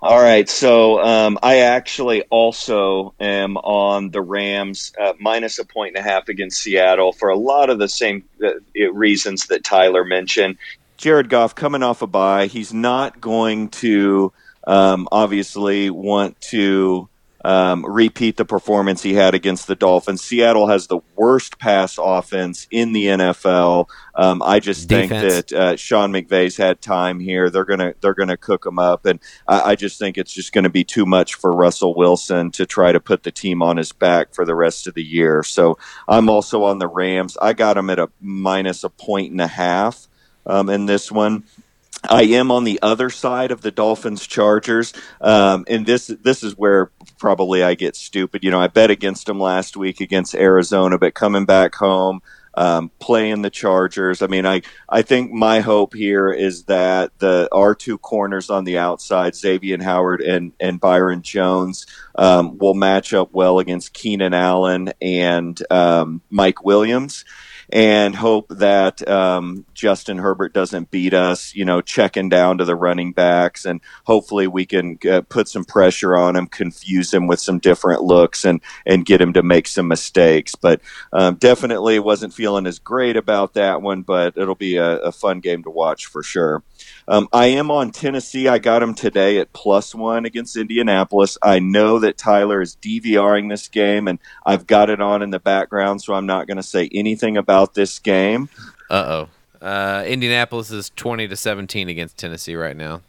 [0.00, 5.96] All right, so um, I actually also am on the Rams uh, minus a point
[5.96, 8.52] and a half against Seattle for a lot of the same uh,
[8.92, 10.56] reasons that Tyler mentioned.
[10.98, 14.32] Jared Goff coming off a bye, he's not going to
[14.66, 17.08] um, obviously want to
[17.44, 20.22] um, repeat the performance he had against the Dolphins.
[20.22, 23.88] Seattle has the worst pass offense in the NFL.
[24.16, 25.10] Um, I just Defense.
[25.10, 27.48] think that uh, Sean McVay's had time here.
[27.48, 30.64] They're gonna they're gonna cook him up, and I, I just think it's just going
[30.64, 33.92] to be too much for Russell Wilson to try to put the team on his
[33.92, 35.44] back for the rest of the year.
[35.44, 37.38] So I'm also on the Rams.
[37.40, 40.07] I got him at a minus a point and a half
[40.48, 41.44] um, in this one.
[42.08, 46.56] I am on the other side of the Dolphins Chargers, um, and this this is
[46.56, 48.44] where probably I get stupid.
[48.44, 52.22] You know, I bet against them last week against Arizona, but coming back home,
[52.58, 54.20] um, playing the Chargers.
[54.20, 58.64] I mean, I, I think my hope here is that the our two corners on
[58.64, 64.34] the outside, Xavier Howard and, and Byron Jones, um, will match up well against Keenan
[64.34, 67.24] Allen and um, Mike Williams
[67.70, 72.74] and hope that um, Justin Herbert doesn't beat us, you know, checking down to the
[72.74, 73.64] running backs.
[73.64, 78.02] And hopefully we can uh, put some pressure on him, confuse him with some different
[78.02, 80.54] looks, and, and get him to make some mistakes.
[80.54, 80.80] But
[81.12, 85.40] um, definitely wasn't feeling as great about that one, but it'll be a, a fun
[85.40, 86.62] game to watch for sure.
[87.08, 88.48] Um, I am on Tennessee.
[88.48, 91.38] I got him today at plus one against Indianapolis.
[91.42, 95.38] I know that Tyler is DVRing this game, and I've got it on in the
[95.38, 98.50] background, so I'm not going to say anything about this game.
[98.90, 99.26] Uh
[99.62, 99.64] oh.
[99.66, 103.00] Uh, Indianapolis is 20 to 17 against Tennessee right now.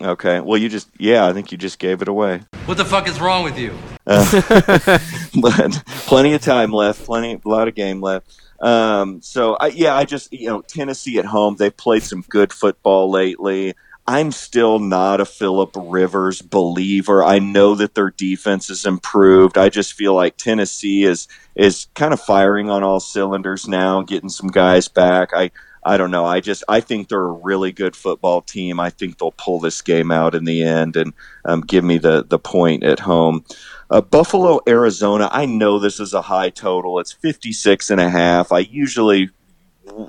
[0.00, 0.40] Okay.
[0.40, 2.42] Well, you just yeah, I think you just gave it away.
[2.66, 3.76] What the fuck is wrong with you?
[4.06, 4.98] Uh,
[5.40, 7.04] but plenty of time left.
[7.04, 8.30] Plenty, a lot of game left.
[8.60, 11.56] Um, so I, yeah, I just you know Tennessee at home.
[11.56, 13.74] They've played some good football lately.
[14.06, 17.22] I'm still not a Philip Rivers believer.
[17.22, 19.58] I know that their defense has improved.
[19.58, 24.30] I just feel like Tennessee is is kind of firing on all cylinders now, getting
[24.30, 25.30] some guys back.
[25.34, 25.50] I
[25.88, 26.26] I don't know.
[26.26, 28.78] I just I think they're a really good football team.
[28.78, 31.14] I think they'll pull this game out in the end and
[31.46, 33.42] um, give me the the point at home.
[33.88, 35.30] Uh, Buffalo, Arizona.
[35.32, 36.98] I know this is a high total.
[36.98, 38.52] It's 56 and a half.
[38.52, 39.30] I usually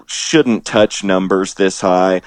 [0.06, 2.24] shouldn't touch numbers this high,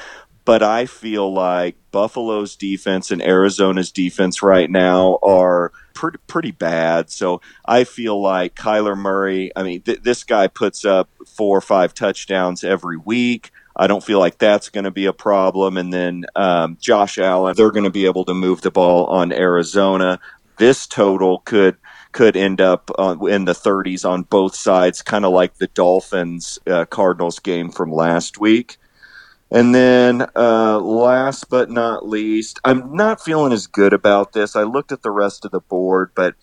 [0.47, 7.10] but I feel like Buffalo's defense and Arizona's defense right now are pretty, pretty bad.
[7.10, 11.62] So I feel like Kyler Murray, I mean, th- this guy puts up four or
[11.62, 13.51] five touchdowns every week.
[13.74, 15.78] I don't feel like that's going to be a problem.
[15.78, 19.32] And then um, Josh Allen, they're going to be able to move the ball on
[19.32, 20.20] Arizona
[20.62, 21.77] this total could
[22.12, 26.59] could end up uh, in the 30s on both sides, kind of like the Dolphins
[26.66, 28.77] uh, Cardinals game from last week.
[29.53, 34.57] And then, uh, last but not least, I'm not feeling as good about this.
[34.57, 36.35] I looked at the rest of the board, but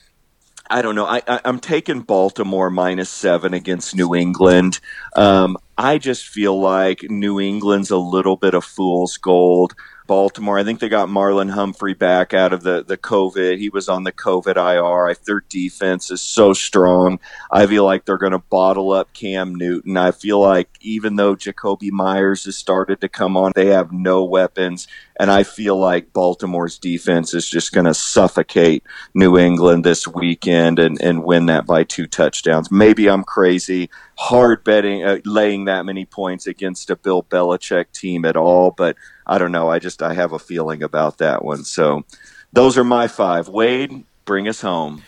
[0.70, 1.08] I don't know.
[1.08, 4.80] I, am taking Baltimore minus seven against New England.
[5.16, 9.74] Um, I just feel like New England's a little bit of fool's gold.
[10.10, 10.58] Baltimore.
[10.58, 13.60] I think they got Marlon Humphrey back out of the, the COVID.
[13.60, 15.08] He was on the COVID IR.
[15.08, 17.20] I their defense is so strong.
[17.52, 19.98] I feel like they're going to bottle up Cam Newton.
[19.98, 24.24] I feel like even though Jakobi Meyers has started to come on, they have no
[24.24, 24.88] weapons.
[25.20, 28.84] And I feel like Baltimore's defense is just going to suffocate
[29.14, 32.72] New England this weekend and, and win that by two touchdowns.
[32.72, 33.92] Maybe I'm crazy.
[34.18, 38.96] Hard betting, uh, laying that many points against a Bill Belichick team at all, but
[39.30, 39.70] I don't know.
[39.70, 41.64] I just I have a feeling about that one.
[41.64, 42.04] So
[42.52, 43.48] those are my five.
[43.48, 45.04] Wade, bring us home.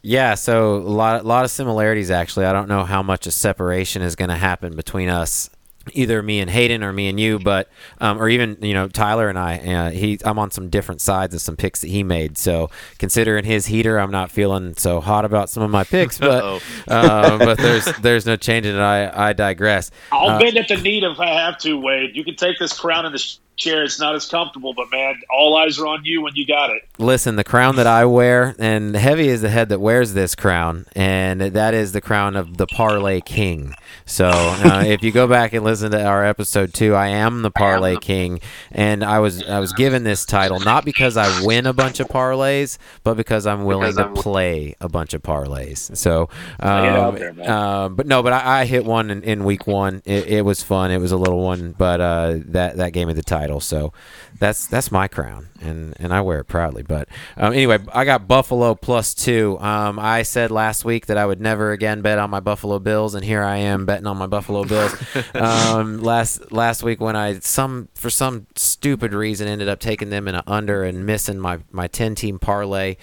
[0.00, 2.46] Yeah, so a lot, lot of similarities actually.
[2.46, 5.50] I don't know how much a separation is going to happen between us
[5.92, 7.68] either me and Hayden or me and you, but
[8.00, 9.58] um, or even you know Tyler and I.
[9.58, 12.38] Uh, he I'm on some different sides of some picks that he made.
[12.38, 16.62] So considering his heater, I'm not feeling so hot about some of my picks, but
[16.88, 18.80] uh, but there's there's no changing it.
[18.80, 19.90] I I digress.
[20.12, 22.16] I'll uh, bend at the need if I have to, Wade.
[22.16, 23.82] You can take this crown in the chair.
[23.84, 26.82] It's not as comfortable, but man, all eyes are on you when you got it.
[26.98, 30.86] Listen, the crown that I wear, and heavy is the head that wears this crown,
[30.94, 33.74] and that is the crown of the Parlay King.
[34.06, 37.50] So uh, if you go back and listen to our episode two, I am the
[37.50, 38.40] Parlay King,
[38.70, 42.08] and I was I was given this title not because I win a bunch of
[42.08, 45.96] parlays, but because I'm willing because to I'm play a bunch of parlays.
[45.96, 46.28] So,
[46.60, 50.02] um, there, uh, but no, but I, I hit one in, in week one.
[50.04, 50.90] It, it, was fun.
[50.90, 53.43] It was a little one, but uh, that that gave me the title.
[53.60, 53.92] So
[54.38, 56.82] that's that's my crown, and and I wear it proudly.
[56.82, 59.58] But um, anyway, I got Buffalo plus two.
[59.60, 63.14] Um, I said last week that I would never again bet on my Buffalo Bills,
[63.14, 64.94] and here I am betting on my Buffalo Bills.
[65.34, 70.28] um, last last week when I some for some stupid reason ended up taking them
[70.28, 72.96] in an under and missing my my ten team parlay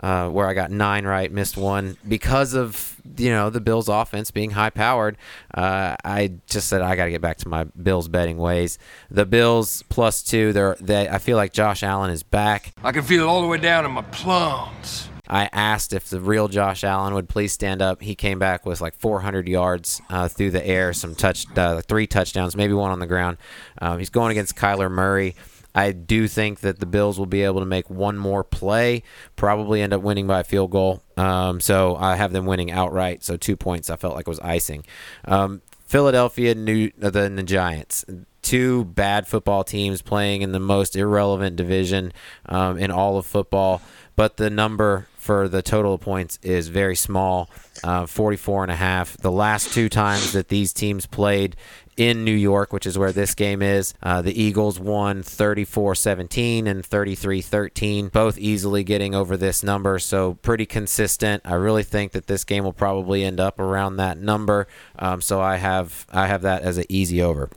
[0.00, 4.30] uh, where I got nine right, missed one because of you know the Bills' offense
[4.30, 5.16] being high powered.
[5.54, 8.78] Uh, I just said I got to get back to my Bills betting ways.
[9.10, 10.52] The Bills plus two.
[10.52, 11.08] They're they.
[11.08, 12.72] I feel like Josh Allen is back.
[12.82, 15.08] I can feel it all the way down in my plums.
[15.30, 18.00] I asked if the real Josh Allen would please stand up.
[18.00, 22.06] He came back with like 400 yards uh, through the air, some touch, uh, three
[22.06, 23.36] touchdowns, maybe one on the ground.
[23.80, 25.36] Um, he's going against Kyler Murray.
[25.78, 29.04] I do think that the Bills will be able to make one more play,
[29.36, 31.02] probably end up winning by a field goal.
[31.16, 33.22] Um, so I have them winning outright.
[33.22, 34.84] So two points I felt like was icing.
[35.24, 38.04] Um, Philadelphia, New, uh, the, the Giants
[38.42, 42.12] two bad football teams playing in the most irrelevant division
[42.46, 43.82] um, in all of football.
[44.16, 47.50] but the number for the total of points is very small,
[47.84, 49.18] uh, 44 and a half.
[49.18, 51.56] The last two times that these teams played
[51.98, 53.92] in New York, which is where this game is.
[54.02, 59.98] Uh, the Eagles won 34 17 and 33 13, both easily getting over this number.
[59.98, 61.42] So, pretty consistent.
[61.44, 64.68] I really think that this game will probably end up around that number.
[64.98, 67.50] Um, so, I have, I have that as an easy over.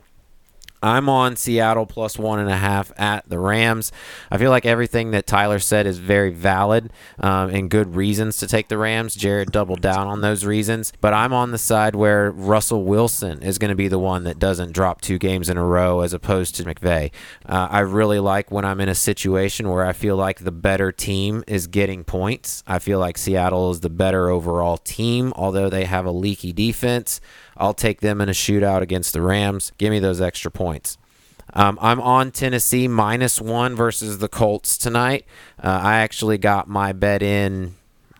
[0.82, 3.92] I'm on Seattle plus one and a half at the Rams.
[4.30, 8.46] I feel like everything that Tyler said is very valid um, and good reasons to
[8.46, 9.14] take the Rams.
[9.14, 13.58] Jared doubled down on those reasons, but I'm on the side where Russell Wilson is
[13.58, 16.56] going to be the one that doesn't drop two games in a row as opposed
[16.56, 17.12] to McVay.
[17.46, 20.90] Uh, I really like when I'm in a situation where I feel like the better
[20.90, 22.64] team is getting points.
[22.66, 27.20] I feel like Seattle is the better overall team, although they have a leaky defense.
[27.56, 29.72] I'll take them in a shootout against the Rams.
[29.78, 30.98] Give me those extra points.
[31.54, 35.26] Um, I'm on Tennessee minus one versus the Colts tonight.
[35.62, 37.74] Uh, I actually got my bet in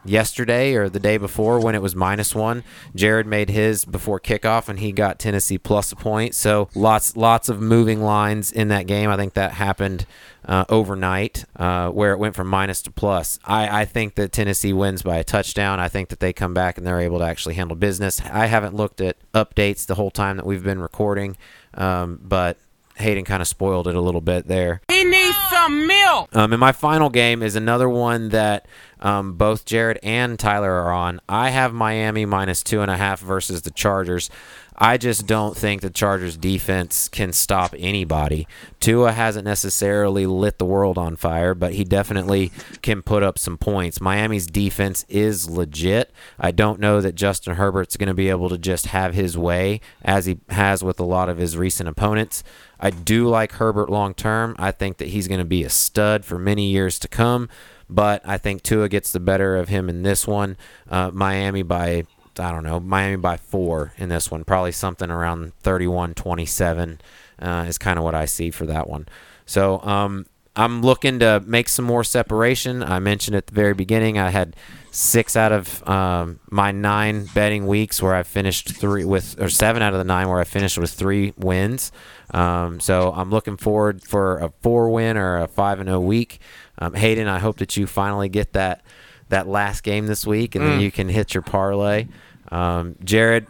[0.05, 2.65] yesterday or the day before when it was minus one.
[2.95, 6.35] Jared made his before kickoff and he got Tennessee plus a point.
[6.35, 9.11] So lots lots of moving lines in that game.
[9.11, 10.07] I think that happened
[10.45, 13.39] uh, overnight uh, where it went from minus to plus.
[13.45, 15.79] I, I think that Tennessee wins by a touchdown.
[15.81, 18.21] I think that they come back and they're able to actually handle business.
[18.21, 21.37] I haven't looked at updates the whole time that we've been recording,
[21.75, 22.59] um, but
[22.97, 24.81] Hayden kind of spoiled it a little bit there.
[24.89, 26.35] He needs some milk.
[26.35, 28.67] Um, and my final game is another one that
[29.03, 31.21] um, both Jared and Tyler are on.
[31.29, 34.31] I have Miami minus two and a half versus the Chargers.
[34.79, 38.49] I just don't think the Chargers defense can stop anybody.
[38.81, 42.51] Tua hasn't necessarily lit the world on fire, but he definitely
[42.81, 44.01] can put up some points.
[44.01, 46.11] Miami's defense is legit.
[46.39, 49.81] I don't know that Justin Herbert's going to be able to just have his way
[50.03, 52.43] as he has with a lot of his recent opponents.
[52.81, 54.57] I do like Herbert long term.
[54.59, 57.49] I think that he's going to be a stud for many years to come,
[57.89, 60.57] but I think Tua gets the better of him in this one.
[60.89, 62.05] Uh, Miami by
[62.39, 64.45] I don't know, Miami by four in this one.
[64.45, 67.01] Probably something around 31 27
[67.39, 69.07] uh, is kind of what I see for that one.
[69.45, 72.83] So um, I'm looking to make some more separation.
[72.83, 74.55] I mentioned at the very beginning I had
[74.91, 79.81] six out of um, my nine betting weeks where I finished three with, or seven
[79.83, 81.91] out of the nine where I finished with three wins.
[82.33, 86.39] Um, so I'm looking forward for a four win or a five and zero week.
[86.79, 88.83] Um, Hayden, I hope that you finally get that
[89.29, 90.83] that last game this week, and then Mm.
[90.83, 92.07] you can hit your parlay.
[92.51, 93.47] Um, Jared,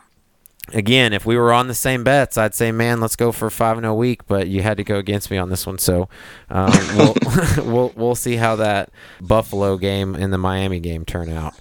[0.73, 3.77] again, if we were on the same bets, I'd say, man, let's go for five
[3.79, 4.27] and a week.
[4.29, 6.09] But you had to go against me on this one, so
[6.51, 7.15] um, we'll,
[7.65, 8.91] we'll we'll see how that
[9.21, 11.55] Buffalo game and the Miami game turn out.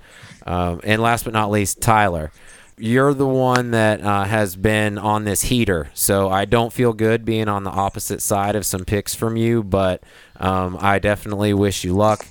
[0.45, 2.31] Um, and last but not least, Tyler.
[2.82, 7.24] You're the one that uh, has been on this heater, so I don't feel good
[7.24, 10.02] being on the opposite side of some picks from you, but
[10.40, 12.26] um, I definitely wish you luck.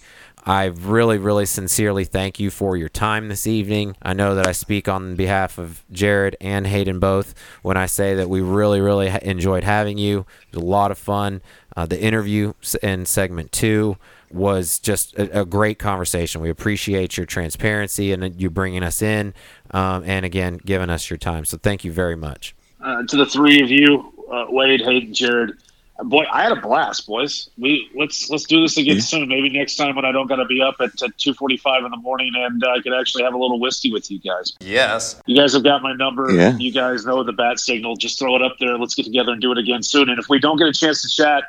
[0.44, 3.96] I really, really sincerely thank you for your time this evening.
[4.02, 7.32] I know that I speak on behalf of Jared and Hayden both
[7.62, 10.26] when I say that we really, really enjoyed having you.
[10.48, 11.42] It was a lot of fun.
[11.76, 13.98] Uh, the interview in segment two
[14.32, 16.40] was just a, a great conversation.
[16.40, 19.34] We appreciate your transparency and you bringing us in,
[19.72, 21.44] um, and again, giving us your time.
[21.44, 22.54] So thank you very much.
[22.82, 25.52] uh, to the three of you, uh, Wade, Hayden, Jared.
[26.02, 27.50] Boy, I had a blast, boys.
[27.58, 29.28] We let's let's do this again soon.
[29.28, 31.90] Maybe next time when I don't got to be up at two forty five in
[31.90, 34.54] the morning, and uh, I could actually have a little whiskey with you guys.
[34.60, 35.20] Yes.
[35.26, 36.30] You guys have got my number.
[36.30, 36.56] Yeah.
[36.56, 37.96] You guys know the bat signal.
[37.96, 38.78] Just throw it up there.
[38.78, 40.08] Let's get together and do it again soon.
[40.08, 41.44] And if we don't get a chance to chat,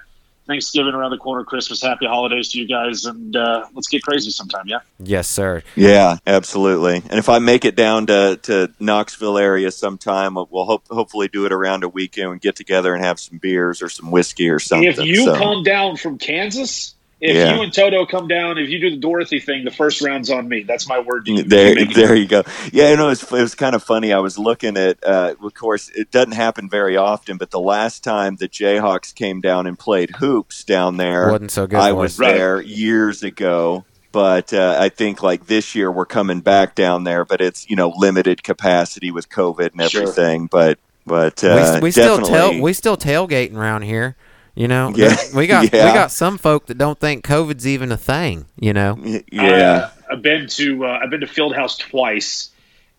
[0.52, 4.32] Thanksgiving around the corner, Christmas, happy holidays to you guys, and uh, let's get crazy
[4.32, 4.68] sometime.
[4.68, 4.80] Yeah.
[4.99, 5.64] Yes, sir.
[5.78, 6.95] Yeah, absolutely.
[6.95, 11.45] And if I make it down to, to Knoxville area sometime, we'll hope, hopefully do
[11.45, 14.60] it around a weekend and get together and have some beers or some whiskey or
[14.60, 14.90] something.
[14.90, 17.56] If you So, come down from Kansas, if Yeah.
[17.56, 20.48] you and Toto come down, if you do the Dorothy thing, the first round's on
[20.49, 20.64] me.
[20.64, 21.43] That's my word to you.
[21.43, 22.43] there, You there you go.
[22.73, 24.11] Yeah, you know, it was, it was kind of funny.
[24.11, 28.03] I was looking at, uh, of course, it doesn't happen very often, but the last
[28.03, 32.18] time the Jayhawks came down and played hoops down there, Wasn't so good I was.
[32.19, 32.34] Right.
[32.35, 33.85] there years ago.
[34.11, 37.77] But uh, I think like this year we're coming back down there, but it's you
[37.77, 40.02] know limited capacity with COVID and Sure.
[40.02, 40.48] everything.
[40.48, 44.18] But but uh, we, we still definitely- tail we still tailgating around here.
[44.56, 45.15] You know, Yeah.
[45.36, 45.86] we got Yeah.
[45.88, 48.45] we got some folk that don't think COVID's even a thing.
[48.60, 48.98] You know,
[49.32, 49.44] yeah.
[49.52, 52.49] Uh, I've been to uh, I've been to Fieldhouse twice,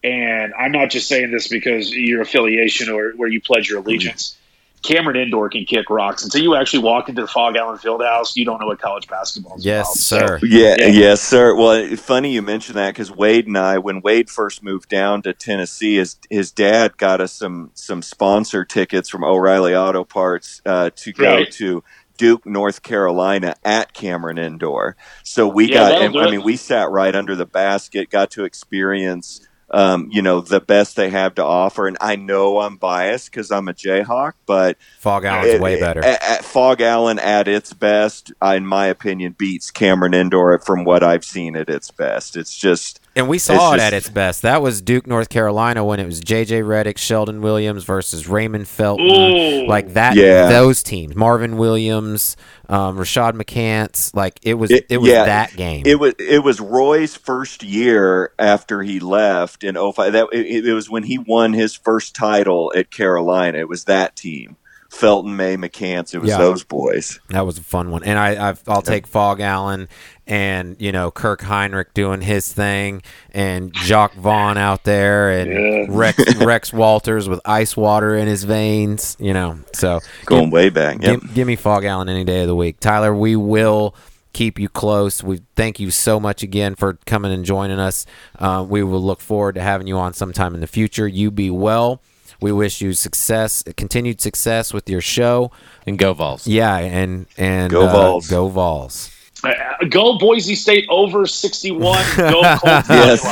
[0.02, 4.36] and I'm not just saying this because your affiliation or where you pledge your allegiance.
[4.82, 8.36] Cameron Indoor can kick rocks until you actually walk into the Phog Allen Fieldhouse.
[8.36, 9.64] You don't know what college basketball is.
[9.64, 9.96] yes, about.
[9.98, 10.40] So, sir.
[10.42, 10.86] Yeah, Yeah.
[10.88, 11.54] yes, sir.
[11.56, 15.32] Well, funny you mentioned that because Wade and I, when Wade first moved down to
[15.32, 20.90] Tennessee, his his dad got us some some sponsor tickets from O'Reilly Auto Parts uh,
[20.96, 21.50] to go Right.
[21.52, 21.84] to
[22.18, 24.96] Duke, North Carolina at Cameron Indoor.
[25.24, 28.44] So we Yeah, got, and, I mean, we sat right under the basket, got to
[28.44, 29.40] experience,
[29.72, 31.86] um, you know, the best they have to offer.
[31.86, 36.04] And I know I'm biased because I'm a Jayhawk, but Phog Allen's it- way better.
[36.04, 41.02] At, at Phog Allen at its best, in my opinion, beats Cameron Indoor from what
[41.02, 42.36] I've seen at its best.
[42.36, 44.42] It's just And we saw it just- at its best.
[44.42, 46.62] That was Duke, North Carolina, when it was J.J.
[46.62, 49.66] Redick, Sheldon Williams versus Raymond Felton, Ooh.
[49.66, 50.16] like that.
[50.16, 50.48] Yeah.
[50.48, 52.36] Those teams, Marvin Williams,
[52.70, 54.70] um, Rashad McCants, like it was.
[54.70, 55.82] It, was yeah, that game.
[55.84, 60.12] It was it was Roy's first year after he left in 05.
[60.12, 63.58] That it, it was when he won his first title at Carolina.
[63.58, 64.56] It was that team.
[64.92, 66.14] Felton, May, McCants.
[66.14, 66.36] It was Yeah.
[66.38, 67.18] those boys.
[67.30, 69.88] That was a fun one, and I I've, I'll take Phog Allen
[70.26, 73.02] and you know Kirk Hinrich doing his thing,
[73.32, 79.16] and Jacque Vaughn out there, and Rex Rex Walters with ice water in his veins.
[79.18, 81.02] You know, so Going way back.
[81.02, 81.20] Yep.
[81.22, 83.14] Give, give me Phog Allen any day of the week, Tyler.
[83.14, 83.94] We will
[84.34, 85.22] keep you close.
[85.22, 88.04] We thank you so much again for coming and joining us.
[88.38, 91.08] Uh, we will look forward to having you on sometime in the future.
[91.08, 92.02] You be well.
[92.42, 95.50] We wish you success, continued success with your show.
[95.86, 96.46] And go Vols.
[96.46, 98.28] Yeah, and and Go uh, Vols.
[98.28, 99.10] go Vols.
[99.44, 99.52] Uh,
[99.90, 101.98] go Boise State over 61.
[102.16, 102.88] Go Colts.
[102.88, 103.24] Yes.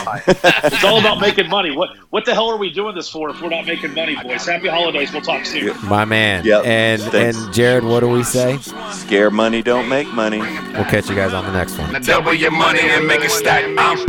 [0.65, 1.71] it's all about making money.
[1.71, 4.45] What what the hell are we doing this for if we're not making money, boys?
[4.45, 5.13] Happy holidays.
[5.13, 5.73] We'll talk soon.
[5.89, 6.45] My man.
[6.45, 6.65] Yep.
[6.65, 7.39] And Thanks.
[7.39, 8.59] and Jared, what do we say?
[8.91, 10.41] Scare money don't make money.
[10.41, 11.93] We'll catch you guys on the next one.
[11.93, 13.63] Now double your money and make it stack.
[13.65, 14.07] I'm on to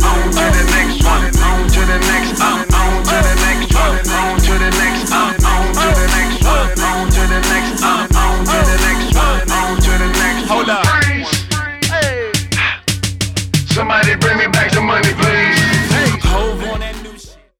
[0.57, 1.25] the next one.
[1.43, 2.39] On to the next.
[2.39, 2.70] one
[3.11, 7.09] to the next one, on to the next one, on to the next one, on
[7.11, 10.47] to the next one, on to the next one, on to the next one.
[10.47, 10.90] Hold up.